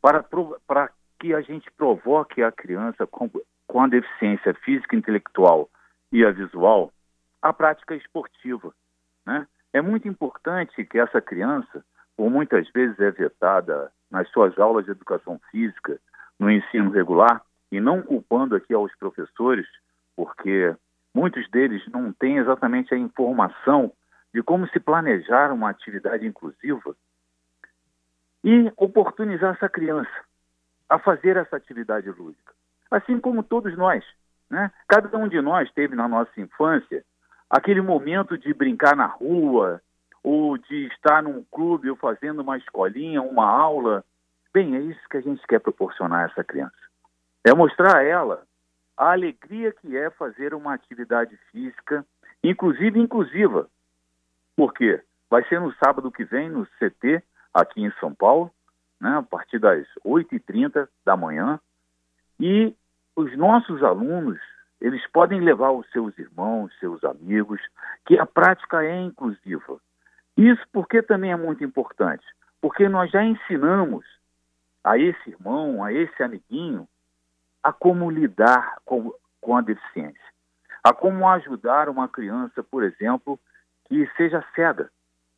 para, 0.00 0.24
para 0.66 0.90
que 1.20 1.32
a 1.32 1.40
gente 1.40 1.70
provoque 1.70 2.42
a 2.42 2.50
criança 2.50 3.06
com, 3.06 3.30
com 3.68 3.80
a 3.80 3.86
deficiência 3.86 4.52
física, 4.54 4.96
intelectual 4.96 5.70
e 6.10 6.24
a 6.24 6.32
visual 6.32 6.92
a 7.40 7.52
prática 7.52 7.94
esportiva. 7.94 8.72
Né? 9.24 9.46
É 9.72 9.80
muito 9.80 10.08
importante 10.08 10.84
que 10.84 10.98
essa 10.98 11.20
criança, 11.20 11.84
por 12.16 12.28
muitas 12.28 12.68
vezes 12.70 12.98
é 12.98 13.10
vetada 13.10 13.92
nas 14.10 14.28
suas 14.30 14.58
aulas 14.58 14.84
de 14.84 14.90
educação 14.90 15.40
física, 15.50 16.00
no 16.38 16.50
ensino 16.50 16.90
regular, 16.90 17.42
e 17.70 17.80
não 17.80 18.02
culpando 18.02 18.54
aqui 18.54 18.74
aos 18.74 18.94
professores, 18.96 19.66
porque 20.16 20.74
muitos 21.14 21.48
deles 21.50 21.82
não 21.88 22.12
têm 22.12 22.38
exatamente 22.38 22.94
a 22.94 22.98
informação 22.98 23.92
de 24.32 24.42
como 24.42 24.68
se 24.68 24.80
planejar 24.80 25.52
uma 25.52 25.70
atividade 25.70 26.26
inclusiva, 26.26 26.96
e 28.44 28.72
oportunizar 28.76 29.54
essa 29.54 29.68
criança 29.68 30.10
a 30.88 30.98
fazer 30.98 31.36
essa 31.36 31.56
atividade 31.56 32.10
lúdica. 32.10 32.52
Assim 32.90 33.20
como 33.20 33.42
todos 33.42 33.76
nós. 33.76 34.04
Né? 34.50 34.70
Cada 34.88 35.16
um 35.16 35.28
de 35.28 35.40
nós 35.40 35.70
teve 35.72 35.94
na 35.94 36.08
nossa 36.08 36.40
infância 36.40 37.04
aquele 37.48 37.80
momento 37.80 38.36
de 38.36 38.52
brincar 38.52 38.96
na 38.96 39.06
rua, 39.06 39.80
ou 40.22 40.56
de 40.56 40.86
estar 40.86 41.22
num 41.22 41.44
clube 41.50 41.90
ou 41.90 41.96
fazendo 41.96 42.42
uma 42.42 42.56
escolinha, 42.56 43.20
uma 43.20 43.44
aula. 43.44 44.04
Bem, 44.52 44.76
é 44.76 44.80
isso 44.80 45.00
que 45.10 45.16
a 45.16 45.20
gente 45.20 45.44
quer 45.46 45.58
proporcionar 45.58 46.20
a 46.20 46.30
essa 46.30 46.44
criança. 46.44 46.76
É 47.44 47.52
mostrar 47.52 47.96
a 47.96 48.02
ela 48.02 48.42
a 48.96 49.12
alegria 49.12 49.72
que 49.72 49.96
é 49.96 50.10
fazer 50.10 50.54
uma 50.54 50.74
atividade 50.74 51.36
física, 51.50 52.04
inclusive 52.44 53.00
inclusiva. 53.00 53.68
Por 54.56 54.72
quê? 54.74 55.02
Vai 55.30 55.44
ser 55.48 55.60
no 55.60 55.72
sábado 55.74 56.10
que 56.10 56.24
vem, 56.24 56.50
no 56.50 56.66
CT, 56.78 57.22
aqui 57.54 57.82
em 57.82 57.90
São 57.92 58.14
Paulo, 58.14 58.50
né, 59.00 59.16
a 59.16 59.22
partir 59.22 59.58
das 59.58 59.86
8h30 60.04 60.88
da 61.04 61.16
manhã. 61.16 61.58
E 62.38 62.74
os 63.16 63.36
nossos 63.36 63.82
alunos, 63.82 64.38
eles 64.80 65.04
podem 65.10 65.40
levar 65.40 65.70
os 65.70 65.90
seus 65.90 66.16
irmãos, 66.18 66.72
seus 66.78 67.02
amigos, 67.04 67.60
que 68.06 68.18
a 68.18 68.26
prática 68.26 68.84
é 68.84 69.00
inclusiva. 69.00 69.78
Isso 70.36 70.62
porque 70.72 71.02
também 71.02 71.32
é 71.32 71.36
muito 71.36 71.62
importante, 71.62 72.24
porque 72.60 72.88
nós 72.88 73.10
já 73.10 73.22
ensinamos 73.24 74.04
a 74.82 74.98
esse 74.98 75.30
irmão, 75.30 75.84
a 75.84 75.92
esse 75.92 76.22
amiguinho, 76.22 76.88
a 77.62 77.72
como 77.72 78.10
lidar 78.10 78.78
com, 78.84 79.12
com 79.40 79.56
a 79.56 79.60
deficiência, 79.60 80.20
a 80.82 80.92
como 80.92 81.28
ajudar 81.28 81.88
uma 81.88 82.08
criança, 82.08 82.62
por 82.62 82.82
exemplo, 82.82 83.38
que 83.92 84.10
seja 84.16 84.42
cega, 84.54 84.90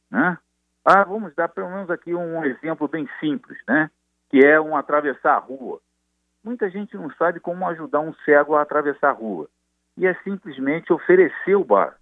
né? 0.09 0.39
Ah, 0.85 1.03
vamos 1.03 1.35
dar 1.35 1.49
pelo 1.49 1.71
menos 1.71 1.91
aqui 1.91 2.15
um 2.15 2.45
exemplo 2.45 2.87
bem 2.87 3.09
simples, 3.19 3.59
né? 3.67 3.91
Que 4.31 4.47
é 4.47 4.61
um 4.61 4.77
atravessar 4.77 5.35
a 5.35 5.39
rua. 5.39 5.81
Muita 6.45 6.71
gente 6.71 6.97
não 6.97 7.11
sabe 7.15 7.41
como 7.41 7.67
ajudar 7.67 7.99
um 7.99 8.15
cego 8.25 8.55
a 8.55 8.63
atravessar 8.63 9.09
a 9.09 9.13
rua. 9.13 9.49
E 9.97 10.07
é 10.07 10.15
simplesmente 10.23 10.93
oferecer 10.93 11.57
o 11.57 11.65
bar. 11.65 11.97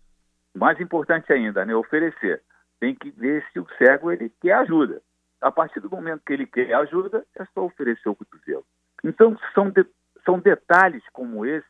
Mais 0.55 0.79
importante 0.79 1.33
ainda, 1.33 1.65
né? 1.65 1.75
Oferecer. 1.75 2.43
Tem 2.79 2.95
que 2.95 3.11
ver 3.11 3.47
se 3.51 3.59
o 3.59 3.67
cego 3.79 4.13
ele 4.13 4.31
quer 4.41 4.53
ajuda. 4.55 5.01
A 5.41 5.51
partir 5.51 5.81
do 5.81 5.89
momento 5.89 6.23
que 6.27 6.35
ele 6.35 6.47
quer 6.47 6.75
ajuda, 6.75 7.25
é 7.35 7.47
só 7.55 7.65
oferecer 7.65 8.11
o 8.11 8.15
cotovelo. 8.15 8.65
Então, 9.03 9.39
são, 9.55 9.71
de, 9.71 9.87
são 10.25 10.39
detalhes 10.39 11.03
como 11.13 11.47
esse 11.47 11.67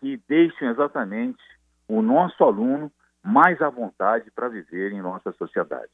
que 0.00 0.16
deixam 0.28 0.70
exatamente 0.70 1.42
o 1.86 2.00
nosso 2.00 2.42
aluno 2.42 2.90
mais 3.24 3.60
à 3.62 3.70
vontade 3.70 4.30
para 4.30 4.48
viver 4.48 4.92
em 4.92 5.00
nossa 5.00 5.32
sociedade. 5.32 5.90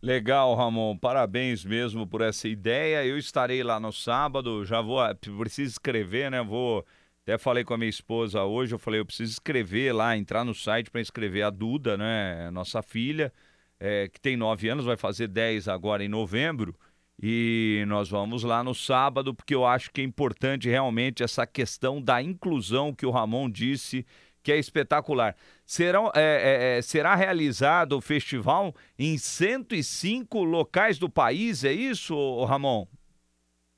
Legal, 0.00 0.54
Ramon. 0.54 0.96
Parabéns 0.96 1.64
mesmo 1.64 2.06
por 2.06 2.20
essa 2.20 2.46
ideia. 2.46 3.04
Eu 3.04 3.18
estarei 3.18 3.62
lá 3.62 3.80
no 3.80 3.90
sábado. 3.90 4.64
Já 4.64 4.80
vou, 4.80 5.00
preciso 5.38 5.72
escrever, 5.72 6.30
né? 6.30 6.42
Vou. 6.42 6.84
Até 7.22 7.38
falei 7.38 7.64
com 7.64 7.72
a 7.72 7.78
minha 7.78 7.88
esposa 7.88 8.44
hoje. 8.44 8.74
Eu 8.74 8.78
falei, 8.78 9.00
eu 9.00 9.06
preciso 9.06 9.32
escrever 9.32 9.94
lá, 9.94 10.14
entrar 10.14 10.44
no 10.44 10.54
site 10.54 10.90
para 10.90 11.00
inscrever 11.00 11.42
a 11.42 11.48
Duda, 11.48 11.96
né? 11.96 12.50
Nossa 12.50 12.82
filha, 12.82 13.32
é, 13.80 14.06
que 14.08 14.20
tem 14.20 14.36
nove 14.36 14.68
anos, 14.68 14.84
vai 14.84 14.96
fazer 14.96 15.26
dez 15.26 15.68
agora 15.68 16.04
em 16.04 16.08
novembro. 16.08 16.76
E 17.22 17.82
nós 17.86 18.10
vamos 18.10 18.42
lá 18.42 18.62
no 18.62 18.74
sábado, 18.74 19.34
porque 19.34 19.54
eu 19.54 19.64
acho 19.64 19.90
que 19.90 20.02
é 20.02 20.04
importante 20.04 20.68
realmente 20.68 21.22
essa 21.22 21.46
questão 21.46 22.02
da 22.02 22.20
inclusão 22.20 22.92
que 22.92 23.06
o 23.06 23.10
Ramon 23.10 23.48
disse 23.48 24.04
que 24.44 24.52
é 24.52 24.58
espetacular. 24.58 25.34
Serão, 25.64 26.12
é, 26.14 26.76
é, 26.76 26.78
é 26.78 26.82
será 26.82 27.14
realizado 27.14 27.96
o 27.96 28.00
festival 28.00 28.74
em 28.98 29.16
105 29.16 30.44
locais 30.44 30.98
do 30.98 31.08
país, 31.08 31.64
é 31.64 31.72
isso, 31.72 32.44
Ramon? 32.44 32.86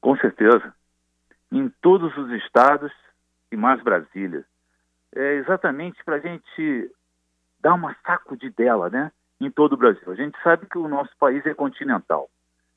Com 0.01 0.17
certeza. 0.17 0.75
Em 1.53 1.69
todos 1.81 2.15
os 2.17 2.31
estados 2.33 2.93
e 3.53 3.57
mais 3.57 3.81
Brasília. 3.83 4.45
É 5.15 5.35
exatamente 5.35 6.03
para 6.05 6.17
a 6.17 6.21
gente 6.21 6.91
dar 7.61 7.75
uma 7.75 7.97
sacudidela, 8.05 8.91
né? 8.91 9.13
Em 9.41 9.51
todo 9.51 9.75
o 9.75 9.77
Brasil. 9.77 10.11
A 10.11 10.17
gente 10.17 10.37
sabe 10.43 10.67
que 10.67 10.79
o 10.79 10.89
nosso 10.89 11.17
país 11.19 11.47
é 11.47 11.55
continental. 11.55 12.29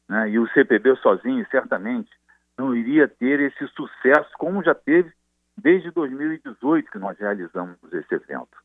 Né? 0.07 0.29
E 0.31 0.39
o 0.39 0.47
CPB 0.49 0.95
sozinho, 0.97 1.45
certamente, 1.49 2.09
não 2.57 2.75
iria 2.75 3.07
ter 3.07 3.39
esse 3.39 3.67
sucesso 3.69 4.29
como 4.37 4.63
já 4.63 4.75
teve 4.75 5.11
desde 5.59 5.91
2018 5.91 6.91
que 6.91 6.97
nós 6.97 7.17
realizamos 7.17 7.77
esse 7.91 8.15
evento. 8.15 8.57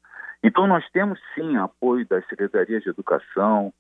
Então, 0.43 0.67
nós 0.67 0.89
temos 0.91 1.19
sim 1.35 1.57
apoio 1.57 2.07
das 2.07 2.27
secretarias 2.29 2.83
de 2.83 2.91
educação, 2.91 3.73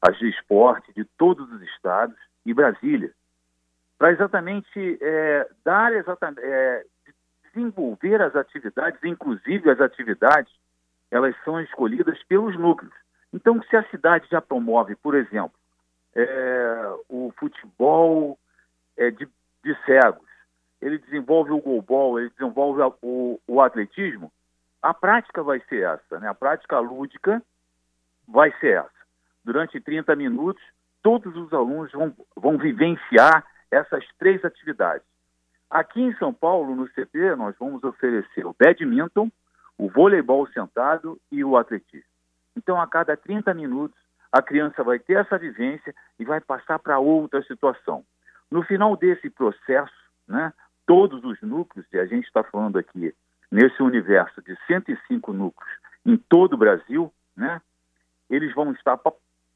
as 0.00 0.18
de 0.18 0.28
esporte 0.28 0.92
de 0.92 1.04
todos 1.16 1.50
os 1.50 1.62
estados 1.62 2.16
e 2.44 2.52
Brasília, 2.52 3.10
para 3.98 4.12
exatamente 4.12 4.98
é, 5.00 5.48
dar 5.64 5.92
exatamente, 5.94 6.40
é, 6.42 6.84
desenvolver 7.44 8.20
as 8.20 8.36
atividades, 8.36 9.02
inclusive 9.02 9.70
as 9.70 9.80
atividades, 9.80 10.52
elas 11.10 11.34
são 11.44 11.60
escolhidas 11.60 12.22
pelos 12.24 12.58
núcleos. 12.58 12.94
Então, 13.32 13.62
se 13.62 13.76
a 13.76 13.88
cidade 13.90 14.28
já 14.30 14.40
promove, 14.40 14.94
por 14.96 15.14
exemplo, 15.14 15.58
é, 16.14 16.94
o 17.08 17.32
futebol 17.38 18.38
é, 18.96 19.10
de, 19.10 19.28
de 19.64 19.76
cegos, 19.84 20.28
ele 20.84 20.98
desenvolve 20.98 21.50
o 21.50 21.60
goalball, 21.60 22.20
ele 22.20 22.28
desenvolve 22.28 22.82
a, 22.82 22.88
o, 23.00 23.40
o 23.48 23.60
atletismo, 23.62 24.30
a 24.82 24.92
prática 24.92 25.42
vai 25.42 25.58
ser 25.60 25.82
essa, 25.82 26.20
né? 26.20 26.28
A 26.28 26.34
prática 26.34 26.78
lúdica 26.78 27.42
vai 28.28 28.52
ser 28.60 28.76
essa. 28.80 28.90
Durante 29.42 29.80
30 29.80 30.14
minutos, 30.14 30.62
todos 31.02 31.34
os 31.36 31.50
alunos 31.54 31.90
vão, 31.90 32.14
vão 32.36 32.58
vivenciar 32.58 33.46
essas 33.70 34.04
três 34.18 34.44
atividades. 34.44 35.06
Aqui 35.70 36.02
em 36.02 36.14
São 36.16 36.34
Paulo, 36.34 36.76
no 36.76 36.86
CT, 36.88 37.34
nós 37.36 37.56
vamos 37.58 37.82
oferecer 37.82 38.44
o 38.44 38.54
badminton, 38.58 39.32
o 39.78 39.88
voleibol 39.88 40.46
sentado 40.48 41.18
e 41.32 41.42
o 41.42 41.56
atletismo. 41.56 42.08
Então, 42.54 42.78
a 42.78 42.86
cada 42.86 43.16
30 43.16 43.54
minutos, 43.54 43.98
a 44.30 44.42
criança 44.42 44.84
vai 44.84 44.98
ter 44.98 45.14
essa 45.14 45.38
vivência 45.38 45.94
e 46.18 46.26
vai 46.26 46.42
passar 46.42 46.78
para 46.78 46.98
outra 46.98 47.42
situação. 47.44 48.04
No 48.50 48.62
final 48.62 48.94
desse 48.98 49.30
processo, 49.30 49.94
né, 50.28 50.52
todos 50.86 51.24
os 51.24 51.40
núcleos, 51.42 51.86
e 51.92 51.98
a 51.98 52.06
gente 52.06 52.26
está 52.26 52.42
falando 52.42 52.78
aqui 52.78 53.14
nesse 53.50 53.82
universo 53.82 54.42
de 54.42 54.56
105 54.66 55.32
núcleos 55.32 55.72
em 56.04 56.16
todo 56.16 56.54
o 56.54 56.58
Brasil, 56.58 57.12
né, 57.36 57.60
eles 58.28 58.54
vão 58.54 58.72
estar 58.72 58.98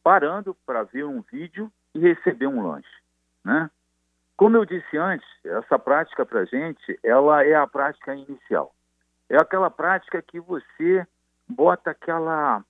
parando 0.02 0.56
para 0.66 0.82
ver 0.84 1.04
um 1.04 1.20
vídeo 1.20 1.70
e 1.94 1.98
receber 1.98 2.46
um 2.46 2.66
lanche. 2.66 2.88
Né? 3.44 3.70
Como 4.36 4.56
eu 4.56 4.64
disse 4.64 4.96
antes, 4.96 5.26
essa 5.44 5.78
prática 5.78 6.24
para 6.24 6.40
a 6.40 6.44
gente, 6.44 6.98
ela 7.02 7.44
é 7.44 7.54
a 7.54 7.66
prática 7.66 8.14
inicial. 8.14 8.74
É 9.28 9.36
aquela 9.36 9.70
prática 9.70 10.22
que 10.22 10.40
você 10.40 11.06
bota 11.46 11.90
aquela, 11.90 12.64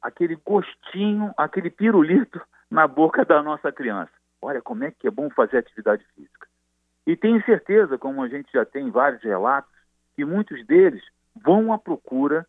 aquele 0.00 0.36
gostinho, 0.36 1.32
aquele 1.36 1.70
pirulito 1.70 2.40
na 2.70 2.86
boca 2.86 3.24
da 3.24 3.42
nossa 3.42 3.70
criança. 3.70 4.12
Olha 4.40 4.62
como 4.62 4.84
é 4.84 4.90
que 4.90 5.06
é 5.06 5.10
bom 5.10 5.28
fazer 5.30 5.58
atividade 5.58 6.04
física. 6.14 6.47
E 7.08 7.16
tenho 7.16 7.42
certeza, 7.46 7.96
como 7.96 8.22
a 8.22 8.28
gente 8.28 8.52
já 8.52 8.66
tem 8.66 8.90
vários 8.90 9.22
relatos, 9.22 9.72
que 10.14 10.26
muitos 10.26 10.62
deles 10.66 11.02
vão 11.34 11.72
à 11.72 11.78
procura 11.78 12.46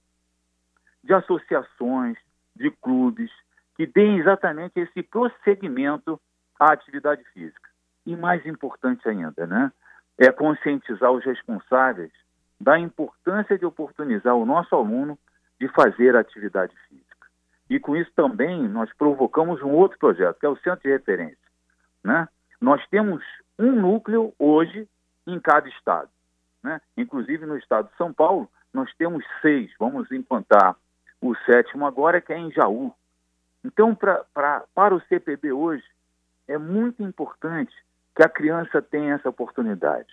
de 1.02 1.14
associações, 1.14 2.18
de 2.54 2.70
clubes, 2.70 3.32
que 3.78 3.88
deem 3.88 4.18
exatamente 4.18 4.78
esse 4.78 5.02
prosseguimento 5.02 6.20
à 6.60 6.74
atividade 6.74 7.24
física. 7.34 7.70
E 8.06 8.18
mais 8.18 8.46
importante 8.46 9.08
ainda, 9.08 9.48
né, 9.48 9.72
é 10.18 10.30
conscientizar 10.30 11.10
os 11.10 11.24
responsáveis 11.24 12.12
da 12.60 12.78
importância 12.78 13.58
de 13.58 13.66
oportunizar 13.66 14.36
o 14.36 14.46
nosso 14.46 14.76
aluno 14.76 15.18
de 15.58 15.70
fazer 15.70 16.18
atividade 16.18 16.76
física. 16.90 17.28
E 17.70 17.80
com 17.80 17.96
isso 17.96 18.12
também 18.14 18.68
nós 18.68 18.92
provocamos 18.98 19.62
um 19.62 19.72
outro 19.72 19.98
projeto, 19.98 20.38
que 20.38 20.46
é 20.46 20.50
o 20.50 20.58
Centro 20.58 20.82
de 20.82 20.90
Referência. 20.90 21.48
Né? 22.04 22.28
Nós 22.60 22.86
temos 22.90 23.24
um 23.60 23.74
núcleo 23.74 24.34
hoje 24.40 24.88
em 25.28 25.40
cada 25.40 25.68
estado. 25.68 26.10
Né? 26.64 26.82
Inclusive 26.98 27.46
no 27.46 27.58
estado 27.58 27.90
de 27.90 27.98
São 27.98 28.14
Paulo, 28.14 28.50
nós 28.74 28.92
temos 28.96 29.24
seis, 29.42 29.72
vamos 29.78 30.12
implantar 30.12 30.76
o 31.22 31.36
sétimo 31.46 31.86
agora, 31.86 32.22
que 32.22 32.32
é 32.32 32.38
em 32.38 32.52
Jaú. 32.52 32.94
Então, 33.64 33.94
pra, 33.94 34.24
pra, 34.34 34.64
para 34.74 34.96
o 34.96 35.02
CPB 35.02 35.52
hoje, 35.52 35.84
é 36.48 36.58
muito 36.58 37.04
importante 37.04 37.76
que 38.16 38.24
a 38.24 38.30
criança 38.30 38.82
tenha 38.82 39.16
essa 39.16 39.30
oportunidade. 39.30 40.10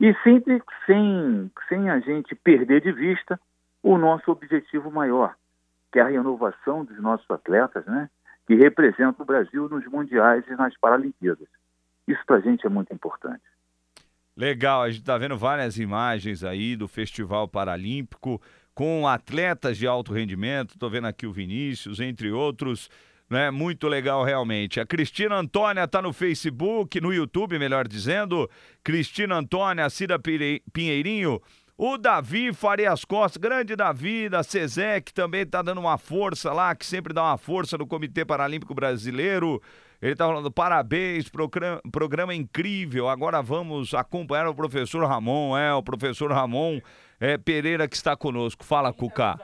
E 0.00 0.14
sempre 0.22 0.62
sem, 0.86 1.50
sem 1.68 1.90
a 1.90 1.98
gente 2.00 2.34
perder 2.34 2.80
de 2.80 2.92
vista 2.92 3.38
o 3.82 3.98
nosso 3.98 4.30
objetivo 4.30 4.90
maior, 4.90 5.34
que 5.92 5.98
é 5.98 6.02
a 6.02 6.08
renovação 6.08 6.84
dos 6.84 6.98
nossos 7.00 7.28
atletas, 7.30 7.84
né? 7.86 8.08
que 8.46 8.54
representam 8.54 9.14
o 9.18 9.24
Brasil 9.24 9.68
nos 9.68 9.84
mundiais 9.86 10.44
e 10.46 10.54
nas 10.54 10.76
Paralimpíadas. 10.76 11.48
Isso 12.06 12.20
para 12.26 12.36
a 12.36 12.40
gente 12.40 12.66
é 12.66 12.68
muito 12.68 12.92
importante. 12.92 13.42
Legal, 14.36 14.82
a 14.82 14.90
gente 14.90 15.00
está 15.00 15.18
vendo 15.18 15.36
várias 15.36 15.78
imagens 15.78 16.42
aí 16.42 16.74
do 16.74 16.88
Festival 16.88 17.46
Paralímpico 17.46 18.40
com 18.74 19.06
atletas 19.06 19.76
de 19.76 19.86
alto 19.86 20.12
rendimento. 20.12 20.70
Estou 20.70 20.88
vendo 20.88 21.06
aqui 21.06 21.26
o 21.26 21.32
Vinícius, 21.32 22.00
entre 22.00 22.30
outros. 22.30 22.88
Né? 23.28 23.50
Muito 23.50 23.88
legal, 23.88 24.24
realmente. 24.24 24.80
A 24.80 24.86
Cristina 24.86 25.36
Antônia 25.36 25.84
está 25.84 26.00
no 26.00 26.12
Facebook, 26.12 27.00
no 27.00 27.12
YouTube, 27.12 27.58
melhor 27.58 27.86
dizendo. 27.86 28.48
Cristina 28.82 29.36
Antônia, 29.36 29.88
Cida 29.90 30.18
Pinheirinho. 30.18 31.40
O 31.76 31.96
Davi 31.96 32.52
Farias 32.52 33.04
Costa, 33.04 33.40
grande 33.40 33.74
Davi 33.74 34.28
da 34.28 34.42
que 35.04 35.12
também 35.12 35.42
está 35.42 35.62
dando 35.62 35.80
uma 35.80 35.98
força 35.98 36.52
lá, 36.52 36.74
que 36.74 36.86
sempre 36.86 37.12
dá 37.12 37.22
uma 37.22 37.38
força 37.38 37.76
no 37.76 37.86
Comitê 37.86 38.24
Paralímpico 38.24 38.74
Brasileiro. 38.74 39.60
Ele 40.02 40.14
está 40.14 40.26
falando, 40.26 40.50
parabéns, 40.50 41.28
programa, 41.28 41.80
programa 41.92 42.34
incrível. 42.34 43.08
Agora 43.08 43.40
vamos 43.40 43.94
acompanhar 43.94 44.48
o 44.48 44.54
professor 44.54 45.06
Ramon, 45.06 45.56
é, 45.56 45.72
o 45.72 45.80
professor 45.80 46.32
Ramon 46.32 46.80
é, 47.20 47.38
Pereira 47.38 47.86
que 47.86 47.94
está 47.94 48.16
conosco. 48.16 48.64
Fala, 48.64 48.92
Cuca. 48.92 49.38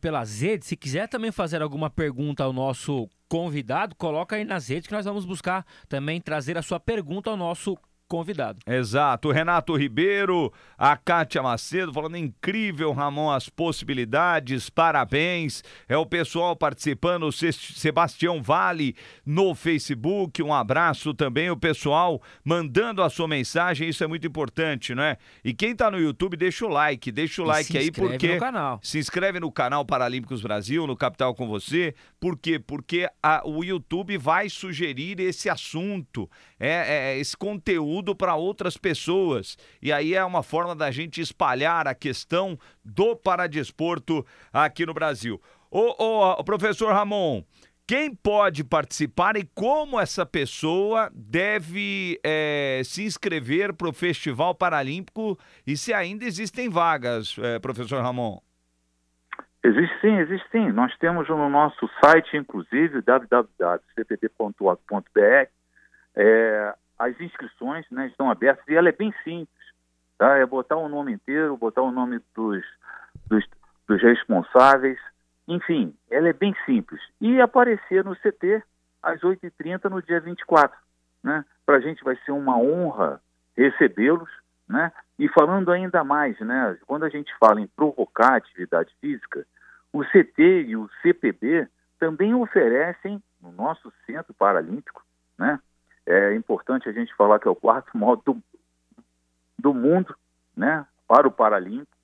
Pelas 0.00 0.40
redes, 0.40 0.68
se 0.68 0.76
quiser 0.76 1.08
também 1.08 1.32
fazer 1.32 1.60
alguma 1.60 1.90
pergunta 1.90 2.44
ao 2.44 2.52
nosso 2.52 3.08
convidado, 3.28 3.96
coloca 3.96 4.36
aí 4.36 4.44
nas 4.44 4.68
redes 4.68 4.86
que 4.86 4.94
nós 4.94 5.04
vamos 5.04 5.24
buscar 5.24 5.66
também 5.88 6.20
trazer 6.20 6.56
a 6.56 6.62
sua 6.62 6.78
pergunta 6.78 7.28
ao 7.28 7.36
nosso 7.36 7.76
convidado. 8.08 8.60
Exato. 8.66 9.30
Renato 9.30 9.76
Ribeiro, 9.76 10.52
a 10.78 10.96
Kátia 10.96 11.42
Macedo 11.42 11.92
falando 11.92 12.16
incrível, 12.16 12.92
Ramon, 12.92 13.30
as 13.30 13.48
possibilidades, 13.48 14.70
parabéns. 14.70 15.62
É 15.88 15.96
o 15.96 16.06
pessoal 16.06 16.54
participando, 16.54 17.30
Sebastião 17.32 18.42
Vale 18.42 18.94
no 19.24 19.54
Facebook, 19.54 20.42
um 20.42 20.54
abraço 20.54 21.12
também, 21.12 21.50
o 21.50 21.56
pessoal 21.56 22.22
mandando 22.44 23.02
a 23.02 23.10
sua 23.10 23.26
mensagem, 23.26 23.88
isso 23.88 24.04
é 24.04 24.06
muito 24.06 24.26
importante, 24.26 24.94
não 24.94 25.02
é? 25.02 25.16
E 25.44 25.52
quem 25.52 25.74
tá 25.74 25.90
no 25.90 25.98
YouTube, 25.98 26.36
deixa 26.36 26.64
o 26.64 26.68
like, 26.68 27.10
deixa 27.10 27.42
o 27.42 27.46
e 27.46 27.48
like 27.48 27.78
aí, 27.78 27.90
porque. 27.90 28.34
No 28.34 28.40
canal. 28.40 28.80
Se 28.82 28.98
inscreve 28.98 29.40
no 29.40 29.50
canal 29.50 29.84
Paralímpicos 29.84 30.42
Brasil, 30.42 30.86
no 30.86 30.96
Capital 30.96 31.34
com 31.34 31.46
você. 31.46 31.94
Por 32.20 32.38
quê? 32.38 32.58
Porque 32.58 33.08
a, 33.22 33.42
o 33.46 33.64
YouTube 33.64 34.16
vai 34.16 34.48
sugerir 34.48 35.20
esse 35.20 35.48
assunto, 35.48 36.30
é, 36.58 37.14
é 37.14 37.18
esse 37.18 37.36
conteúdo 37.36 37.95
conteúdo 37.96 38.14
para 38.14 38.34
outras 38.34 38.76
pessoas. 38.76 39.56
E 39.80 39.90
aí 39.92 40.14
é 40.14 40.24
uma 40.24 40.42
forma 40.42 40.74
da 40.74 40.90
gente 40.90 41.20
espalhar 41.20 41.86
a 41.86 41.94
questão 41.94 42.58
do 42.84 43.14
paradesporto 43.16 44.26
aqui 44.52 44.84
no 44.84 44.92
Brasil. 44.92 45.40
Ô 45.70 46.42
professor 46.44 46.92
Ramon, 46.92 47.42
quem 47.86 48.14
pode 48.14 48.64
participar 48.64 49.36
e 49.36 49.48
como 49.54 50.00
essa 50.00 50.26
pessoa 50.26 51.10
deve 51.14 52.20
é, 52.24 52.82
se 52.84 53.04
inscrever 53.04 53.72
para 53.72 53.88
o 53.88 53.92
Festival 53.92 54.54
Paralímpico 54.54 55.38
e 55.66 55.76
se 55.76 55.92
ainda 55.92 56.24
existem 56.24 56.68
vagas, 56.68 57.36
é, 57.38 57.58
professor 57.58 58.02
Ramon? 58.02 58.40
Existe 59.64 60.00
sim, 60.00 60.16
existe 60.18 60.48
sim. 60.50 60.70
Nós 60.70 60.96
temos 60.98 61.28
no 61.28 61.48
nosso 61.48 61.90
site, 62.04 62.36
inclusive, 62.36 63.02
www.cpt.org.br, 63.02 65.48
é, 66.14 66.74
as 66.98 67.18
inscrições 67.20 67.84
né, 67.90 68.06
estão 68.06 68.30
abertas 68.30 68.66
e 68.68 68.74
ela 68.74 68.88
é 68.88 68.92
bem 68.92 69.12
simples. 69.22 69.66
Tá? 70.18 70.36
É 70.36 70.46
botar 70.46 70.76
o 70.76 70.88
nome 70.88 71.12
inteiro, 71.12 71.56
botar 71.56 71.82
o 71.82 71.90
nome 71.90 72.20
dos, 72.34 72.64
dos, 73.26 73.44
dos 73.86 74.02
responsáveis, 74.02 74.98
enfim, 75.46 75.94
ela 76.10 76.28
é 76.28 76.32
bem 76.32 76.54
simples. 76.64 77.00
E 77.20 77.40
aparecer 77.40 78.04
no 78.04 78.16
CT 78.16 78.62
às 79.02 79.20
8h30 79.20 79.90
no 79.90 80.02
dia 80.02 80.20
24. 80.20 80.76
Né? 81.22 81.44
Para 81.64 81.76
a 81.76 81.80
gente 81.80 82.02
vai 82.02 82.16
ser 82.24 82.32
uma 82.32 82.58
honra 82.58 83.20
recebê-los. 83.56 84.30
Né? 84.68 84.90
E 85.18 85.28
falando 85.28 85.70
ainda 85.70 86.02
mais, 86.02 86.38
né, 86.40 86.76
quando 86.86 87.04
a 87.04 87.08
gente 87.08 87.32
fala 87.38 87.60
em 87.60 87.68
provocar 87.68 88.34
atividade 88.36 88.92
física, 89.00 89.46
o 89.92 90.02
CT 90.04 90.64
e 90.66 90.76
o 90.76 90.90
CPB 91.00 91.68
também 91.98 92.34
oferecem 92.34 93.22
no 93.40 93.52
nosso 93.52 93.92
Centro 94.04 94.34
Paralímpico 94.34 95.02
né, 95.38 95.58
é 96.06 96.34
importante 96.34 96.88
a 96.88 96.92
gente 96.92 97.14
falar 97.14 97.38
que 97.38 97.48
é 97.48 97.50
o 97.50 97.56
quarto 97.56 97.90
maior 97.98 98.16
do, 98.16 98.40
do 99.58 99.74
mundo, 99.74 100.14
né, 100.56 100.86
para 101.06 101.26
o 101.26 101.32
Paralímpico. 101.32 101.96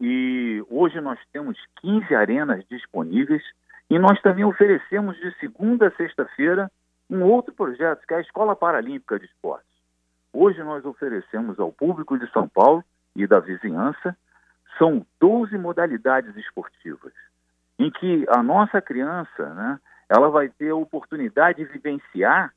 E 0.00 0.64
hoje 0.68 1.00
nós 1.00 1.18
temos 1.32 1.58
15 1.80 2.14
arenas 2.14 2.64
disponíveis 2.68 3.42
e 3.90 3.98
nós 3.98 4.20
também 4.20 4.44
oferecemos 4.44 5.16
de 5.16 5.34
segunda 5.38 5.88
a 5.88 5.96
sexta-feira 5.96 6.70
um 7.10 7.22
outro 7.22 7.54
projeto, 7.54 8.06
que 8.06 8.14
é 8.14 8.18
a 8.18 8.20
Escola 8.20 8.54
Paralímpica 8.54 9.18
de 9.18 9.24
Esportes. 9.24 9.66
Hoje 10.32 10.62
nós 10.62 10.84
oferecemos 10.84 11.58
ao 11.58 11.72
público 11.72 12.18
de 12.18 12.30
São 12.30 12.46
Paulo 12.46 12.84
e 13.16 13.26
da 13.26 13.40
vizinhança, 13.40 14.16
são 14.76 15.04
12 15.18 15.56
modalidades 15.56 16.36
esportivas, 16.36 17.12
em 17.78 17.90
que 17.90 18.26
a 18.28 18.42
nossa 18.42 18.80
criança, 18.80 19.54
né, 19.54 19.80
ela 20.08 20.28
vai 20.28 20.48
ter 20.50 20.70
a 20.70 20.76
oportunidade 20.76 21.58
de 21.58 21.72
vivenciar 21.72 22.52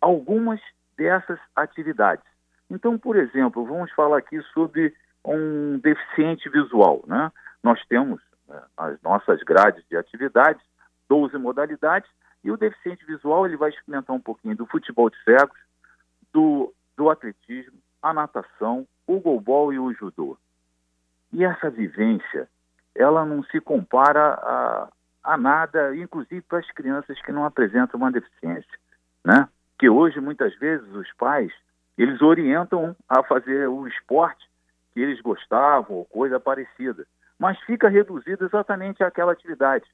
algumas 0.00 0.60
dessas 0.96 1.38
atividades. 1.54 2.24
Então, 2.70 2.98
por 2.98 3.16
exemplo, 3.16 3.64
vamos 3.64 3.90
falar 3.92 4.18
aqui 4.18 4.40
sobre 4.52 4.94
um 5.24 5.78
deficiente 5.78 6.48
visual. 6.48 7.02
Né? 7.06 7.32
Nós 7.62 7.84
temos 7.86 8.20
né, 8.48 8.60
as 8.76 9.00
nossas 9.02 9.42
grades 9.42 9.84
de 9.88 9.96
atividades, 9.96 10.62
12 11.08 11.36
modalidades, 11.38 12.10
e 12.44 12.50
o 12.50 12.56
deficiente 12.56 13.04
visual 13.04 13.46
ele 13.46 13.56
vai 13.56 13.70
experimentar 13.70 14.14
um 14.14 14.20
pouquinho 14.20 14.56
do 14.56 14.66
futebol 14.66 15.10
de 15.10 15.16
cegos, 15.22 15.58
do, 16.32 16.72
do 16.96 17.10
atletismo, 17.10 17.78
a 18.02 18.12
natação, 18.12 18.86
o 19.06 19.18
golbol 19.18 19.72
e 19.72 19.78
o 19.78 19.92
judô. 19.92 20.36
E 21.32 21.44
essa 21.44 21.70
vivência, 21.70 22.48
ela 22.94 23.24
não 23.24 23.42
se 23.44 23.60
compara 23.60 24.34
a, 24.34 24.88
a 25.24 25.36
nada, 25.36 25.96
inclusive 25.96 26.42
para 26.42 26.58
as 26.58 26.70
crianças 26.70 27.20
que 27.22 27.32
não 27.32 27.44
apresentam 27.44 27.98
uma 27.98 28.12
deficiência, 28.12 28.78
né? 29.24 29.48
Que 29.78 29.88
hoje 29.88 30.20
muitas 30.20 30.54
vezes 30.56 30.86
os 30.94 31.10
pais 31.14 31.52
eles 31.96 32.20
orientam 32.22 32.94
a 33.08 33.22
fazer 33.22 33.68
o 33.68 33.86
esporte 33.86 34.48
que 34.92 35.00
eles 35.00 35.20
gostavam 35.20 35.96
ou 35.96 36.04
coisa 36.04 36.38
parecida, 36.38 37.06
mas 37.38 37.58
fica 37.60 37.88
reduzido 37.88 38.44
exatamente 38.44 39.02
àquela 39.02 39.32
atividade. 39.32 39.84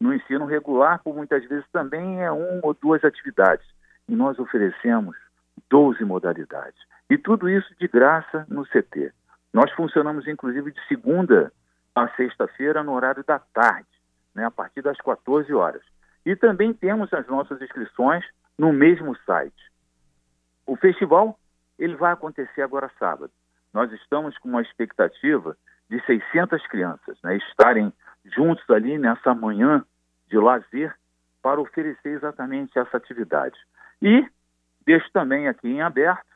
No 0.00 0.14
ensino 0.14 0.46
regular, 0.46 1.02
por 1.02 1.14
muitas 1.14 1.44
vezes 1.48 1.66
também 1.72 2.22
é 2.22 2.30
uma 2.30 2.60
ou 2.62 2.74
duas 2.74 3.04
atividades 3.04 3.66
e 4.08 4.14
nós 4.14 4.38
oferecemos 4.38 5.16
12 5.68 6.04
modalidades 6.04 6.80
e 7.10 7.18
tudo 7.18 7.48
isso 7.48 7.72
de 7.78 7.88
graça 7.88 8.46
no 8.48 8.64
CT. 8.64 9.12
Nós 9.52 9.72
funcionamos 9.72 10.26
inclusive 10.28 10.70
de 10.72 10.86
segunda 10.86 11.52
a 11.94 12.08
sexta-feira 12.10 12.82
no 12.82 12.92
horário 12.92 13.24
da 13.24 13.38
tarde, 13.38 13.88
né, 14.34 14.44
a 14.44 14.50
partir 14.50 14.82
das 14.82 14.98
14 14.98 15.52
horas. 15.52 15.82
E 16.24 16.36
também 16.36 16.72
temos 16.72 17.12
as 17.12 17.26
nossas 17.26 17.60
inscrições 17.60 18.24
no 18.58 18.72
mesmo 18.72 19.16
site. 19.24 19.70
O 20.66 20.76
festival 20.76 21.38
ele 21.78 21.94
vai 21.94 22.12
acontecer 22.12 22.60
agora 22.62 22.90
sábado. 22.98 23.30
Nós 23.72 23.92
estamos 23.92 24.36
com 24.38 24.48
uma 24.48 24.62
expectativa 24.62 25.56
de 25.88 26.04
600 26.04 26.66
crianças 26.66 27.16
né, 27.22 27.36
estarem 27.36 27.92
juntos 28.24 28.68
ali 28.68 28.98
nessa 28.98 29.34
manhã 29.34 29.84
de 30.28 30.36
lazer 30.36 30.94
para 31.40 31.60
oferecer 31.60 32.10
exatamente 32.10 32.78
essa 32.78 32.96
atividade. 32.96 33.56
E 34.02 34.26
deixo 34.84 35.10
também 35.12 35.48
aqui 35.48 35.68
em 35.68 35.80
aberto 35.80 36.26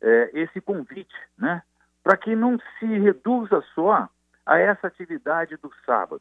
é, 0.00 0.30
esse 0.34 0.60
convite, 0.60 1.14
né, 1.38 1.62
para 2.02 2.16
que 2.16 2.36
não 2.36 2.58
se 2.78 2.86
reduza 2.86 3.62
só 3.74 4.08
a 4.44 4.58
essa 4.58 4.88
atividade 4.88 5.56
do 5.56 5.72
sábado, 5.86 6.20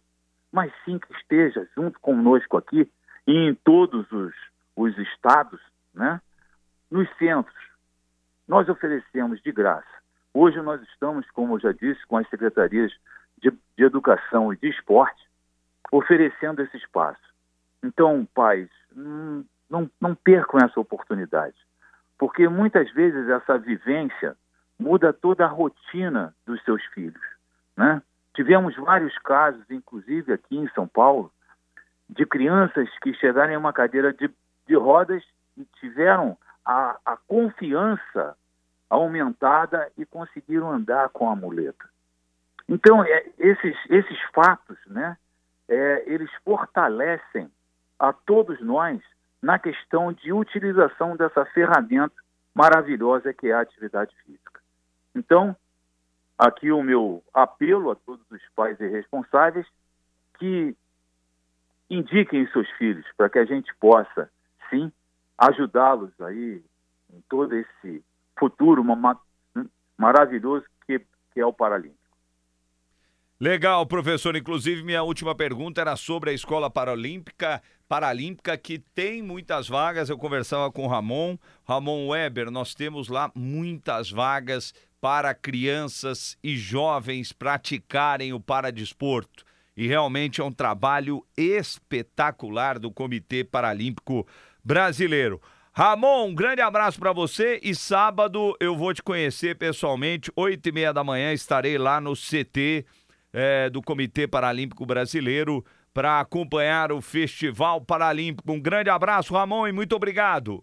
mas 0.52 0.72
sim 0.86 1.00
que 1.00 1.12
esteja 1.14 1.68
junto 1.76 2.00
conosco 2.00 2.58
aqui 2.58 2.90
e 3.28 3.32
em 3.32 3.56
todos 3.56 4.12
os 4.12 4.34
os 4.76 4.98
estados, 4.98 5.60
né? 5.94 6.22
Nos 6.90 7.10
centros, 7.18 7.56
nós 8.48 8.68
oferecemos 8.68 9.42
de 9.42 9.52
graça. 9.52 9.88
Hoje 10.34 10.62
nós 10.62 10.82
estamos, 10.84 11.30
como 11.32 11.56
eu 11.56 11.60
já 11.60 11.72
disse, 11.72 12.06
com 12.08 12.18
as 12.18 12.28
secretarias 12.30 12.92
de, 13.38 13.52
de 13.78 13.84
educação 13.84 14.54
e 14.54 14.58
de 14.58 14.70
esporte, 14.70 15.26
oferecendo 15.92 16.62
esse 16.62 16.78
espaço. 16.78 17.22
Então, 17.84 18.28
pais, 18.34 18.70
hum, 18.96 19.44
não, 19.70 19.90
não 20.00 20.16
percam 20.16 20.60
essa 20.60 20.80
oportunidade, 20.80 21.56
porque 22.18 22.48
muitas 22.48 22.92
vezes 22.92 23.28
essa 23.30 23.58
vivência 23.58 24.36
muda 24.78 25.14
toda 25.14 25.46
a 25.46 25.50
rotina 25.50 26.36
dos 26.46 26.62
seus 26.64 26.84
filhos. 26.88 27.22
Né? 27.76 28.02
Tivemos 28.34 28.76
vários 28.76 29.18
casos, 29.20 29.64
inclusive 29.70 30.34
aqui 30.34 30.58
em 30.58 30.68
São 30.70 30.88
Paulo, 30.88 31.32
de 32.10 32.26
crianças 32.26 32.90
que 33.02 33.14
chegaram 33.14 33.54
em 33.54 33.58
uma 33.58 33.72
cadeira 33.72 34.12
de 34.14 34.30
de 34.72 34.76
rodas 34.78 35.22
e 35.58 35.66
tiveram 35.82 36.38
a, 36.66 36.98
a 37.06 37.18
confiança 37.18 38.38
aumentada 38.90 39.92
e 39.98 40.06
conseguiram 40.06 40.72
andar 40.72 41.10
com 41.10 41.30
a 41.30 41.36
muleta. 41.36 41.90
Então, 42.70 43.04
é, 43.04 43.26
esses, 43.38 43.76
esses 43.90 44.18
fatos, 44.34 44.78
né, 44.88 45.18
é, 45.68 46.04
eles 46.06 46.32
fortalecem 46.46 47.52
a 48.00 48.14
todos 48.14 48.62
nós 48.62 49.02
na 49.42 49.60
questão 49.60 50.14
de 50.14 50.32
utilização 50.32 51.18
dessa 51.18 51.44
ferramenta 51.48 52.16
maravilhosa 52.56 53.34
que 53.34 53.48
é 53.48 53.54
a 53.54 53.62
atividade 53.62 54.16
física. 54.26 54.62
Então, 55.14 55.54
aqui 56.38 56.72
o 56.72 56.82
meu 56.82 57.22
apelo 57.34 57.92
a 57.92 57.96
todos 57.96 58.26
os 58.32 58.42
pais 58.56 58.80
e 58.80 58.88
responsáveis 58.88 59.68
que 60.40 60.76
indiquem 61.90 62.48
seus 62.48 62.70
filhos 62.72 63.06
para 63.18 63.30
que 63.30 63.38
a 63.38 63.46
gente 63.46 63.74
possa, 63.76 64.30
sim, 64.72 64.92
ajudá-los 65.38 66.10
aí 66.22 66.64
em 67.14 67.22
todo 67.30 67.54
esse 67.56 68.04
futuro 68.40 68.84
maravilhoso 69.98 70.66
que, 70.88 71.00
que 71.32 71.40
é 71.40 71.46
o 71.46 71.54
Paralímpico. 71.54 72.02
Legal, 73.40 73.86
professor. 73.88 74.36
Inclusive, 74.36 74.84
minha 74.84 75.02
última 75.02 75.34
pergunta 75.34 75.82
era 75.82 75.96
sobre 75.96 76.30
a 76.30 76.34
Escola 76.34 76.70
Paralímpica, 76.70 77.62
Paralímpica 77.88 78.56
que 78.56 78.78
tem 78.78 79.22
muitas 79.22 79.68
vagas. 79.68 80.10
Eu 80.10 80.18
conversava 80.18 80.72
com 80.72 80.86
o 80.86 80.88
Ramon. 80.88 81.38
Ramon 81.68 82.08
Weber, 82.10 82.52
nós 82.52 82.76
temos 82.76 83.08
lá 83.08 83.32
muitas 83.34 84.12
vagas 84.12 84.74
para 85.02 85.34
crianças 85.34 86.38
e 86.44 86.56
jovens 86.56 87.34
praticarem 87.34 88.32
o 88.32 88.40
paradesporto. 88.40 89.44
E 89.76 89.88
realmente 89.88 90.40
é 90.40 90.44
um 90.44 90.52
trabalho 90.52 91.26
espetacular 91.36 92.78
do 92.78 92.92
Comitê 92.92 93.44
Paralímpico 93.44 94.28
Brasileiro. 94.64 95.42
Ramon, 95.74 96.28
um 96.28 96.36
grande 96.36 96.62
abraço 96.62 97.00
para 97.00 97.14
você 97.14 97.60
e 97.64 97.74
sábado 97.74 98.56
eu 98.60 98.76
vou 98.76 98.94
te 98.94 99.02
conhecer 99.02 99.58
pessoalmente, 99.58 100.32
oito 100.36 100.68
e 100.68 100.72
meia 100.72 100.94
da 100.94 101.04
manhã 101.04 101.32
estarei 101.32 101.78
lá 101.78 102.02
no 102.02 102.14
CT 102.14 102.86
é, 103.32 103.70
do 103.70 103.82
Comitê 103.82 104.28
Paralímpico 104.28 104.86
Brasileiro 104.86 105.64
para 105.94 106.20
acompanhar 106.20 106.92
o 106.92 107.02
Festival 107.02 107.80
Paralímpico. 107.82 108.52
Um 108.52 108.62
grande 108.62 108.90
abraço, 108.90 109.34
Ramon, 109.34 109.68
e 109.68 109.72
muito 109.72 109.96
obrigado. 109.96 110.62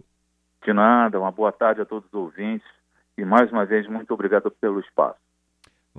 De 0.65 0.73
nada, 0.73 1.19
uma 1.19 1.33
boa 1.33 1.53
tarde 1.53 1.81
a 1.81 1.87
todos 1.87 2.07
os 2.09 2.15
ouvintes 2.15 2.69
e 3.17 3.25
mais 3.25 3.51
uma 3.51 3.65
vez 3.65 3.87
muito 3.89 4.13
obrigado 4.13 4.51
pelo 4.51 4.81
espaço. 4.81 5.28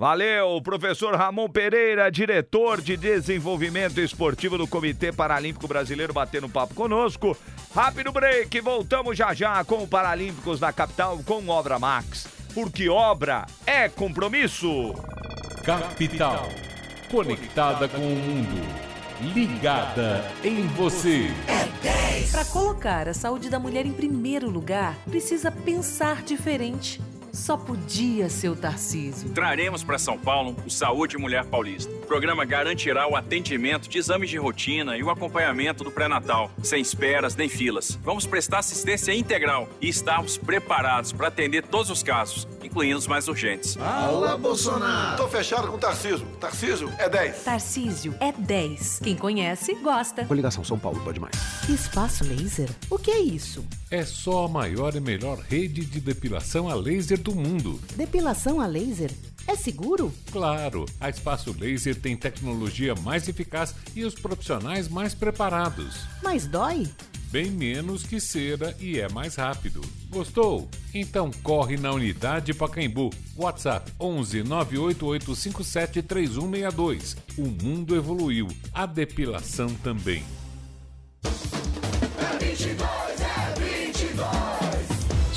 Valeu, 0.00 0.58
professor 0.62 1.14
Ramon 1.14 1.46
Pereira, 1.46 2.10
diretor 2.10 2.80
de 2.80 2.96
desenvolvimento 2.96 4.00
esportivo 4.00 4.56
do 4.56 4.66
Comitê 4.66 5.12
Paralímpico 5.12 5.68
Brasileiro, 5.68 6.10
batendo 6.10 6.48
papo 6.48 6.72
conosco. 6.72 7.36
Rápido 7.74 8.10
break, 8.10 8.62
voltamos 8.62 9.14
já 9.18 9.34
já 9.34 9.62
com 9.62 9.82
o 9.82 9.86
Paralímpicos 9.86 10.58
da 10.58 10.72
capital 10.72 11.18
com 11.26 11.46
Obra 11.48 11.78
Max, 11.78 12.26
porque 12.54 12.88
obra 12.88 13.44
é 13.66 13.90
compromisso. 13.90 14.94
Capital. 15.66 16.48
Conectada 17.10 17.86
com 17.86 17.98
o 17.98 18.16
mundo. 18.16 18.66
Ligada 19.34 20.24
em 20.42 20.66
você. 20.68 21.26
Para 22.32 22.46
colocar 22.46 23.06
a 23.06 23.12
saúde 23.12 23.50
da 23.50 23.58
mulher 23.58 23.84
em 23.84 23.92
primeiro 23.92 24.48
lugar, 24.48 24.96
precisa 25.10 25.52
pensar 25.52 26.22
diferente. 26.22 26.98
Só 27.32 27.56
podia 27.56 28.28
ser 28.28 28.48
o 28.48 28.56
Tarcísio. 28.56 29.30
Traremos 29.30 29.84
para 29.84 29.98
São 29.98 30.18
Paulo 30.18 30.56
o 30.66 30.70
Saúde 30.70 31.16
Mulher 31.16 31.44
Paulista. 31.44 31.92
O 31.92 32.06
programa 32.06 32.44
garantirá 32.44 33.08
o 33.08 33.14
atendimento 33.16 33.88
de 33.88 33.98
exames 33.98 34.28
de 34.28 34.36
rotina 34.36 34.96
e 34.96 35.02
o 35.02 35.10
acompanhamento 35.10 35.84
do 35.84 35.90
pré-natal, 35.90 36.50
sem 36.62 36.80
esperas 36.80 37.36
nem 37.36 37.48
filas. 37.48 37.98
Vamos 38.02 38.26
prestar 38.26 38.58
assistência 38.58 39.14
integral 39.14 39.68
e 39.80 39.88
estamos 39.88 40.36
preparados 40.36 41.12
para 41.12 41.28
atender 41.28 41.66
todos 41.66 41.90
os 41.90 42.02
casos, 42.02 42.48
incluindo 42.62 42.98
os 42.98 43.06
mais 43.06 43.28
urgentes. 43.28 43.76
Alô, 43.76 44.36
Bolsonaro! 44.36 45.16
Tô 45.16 45.28
fechado 45.28 45.68
com 45.68 45.76
o 45.76 45.78
Tarcísio. 45.78 46.26
Tarcísio 46.40 46.92
é 46.98 47.08
10. 47.08 47.44
Tarcísio 47.44 48.14
é 48.20 48.32
10. 48.32 49.00
Quem 49.02 49.16
conhece, 49.16 49.74
gosta. 49.76 50.24
Coligação 50.24 50.64
São 50.64 50.78
Paulo 50.78 51.00
pode 51.04 51.20
mais. 51.20 51.34
Espaço 51.68 52.24
Laser? 52.24 52.68
O 52.90 52.98
que 52.98 53.10
é 53.10 53.20
isso? 53.20 53.64
É 53.90 54.04
só 54.04 54.44
a 54.44 54.48
maior 54.48 54.94
e 54.94 55.00
melhor 55.00 55.40
rede 55.40 55.84
de 55.84 56.00
depilação 56.00 56.68
a 56.68 56.74
laser 56.74 57.18
do 57.18 57.34
mundo. 57.34 57.80
Depilação 57.96 58.60
a 58.60 58.66
laser? 58.66 59.10
É 59.48 59.56
seguro? 59.56 60.14
Claro, 60.30 60.86
a 61.00 61.10
Espaço 61.10 61.52
Laser 61.58 61.96
tem 61.96 62.16
tecnologia 62.16 62.94
mais 62.94 63.26
eficaz 63.28 63.74
e 63.96 64.04
os 64.04 64.14
profissionais 64.14 64.88
mais 64.88 65.12
preparados. 65.12 66.06
Mas 66.22 66.46
dói? 66.46 66.88
Bem 67.32 67.50
menos 67.50 68.04
que 68.04 68.20
cera 68.20 68.76
e 68.78 69.00
é 69.00 69.08
mais 69.08 69.34
rápido. 69.34 69.80
Gostou? 70.08 70.68
Então 70.94 71.32
corre 71.42 71.76
na 71.76 71.90
unidade 71.90 72.54
Pacaembu. 72.54 73.10
WhatsApp 73.36 73.90
11 73.98 74.44
98857 74.44 76.02
3162. 76.02 77.16
O 77.36 77.46
mundo 77.46 77.96
evoluiu, 77.96 78.46
a 78.72 78.86
depilação 78.86 79.68
também. 79.82 80.22
É 81.24 82.38
22, 82.38 82.60
22. 82.60 82.99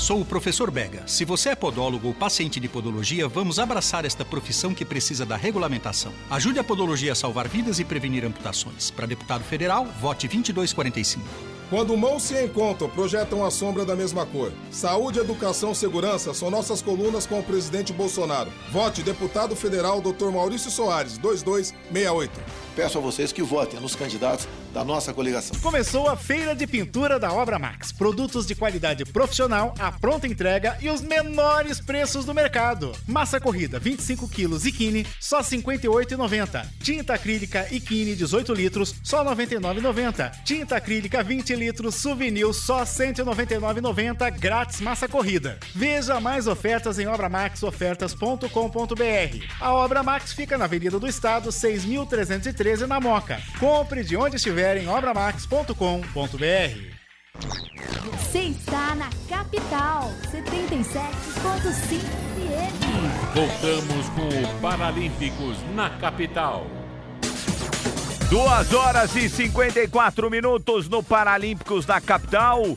Sou 0.04 0.20
o 0.20 0.24
professor 0.24 0.70
Bega. 0.70 1.02
Se 1.06 1.24
você 1.24 1.48
é 1.48 1.54
podólogo 1.54 2.08
ou 2.08 2.12
paciente 2.12 2.60
de 2.60 2.68
podologia, 2.68 3.26
vamos 3.26 3.58
abraçar 3.58 4.04
esta 4.04 4.22
profissão 4.22 4.74
que 4.74 4.84
precisa 4.84 5.24
da 5.24 5.34
regulamentação. 5.34 6.12
Ajude 6.30 6.58
a 6.58 6.62
podologia 6.62 7.12
a 7.12 7.14
salvar 7.14 7.48
vidas 7.48 7.78
e 7.78 7.86
prevenir 7.86 8.22
amputações. 8.22 8.90
Para 8.90 9.06
deputado 9.06 9.42
federal, 9.44 9.86
vote 10.02 10.28
2245. 10.28 11.26
Quando 11.70 11.96
mãos 11.96 12.24
se 12.24 12.38
encontram, 12.44 12.90
projetam 12.90 13.46
a 13.46 13.50
sombra 13.50 13.82
da 13.86 13.96
mesma 13.96 14.26
cor. 14.26 14.52
Saúde, 14.70 15.20
educação, 15.20 15.74
segurança 15.74 16.34
são 16.34 16.50
nossas 16.50 16.82
colunas 16.82 17.24
com 17.24 17.40
o 17.40 17.42
presidente 17.42 17.90
Bolsonaro. 17.90 18.52
Vote 18.70 19.02
deputado 19.02 19.56
federal 19.56 20.02
Dr. 20.02 20.30
Maurício 20.30 20.70
Soares, 20.70 21.16
2268. 21.16 22.63
Peço 22.74 22.98
a 22.98 23.00
vocês 23.00 23.32
que 23.32 23.42
votem 23.42 23.80
nos 23.80 23.94
candidatos 23.94 24.48
da 24.72 24.84
nossa 24.84 25.14
coligação. 25.14 25.56
Começou 25.60 26.08
a 26.08 26.16
Feira 26.16 26.54
de 26.54 26.66
Pintura 26.66 27.18
da 27.18 27.32
Obra 27.32 27.58
Max. 27.58 27.92
Produtos 27.92 28.46
de 28.46 28.54
qualidade 28.54 29.04
profissional, 29.04 29.74
a 29.78 29.92
pronta 29.92 30.26
entrega 30.26 30.76
e 30.80 30.88
os 30.90 31.00
menores 31.00 31.80
preços 31.80 32.24
do 32.24 32.34
mercado. 32.34 32.92
Massa 33.06 33.40
corrida 33.40 33.78
25 33.78 34.28
quilos 34.28 34.64
só 35.20 35.38
R$ 35.38 35.44
58,90. 35.44 36.66
Tinta 36.82 37.14
acrílica 37.14 37.68
Ikine 37.70 38.16
18 38.16 38.52
litros, 38.52 38.94
só 39.02 39.22
R$ 39.22 39.30
99,90. 39.36 40.44
Tinta 40.44 40.76
acrílica 40.76 41.22
20 41.22 41.54
litros 41.54 41.94
Souvenir, 41.94 42.52
só 42.52 42.80
R$ 42.80 42.86
199,90. 42.86 44.38
Grátis 44.38 44.80
massa 44.80 45.06
corrida. 45.06 45.58
Veja 45.74 46.20
mais 46.20 46.48
ofertas 46.48 46.98
em 46.98 47.06
obramaxofertas.com.br. 47.06 49.46
A 49.60 49.72
Obra 49.72 50.02
Max 50.02 50.32
fica 50.32 50.58
na 50.58 50.64
Avenida 50.64 50.98
do 50.98 51.06
Estado, 51.06 51.52
6.313 52.64 52.86
na 52.86 52.98
Moca. 52.98 53.40
Compre 53.60 54.02
de 54.02 54.16
onde 54.16 54.36
estiver 54.36 54.78
em 54.78 54.88
obramax.com.br. 54.88 55.74
Você 58.16 58.38
está 58.38 58.94
na 58.94 59.10
capital, 59.28 60.10
77.5 60.32 60.64
FM. 62.34 63.34
Voltamos 63.34 64.08
com 64.10 64.28
o 64.28 64.60
Paralímpicos 64.60 65.58
na 65.74 65.90
capital. 65.90 66.66
Duas 68.30 68.72
horas 68.72 69.14
e 69.14 69.28
54 69.28 70.30
minutos 70.30 70.88
no 70.88 71.02
Paralímpicos 71.02 71.84
da 71.84 72.00
capital. 72.00 72.76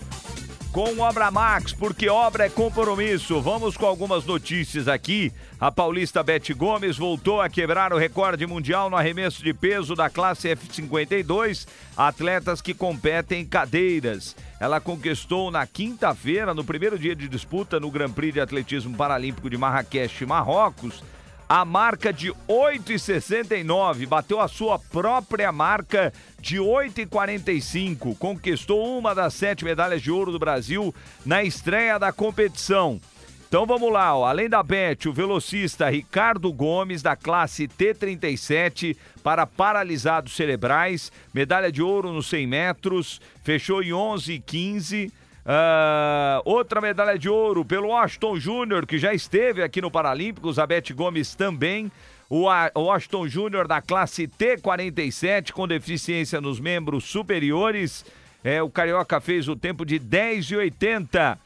Com 0.78 1.00
Obra 1.00 1.32
Max, 1.32 1.74
porque 1.74 2.08
obra 2.08 2.46
é 2.46 2.50
compromisso. 2.50 3.42
Vamos 3.42 3.76
com 3.76 3.88
algumas 3.88 4.26
notícias 4.26 4.88
aqui. 4.88 5.34
A 5.60 5.72
paulista 5.72 6.22
Beth 6.22 6.54
Gomes 6.56 7.00
voltou 7.00 7.42
a 7.42 7.50
quebrar 7.50 7.92
o 7.92 7.98
recorde 7.98 8.46
mundial 8.46 8.88
no 8.88 8.96
arremesso 8.96 9.44
de 9.44 9.56
peso 9.56 9.96
da 9.96 10.08
classe 10.08 10.50
F52, 10.50 11.66
atletas 11.98 12.62
que 12.62 12.76
competem 12.76 13.42
em 13.42 13.46
cadeiras. 13.46 14.36
Ela 14.60 14.80
conquistou 14.80 15.50
na 15.50 15.66
quinta-feira, 15.66 16.54
no 16.54 16.64
primeiro 16.64 17.00
dia 17.00 17.16
de 17.16 17.28
disputa 17.28 17.80
no 17.80 17.90
Grand 17.90 18.12
Prix 18.12 18.36
de 18.36 18.40
Atletismo 18.40 18.96
Paralímpico 18.96 19.50
de 19.50 19.58
Marrakech, 19.58 20.28
Marrocos, 20.28 21.02
a 21.50 21.64
marca 21.64 22.12
de 22.12 22.32
8,69, 22.48 24.06
bateu 24.06 24.42
a 24.42 24.48
sua 24.48 24.78
própria 24.78 25.52
marca 25.52 26.14
de 26.40 26.58
8,45, 26.58 28.18
conquistou 28.18 28.98
uma 28.98 29.16
das 29.16 29.34
sete 29.34 29.64
medalhas 29.64 30.02
de 30.02 30.12
ouro 30.12 30.32
do 30.32 30.40
Brasil 30.40 30.94
na 31.26 31.44
estreia 31.44 31.98
da 31.98 32.12
competição. 32.12 33.00
Então 33.48 33.66
vamos 33.66 33.90
lá, 33.94 34.14
ó. 34.14 34.26
além 34.26 34.50
da 34.50 34.62
Beth, 34.62 35.06
o 35.08 35.14
velocista 35.14 35.90
Ricardo 35.90 36.52
Gomes, 36.52 37.02
da 37.02 37.16
classe 37.16 37.66
T37, 37.66 38.98
para 39.24 39.48
paralisados 39.48 40.36
cerebrais, 40.36 41.14
medalha 41.34 41.72
de 41.72 41.82
ouro 41.82 42.12
nos 42.12 42.28
100 42.28 42.46
metros, 42.46 43.22
fechou 43.46 43.82
em 43.82 43.94
11 43.94 44.34
e 44.34 44.40
15. 44.42 45.14
Uh, 45.48 46.42
outra 46.44 46.82
medalha 46.82 47.18
de 47.18 47.30
ouro 47.30 47.64
pelo 47.64 47.88
Washington 47.88 48.38
Júnior, 48.38 48.86
que 48.86 48.98
já 48.98 49.14
esteve 49.14 49.64
aqui 49.64 49.82
no 49.82 49.90
Paralímpicos, 49.90 50.60
a 50.60 50.68
Beth 50.68 50.94
Gomes 50.94 51.36
também. 51.36 51.90
O 52.30 52.50
Washington 52.76 53.26
Júnior 53.30 53.66
da 53.66 53.82
classe 53.82 54.28
T47, 54.28 55.54
com 55.54 55.66
deficiência 55.66 56.42
nos 56.42 56.60
membros 56.60 57.06
superiores. 57.06 58.06
É, 58.44 58.62
o 58.62 58.70
Carioca 58.70 59.22
fez 59.22 59.48
o 59.48 59.56
tempo 59.56 59.86
de 59.86 59.98
10 59.98 60.52
e 60.52 60.56
80. 60.58 61.40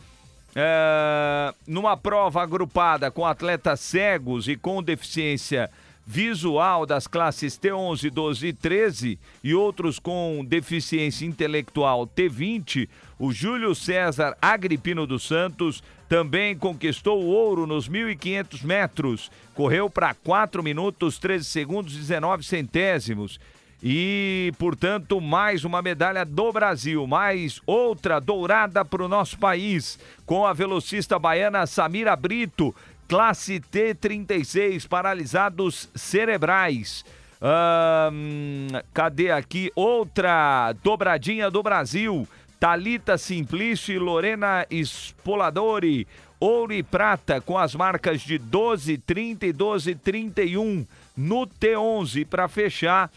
é, 0.55 1.53
numa 1.67 1.95
prova 1.95 2.41
agrupada 2.41 3.11
com 3.11 3.23
atletas 3.23 3.79
cegos 3.79 4.47
e 4.47 4.55
com 4.55 4.81
deficiência 4.81 5.69
visual 6.05 6.85
das 6.85 7.07
classes 7.07 7.57
T11, 7.57 8.09
12 8.09 8.47
e 8.47 8.53
13 8.53 9.19
e 9.43 9.53
outros 9.53 9.99
com 9.99 10.43
deficiência 10.45 11.25
intelectual 11.25 12.07
T20, 12.07 12.89
o 13.21 13.31
Júlio 13.31 13.75
César 13.75 14.35
Agripino 14.41 15.05
dos 15.05 15.21
Santos 15.21 15.83
também 16.09 16.57
conquistou 16.57 17.21
o 17.21 17.27
ouro 17.27 17.67
nos 17.67 17.87
1.500 17.87 18.63
metros. 18.63 19.31
Correu 19.53 19.91
para 19.91 20.15
4 20.15 20.63
minutos, 20.63 21.19
13 21.19 21.45
segundos 21.45 21.93
e 21.93 21.99
19 21.99 22.43
centésimos. 22.43 23.39
E, 23.83 24.51
portanto, 24.57 25.21
mais 25.21 25.63
uma 25.63 25.83
medalha 25.83 26.25
do 26.25 26.51
Brasil, 26.51 27.05
mais 27.05 27.61
outra 27.67 28.19
dourada 28.19 28.83
para 28.83 29.03
o 29.03 29.07
nosso 29.07 29.37
país, 29.37 29.99
com 30.25 30.43
a 30.43 30.51
velocista 30.51 31.19
baiana 31.19 31.67
Samira 31.67 32.15
Brito, 32.15 32.75
classe 33.07 33.59
T36, 33.71 34.87
paralisados 34.87 35.91
cerebrais. 35.93 37.05
Ahn, 37.43 38.67
cadê 38.93 39.31
aqui? 39.31 39.71
Outra 39.75 40.73
dobradinha 40.83 41.49
do 41.49 41.63
Brasil. 41.63 42.27
Talita 42.61 43.17
Simplício 43.17 43.91
e 43.91 43.97
Lorena 43.97 44.67
Spoladori. 44.69 46.07
Ouro 46.39 46.71
e 46.71 46.83
prata 46.83 47.41
com 47.41 47.57
as 47.57 47.73
marcas 47.73 48.21
de 48.21 48.37
12, 48.37 48.99
30 48.99 49.47
e 49.47 49.51
12, 49.51 49.95
31 49.95 50.85
no 51.17 51.47
T11 51.47 52.23
para 52.27 52.47
fechar 52.47 53.11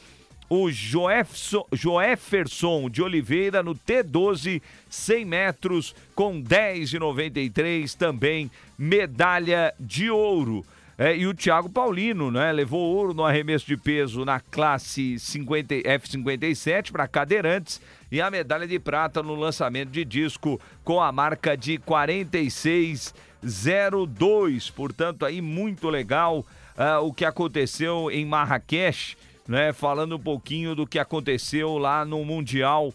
o 0.49 0.71
Joefson, 0.71 1.67
Joefferson 1.71 2.89
de 2.89 3.03
Oliveira 3.03 3.63
no 3.63 3.75
T12, 3.75 4.63
100 4.89 5.25
metros, 5.27 5.95
com 6.15 6.43
10,93, 6.43 7.95
também 7.99 8.51
medalha 8.79 9.75
de 9.79 10.11
ouro. 10.11 10.65
É, 10.97 11.17
e 11.17 11.27
o 11.27 11.35
Thiago 11.35 11.69
Paulino, 11.69 12.31
né? 12.31 12.53
Levou 12.53 12.81
ouro 12.81 13.13
no 13.13 13.25
arremesso 13.25 13.67
de 13.67 13.77
peso 13.77 14.25
na 14.25 14.39
classe 14.39 15.19
50, 15.19 15.75
F57 15.75 16.93
para 16.93 17.09
cadeirantes 17.09 17.81
e 18.15 18.21
a 18.21 18.31
medalha 18.31 18.67
de 18.67 18.79
prata 18.79 19.23
no 19.23 19.35
lançamento 19.35 19.91
de 19.91 20.05
disco 20.05 20.61
com 20.83 21.01
a 21.03 21.11
marca 21.11 21.57
de 21.57 21.79
46,02. 21.79 24.73
Portanto, 24.73 25.27
aí 25.27 25.41
muito 25.41 25.89
legal 25.89 26.47
ah, 26.77 27.01
o 27.01 27.13
que 27.13 27.25
aconteceu 27.25 28.11
em 28.11 28.25
Marrakech 28.25 29.17
né? 29.47 29.73
Falando 29.73 30.17
um 30.17 30.21
pouquinho 30.21 30.75
do 30.75 30.87
que 30.87 30.99
aconteceu 30.99 31.79
lá 31.79 32.05
no 32.05 32.25
Mundial 32.25 32.93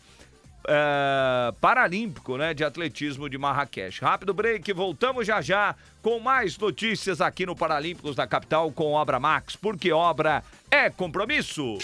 é, 0.67 1.53
Paralímpico, 1.61 2.37
né? 2.37 2.53
De 2.53 2.63
atletismo 2.63 3.29
de 3.29 3.37
Marrakech. 3.37 4.01
Rápido 4.01 4.33
break, 4.33 4.71
voltamos 4.73 5.25
já 5.25 5.41
já 5.41 5.75
com 6.01 6.19
mais 6.19 6.57
notícias 6.57 7.21
aqui 7.21 7.45
no 7.45 7.55
Paralímpicos 7.55 8.15
da 8.15 8.27
capital 8.27 8.71
com 8.71 8.93
Obra 8.93 9.19
Max, 9.19 9.55
porque 9.55 9.91
obra 9.91 10.43
é 10.71 10.89
compromisso. 10.89 11.77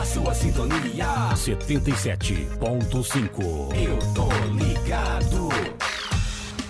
A 0.00 0.04
sua 0.06 0.32
sintonia 0.32 1.34
77.5. 1.34 3.76
Eu 3.76 3.98
tô 4.14 4.26
ligado. 4.54 5.50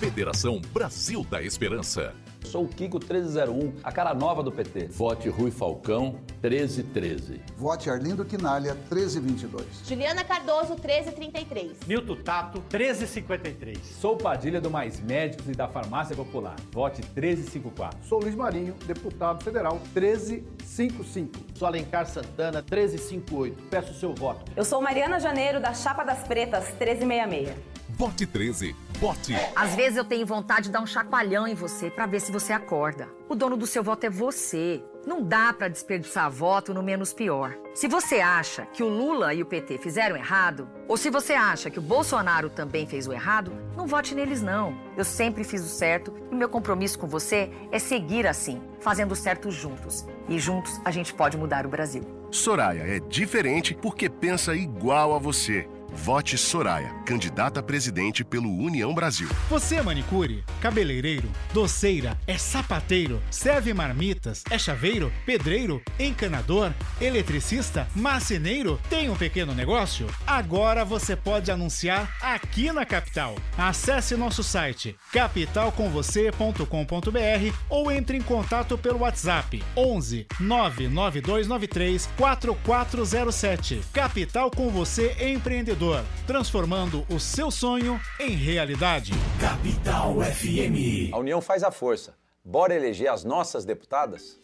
Federação 0.01 0.61
Brasil 0.75 1.25
da 1.31 1.41
Esperança. 1.41 2.13
Sou 2.45 2.65
o 2.65 2.69
Kiko 2.69 2.99
1301, 2.99 3.75
a 3.83 3.93
cara 3.93 4.15
nova 4.15 4.43
do 4.43 4.51
PT. 4.51 4.87
Vote 4.89 5.29
Rui 5.29 5.51
Falcão 5.51 6.19
1313. 6.43 7.41
Vote 7.57 7.89
Arlindo 7.91 8.25
Quinalha 8.25 8.75
1322. 8.75 9.83
Juliana 9.87 10.25
Cardoso 10.25 10.75
1333. 10.75 11.87
Milton 11.87 12.17
Tato 12.17 12.59
1353. 12.73 13.79
Sou 14.01 14.17
Padilha 14.17 14.61
do 14.61 14.71
Mais 14.71 15.01
Médicos 15.01 15.49
e 15.49 15.53
da 15.53 15.69
Farmácia 15.69 16.17
Popular. 16.17 16.57
Vote 16.73 17.03
1354. 17.03 17.99
Sou 18.05 18.21
Luiz 18.21 18.35
Marinho, 18.35 18.75
deputado 18.87 19.45
federal 19.45 19.81
1355. 19.95 21.33
Sou 21.55 21.69
Alencar 21.69 22.07
Santana 22.07 22.61
1358. 22.61 23.63
Peço 23.71 23.93
o 23.93 23.95
seu 23.95 24.15
voto. 24.15 24.51
Eu 24.57 24.65
sou 24.65 24.81
Mariana 24.81 25.21
Janeiro 25.21 25.61
da 25.61 25.73
Chapa 25.73 26.05
das 26.05 26.27
Pretas 26.27 26.65
1366. 26.71 27.80
Vote 28.01 28.25
13. 28.25 28.75
Vote. 28.99 29.35
Às 29.55 29.75
vezes 29.75 29.99
eu 29.99 30.05
tenho 30.07 30.25
vontade 30.25 30.69
de 30.69 30.71
dar 30.71 30.81
um 30.81 30.87
chacoalhão 30.87 31.47
em 31.47 31.55
você 31.55 31.91
para 31.91 32.07
ver 32.07 32.19
se 32.23 32.33
você 32.33 32.51
acorda. 32.51 33.07
O 33.29 33.35
dono 33.35 33.59
do 33.59 33.67
seu 33.67 33.83
voto 33.83 34.05
é 34.07 34.09
você. 34.09 34.83
Não 35.07 35.23
dá 35.23 35.53
para 35.53 35.69
desperdiçar 35.69 36.31
voto 36.31 36.73
no 36.73 36.83
menos 36.83 37.13
pior. 37.13 37.55
Se 37.75 37.87
você 37.87 38.21
acha 38.21 38.65
que 38.73 38.83
o 38.83 38.89
Lula 38.89 39.35
e 39.35 39.43
o 39.43 39.47
PT 39.47 39.77
fizeram 39.77 40.17
errado, 40.17 40.67
ou 40.89 40.97
se 40.97 41.11
você 41.11 41.35
acha 41.35 41.69
que 41.69 41.79
o 41.79 41.83
Bolsonaro 41.83 42.49
também 42.49 42.87
fez 42.87 43.07
o 43.07 43.13
errado, 43.13 43.53
não 43.77 43.87
vote 43.87 44.15
neles 44.15 44.41
não. 44.41 44.75
Eu 44.97 45.05
sempre 45.05 45.45
fiz 45.45 45.63
o 45.63 45.69
certo 45.69 46.11
e 46.33 46.35
meu 46.35 46.49
compromisso 46.49 46.99
com 46.99 47.07
você 47.07 47.51
é 47.71 47.79
seguir 47.79 48.27
assim, 48.27 48.63
fazendo 48.81 49.13
o 49.13 49.17
certo 49.17 49.51
juntos. 49.51 50.07
E 50.27 50.39
juntos 50.39 50.81
a 50.87 50.91
gente 50.91 51.13
pode 51.13 51.37
mudar 51.37 51.67
o 51.67 51.69
Brasil. 51.69 52.03
Soraya 52.31 52.97
é 52.97 52.99
diferente 52.99 53.75
porque 53.75 54.09
pensa 54.09 54.55
igual 54.55 55.15
a 55.15 55.19
você. 55.19 55.69
Vote 55.93 56.39
Soraya, 56.39 56.95
candidata 57.05 57.61
a 57.61 57.63
presidente 57.63 58.25
pelo 58.25 58.49
União 58.49 58.93
Brasil. 58.95 59.29
Você 59.49 59.77
é 59.77 59.83
manicure, 59.83 60.43
cabeleireiro, 60.61 61.31
doceira, 61.53 62.19
é 62.27 62.37
sapateiro, 62.39 63.21
serve 63.31 63.73
marmitas, 63.75 64.43
é 64.51 64.59
chaveiro, 64.59 65.13
pedreiro, 65.27 65.83
encanador, 65.99 66.73
eletricista, 67.01 67.89
marceneiro, 67.95 68.81
tem 68.89 69.11
um 69.11 69.17
pequeno 69.17 69.55
negócio? 69.55 70.07
Agora 70.27 70.85
você 70.85 71.17
pode 71.17 71.51
anunciar 71.51 72.17
aqui 72.23 72.73
na 72.73 72.87
capital. 72.87 73.35
Acesse 73.59 74.17
nosso 74.17 74.43
site 74.43 74.97
capitalcomvocê.com.br 75.13 77.55
ou 77.69 77.91
entre 77.91 78.17
em 78.17 78.23
contato 78.23 78.79
pelo 78.79 79.01
WhatsApp 79.01 79.63
11 79.77 80.27
99293 80.39 82.09
4407. 82.17 83.81
Capital 83.93 84.51
com 84.51 84.71
você 84.71 85.17
empreendedor, 85.21 85.80
transformando 86.27 87.07
o 87.09 87.19
seu 87.19 87.51
sonho 87.51 88.01
em 88.19 88.31
realidade. 88.31 89.13
Capital 89.41 90.17
FM. 90.23 91.13
A 91.13 91.19
união 91.19 91.41
faz 91.41 91.63
a 91.63 91.71
força. 91.71 92.15
Bora 92.45 92.75
eleger 92.75 93.11
as 93.11 93.25
nossas 93.25 93.65
deputadas? 93.65 94.39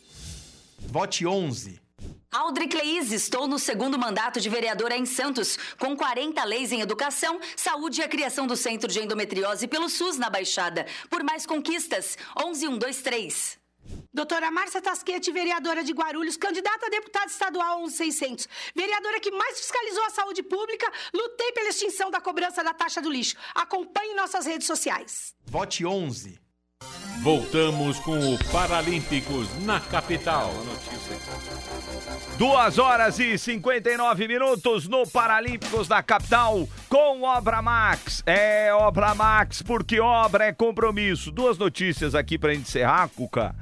Vote 0.78 1.26
11. 1.26 1.80
Aldri 2.30 2.68
Cleis, 2.68 3.12
estou 3.12 3.46
no 3.46 3.58
segundo 3.58 3.98
mandato 3.98 4.40
de 4.40 4.48
vereadora 4.48 4.96
em 4.96 5.06
Santos, 5.06 5.58
com 5.78 5.96
40 5.96 6.44
leis 6.44 6.70
em 6.72 6.80
educação, 6.80 7.40
saúde 7.56 8.00
e 8.00 8.04
a 8.04 8.08
criação 8.08 8.46
do 8.46 8.56
Centro 8.56 8.90
de 8.90 9.00
Endometriose 9.00 9.66
pelo 9.66 9.88
SUS 9.88 10.18
na 10.18 10.28
Baixada. 10.28 10.86
Por 11.08 11.22
mais 11.22 11.46
conquistas, 11.46 12.18
11123. 12.36 13.65
Doutora 14.12 14.50
Márcia 14.50 14.80
Tasquete, 14.80 15.30
vereadora 15.30 15.84
de 15.84 15.92
Guarulhos, 15.92 16.36
candidata 16.36 16.86
a 16.86 16.90
deputada 16.90 17.26
estadual 17.26 17.82
11600. 17.82 18.48
Vereadora 18.74 19.20
que 19.20 19.30
mais 19.30 19.58
fiscalizou 19.58 20.04
a 20.04 20.10
saúde 20.10 20.42
pública, 20.42 20.90
lutei 21.12 21.52
pela 21.52 21.68
extinção 21.68 22.10
da 22.10 22.20
cobrança 22.20 22.64
da 22.64 22.72
taxa 22.72 23.02
do 23.02 23.10
lixo. 23.10 23.36
Acompanhe 23.54 24.14
nossas 24.14 24.46
redes 24.46 24.66
sociais. 24.66 25.34
Vote 25.44 25.84
11. 25.84 26.40
Voltamos 27.22 27.98
com 28.00 28.18
o 28.18 28.38
Paralímpicos 28.52 29.48
na 29.64 29.80
capital. 29.80 30.50
Duas 32.38 32.78
horas 32.78 33.18
e 33.18 33.38
59 33.38 34.28
minutos 34.28 34.86
no 34.86 35.06
Paralímpicos 35.06 35.88
da 35.88 36.02
capital 36.02 36.68
com 36.88 37.22
Obra 37.22 37.62
Max. 37.62 38.22
É 38.26 38.72
Obra 38.74 39.14
Max, 39.14 39.62
porque 39.62 40.00
obra 40.00 40.44
é 40.44 40.52
compromisso. 40.52 41.30
Duas 41.30 41.56
notícias 41.56 42.14
aqui 42.14 42.38
gente 42.38 42.68
encerrar, 42.68 43.08
Cuca. 43.08 43.54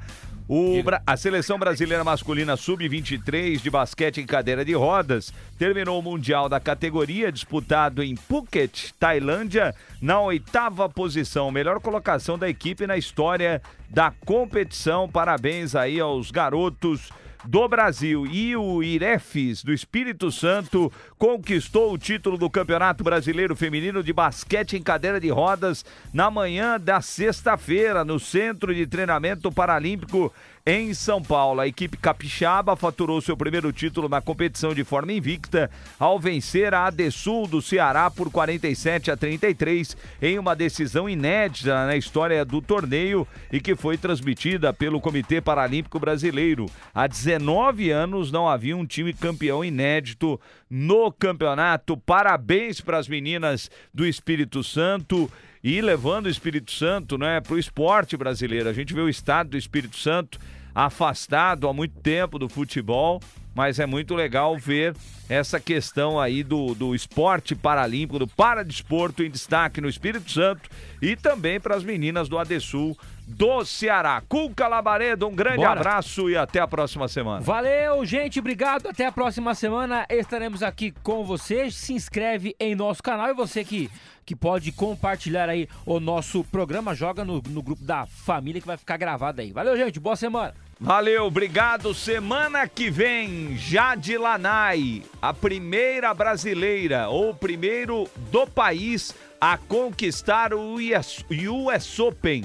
O 0.47 0.75
a 1.07 1.17
seleção 1.17 1.57
brasileira 1.57 2.03
masculina 2.03 2.55
sub-23 2.55 3.59
de 3.59 3.69
basquete 3.69 4.21
em 4.21 4.27
cadeira 4.27 4.63
de 4.63 4.73
rodas 4.73 5.33
terminou 5.57 5.99
o 5.99 6.03
Mundial 6.03 6.47
da 6.47 6.59
categoria 6.59 7.31
disputado 7.31 8.03
em 8.03 8.15
Phuket, 8.15 8.93
Tailândia, 8.99 9.73
na 9.99 10.21
oitava 10.21 10.87
posição. 10.87 11.49
Melhor 11.49 11.79
colocação 11.79 12.37
da 12.37 12.47
equipe 12.47 12.85
na 12.85 12.95
história 12.95 13.59
da 13.89 14.11
competição. 14.11 15.09
Parabéns 15.09 15.75
aí 15.75 15.99
aos 15.99 16.29
garotos 16.29 17.09
do 17.47 17.67
Brasil. 17.67 18.25
E 18.25 18.55
o 18.55 18.81
Irefes, 18.83 19.63
do 19.63 19.73
Espírito 19.73 20.31
Santo, 20.31 20.91
conquistou 21.17 21.93
o 21.93 21.97
título 21.97 22.37
do 22.37 22.49
Campeonato 22.49 23.03
Brasileiro 23.03 23.55
Feminino 23.55 24.03
de 24.03 24.11
Basquete 24.11 24.77
em 24.77 24.83
Cadeira 24.83 25.19
de 25.19 25.29
Rodas 25.29 25.85
na 26.13 26.29
manhã 26.29 26.79
da 26.79 27.01
sexta-feira, 27.01 28.03
no 28.03 28.19
Centro 28.19 28.73
de 28.73 28.87
Treinamento 28.87 29.51
Paralímpico 29.51 30.33
em 30.67 30.95
São 30.95 31.21
Paulo. 31.21 31.61
A 31.61 31.67
equipe 31.67 31.95
capixaba 31.95 32.75
faturou 32.75 33.21
seu 33.21 33.37
primeiro 33.37 33.71
título 33.71 34.09
na 34.09 34.19
competição 34.19 34.73
de 34.73 34.83
forma 34.83 35.13
invicta 35.13 35.69
ao 35.99 36.19
vencer 36.19 36.73
a 36.73 36.87
Adesul 36.87 37.45
do 37.45 37.61
Ceará 37.61 38.09
por 38.09 38.31
47 38.31 39.11
a 39.11 39.17
33 39.17 39.95
em 40.19 40.39
uma 40.39 40.55
decisão 40.55 41.07
inédita 41.07 41.85
na 41.85 41.95
história 41.95 42.43
do 42.43 42.63
torneio 42.63 43.27
e 43.51 43.59
que 43.59 43.75
foi 43.75 43.95
transmitida 43.95 44.73
pelo 44.73 44.99
Comitê 44.99 45.39
Paralímpico 45.39 45.99
Brasileiro. 45.99 46.65
Há 46.93 47.05
19 47.05 47.91
anos 47.91 48.31
não 48.31 48.49
havia 48.49 48.75
um 48.75 48.87
time 48.87 49.13
campeão 49.13 49.63
inédito 49.63 50.41
no 50.67 51.11
campeonato. 51.11 51.95
Parabéns 51.95 52.81
para 52.81 52.97
as 52.97 53.07
meninas 53.07 53.69
do 53.93 54.03
Espírito 54.03 54.63
Santo. 54.63 55.29
E 55.65 55.81
levando 55.81 56.27
o 56.27 56.29
Espírito 56.29 56.71
Santo 56.71 57.17
né, 57.17 57.41
para 57.41 57.55
o 57.55 57.57
esporte 57.57 58.15
brasileiro. 58.15 58.69
A 58.69 58.73
gente 58.73 58.93
vê 58.93 59.01
o 59.01 59.09
estado 59.09 59.49
do 59.49 59.57
Espírito 59.57 59.97
Santo 59.97 60.37
afastado 60.75 61.67
há 61.67 61.73
muito 61.73 61.99
tempo 62.01 62.37
do 62.37 62.47
futebol, 62.47 63.19
mas 63.55 63.79
é 63.79 63.85
muito 63.87 64.13
legal 64.13 64.55
ver 64.59 64.95
essa 65.27 65.59
questão 65.59 66.19
aí 66.19 66.43
do, 66.43 66.75
do 66.75 66.93
esporte 66.93 67.55
paralímpico, 67.55 68.19
do 68.19 68.27
paradesporto 68.27 69.23
em 69.23 69.31
destaque 69.31 69.81
no 69.81 69.89
Espírito 69.89 70.31
Santo 70.31 70.69
e 71.01 71.15
também 71.15 71.59
para 71.59 71.75
as 71.75 71.83
meninas 71.83 72.29
do 72.29 72.37
Adesul 72.37 72.95
do 73.27 73.65
Ceará. 73.65 74.21
Cuca 74.27 74.67
Labaredo, 74.67 75.27
um 75.27 75.35
grande 75.35 75.57
Bora. 75.57 75.71
abraço 75.71 76.29
e 76.29 76.37
até 76.37 76.59
a 76.59 76.67
próxima 76.67 77.07
semana. 77.07 77.41
Valeu, 77.41 78.05
gente, 78.05 78.39
obrigado. 78.39 78.87
Até 78.87 79.05
a 79.05 79.11
próxima 79.11 79.55
semana. 79.55 80.05
Estaremos 80.09 80.61
aqui 80.61 80.91
com 81.03 81.23
você. 81.23 81.69
Se 81.71 81.93
inscreve 81.93 82.55
em 82.59 82.75
nosso 82.75 83.01
canal 83.01 83.29
e 83.29 83.33
você 83.33 83.63
que, 83.63 83.89
que 84.25 84.35
pode 84.35 84.71
compartilhar 84.71 85.49
aí 85.49 85.67
o 85.85 85.99
nosso 85.99 86.43
programa, 86.45 86.93
joga 86.93 87.25
no, 87.25 87.41
no 87.49 87.61
grupo 87.61 87.83
da 87.83 88.05
família 88.05 88.61
que 88.61 88.67
vai 88.67 88.77
ficar 88.77 88.97
gravado 88.97 89.41
aí. 89.41 89.51
Valeu, 89.51 89.75
gente. 89.75 89.99
Boa 89.99 90.15
semana. 90.15 90.53
Valeu, 90.79 91.25
obrigado. 91.25 91.93
Semana 91.93 92.67
que 92.67 92.89
vem, 92.89 93.57
Jade 93.57 94.17
Lanai, 94.17 95.03
a 95.21 95.33
primeira 95.33 96.13
brasileira 96.13 97.07
ou 97.07 97.33
primeiro 97.33 98.09
do 98.29 98.45
país 98.45 99.15
a 99.39 99.57
conquistar 99.57 100.53
o 100.53 100.75
US, 100.75 101.23
US 101.29 101.99
Open. 101.99 102.43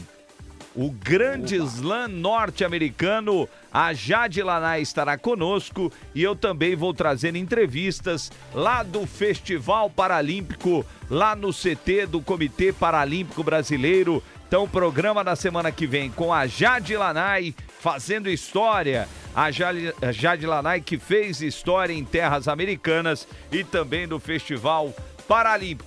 O 0.75 0.89
grande 0.89 1.57
slam 1.57 2.07
norte-americano, 2.07 3.49
a 3.73 3.93
Jade 3.93 4.41
Lanai 4.41 4.81
estará 4.81 5.19
conosco 5.19 5.93
e 6.15 6.23
eu 6.23 6.37
também 6.37 6.77
vou 6.77 6.95
trazer 6.95 7.35
entrevistas 7.35 8.31
lá 8.55 8.85
do 8.85 9.05
Festival 9.05 9.91
Paralímpico, 9.91 10.87
lá 11.11 11.35
no 11.35 11.53
CT 11.53 12.07
do 12.07 12.21
Comitê 12.21 12.73
Paralímpico 12.73 13.43
Brasileiro. 13.43 14.23
Então, 14.47 14.69
programa 14.69 15.25
na 15.25 15.35
semana 15.35 15.73
que 15.73 15.89
vem 15.89 16.09
com 16.09 16.33
a 16.33 16.47
Jade 16.47 16.97
Lanai 16.97 17.53
fazendo 17.81 18.31
história. 18.31 19.09
A 19.35 19.51
Jade, 19.51 19.93
a 20.03 20.13
Jade 20.13 20.47
Lanai 20.47 20.81
que 20.81 20.99
fez 20.99 21.41
história 21.41 21.93
em 21.93 22.05
terras 22.05 22.47
americanas 22.47 23.27
e 23.51 23.65
também 23.65 24.07
no 24.07 24.21
Festival 24.21 24.87
Paralímpico. 24.89 25.10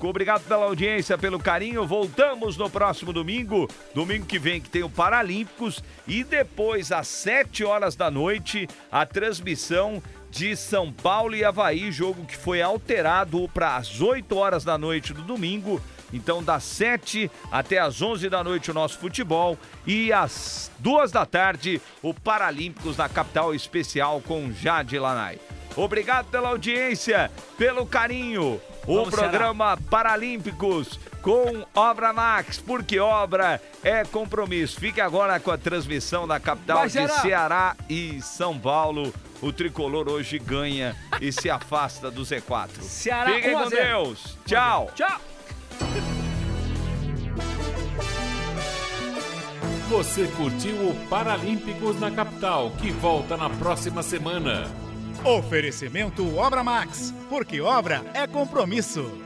Obrigado 0.07 0.45
pela 0.47 0.63
audiência, 0.63 1.17
pelo 1.17 1.37
carinho. 1.37 1.85
Voltamos 1.85 2.55
no 2.55 2.69
próximo 2.69 3.11
domingo, 3.11 3.69
domingo 3.93 4.25
que 4.25 4.39
vem, 4.39 4.61
que 4.61 4.69
tem 4.69 4.83
o 4.83 4.89
Paralímpicos. 4.89 5.83
E 6.07 6.23
depois, 6.23 6.93
às 6.93 7.09
7 7.09 7.65
horas 7.65 7.93
da 7.93 8.09
noite, 8.09 8.69
a 8.89 9.05
transmissão 9.05 10.01
de 10.31 10.55
São 10.55 10.93
Paulo 10.93 11.35
e 11.35 11.43
Havaí, 11.43 11.91
jogo 11.91 12.25
que 12.25 12.37
foi 12.37 12.61
alterado 12.61 13.49
para 13.53 13.75
as 13.75 13.99
8 13.99 14.33
horas 14.33 14.63
da 14.63 14.77
noite 14.77 15.13
do 15.13 15.23
domingo. 15.23 15.81
Então, 16.13 16.41
das 16.41 16.63
7 16.63 17.29
até 17.51 17.79
as 17.79 18.01
11 18.01 18.29
da 18.29 18.41
noite, 18.45 18.71
o 18.71 18.73
nosso 18.73 18.97
futebol. 18.97 19.57
E 19.85 20.13
às 20.13 20.71
2 20.79 21.11
da 21.11 21.25
tarde, 21.25 21.81
o 22.01 22.13
Paralímpicos 22.13 22.95
na 22.95 23.09
capital 23.09 23.53
especial 23.53 24.21
com 24.21 24.53
Jade 24.53 24.97
Lanai. 24.97 25.37
Obrigado 25.75 26.27
pela 26.27 26.47
audiência, 26.47 27.29
pelo 27.57 27.85
carinho. 27.85 28.61
O 28.85 28.95
Vamos, 28.95 29.09
programa 29.11 29.77
Paralímpicos 29.89 30.99
com 31.21 31.65
Obra 31.73 32.11
Max, 32.11 32.57
porque 32.57 32.99
obra 32.99 33.61
é 33.81 34.03
compromisso. 34.03 34.79
Fique 34.79 34.99
agora 34.99 35.39
com 35.39 35.51
a 35.51 35.57
transmissão 35.57 36.27
da 36.27 36.39
capital 36.39 36.79
Vai, 36.79 36.87
de 36.87 36.93
Ceará. 36.93 37.21
Ceará 37.21 37.75
e 37.89 38.21
São 38.21 38.59
Paulo. 38.59 39.13
O 39.41 39.51
tricolor 39.51 40.09
hoje 40.09 40.37
ganha 40.37 40.95
e 41.21 41.31
se 41.31 41.49
afasta 41.49 42.11
do 42.11 42.23
Z4. 42.23 42.81
Ceará, 42.81 43.33
Fiquem 43.33 43.55
1 43.55 43.57
a 43.57 43.63
com 43.63 43.69
0. 43.69 43.83
Deus. 43.83 44.37
Tchau. 44.45 44.91
Tchau. 44.95 45.21
Você 49.89 50.27
curtiu 50.35 50.75
o 50.75 51.07
Paralímpicos 51.09 51.99
na 51.99 52.09
capital, 52.09 52.71
que 52.81 52.89
volta 52.91 53.37
na 53.37 53.49
próxima 53.49 54.01
semana. 54.01 54.67
Oferecimento 55.25 56.35
Obra 56.37 56.65
Max, 56.65 57.13
porque 57.29 57.61
obra 57.61 58.03
é 58.13 58.27
compromisso. 58.27 59.22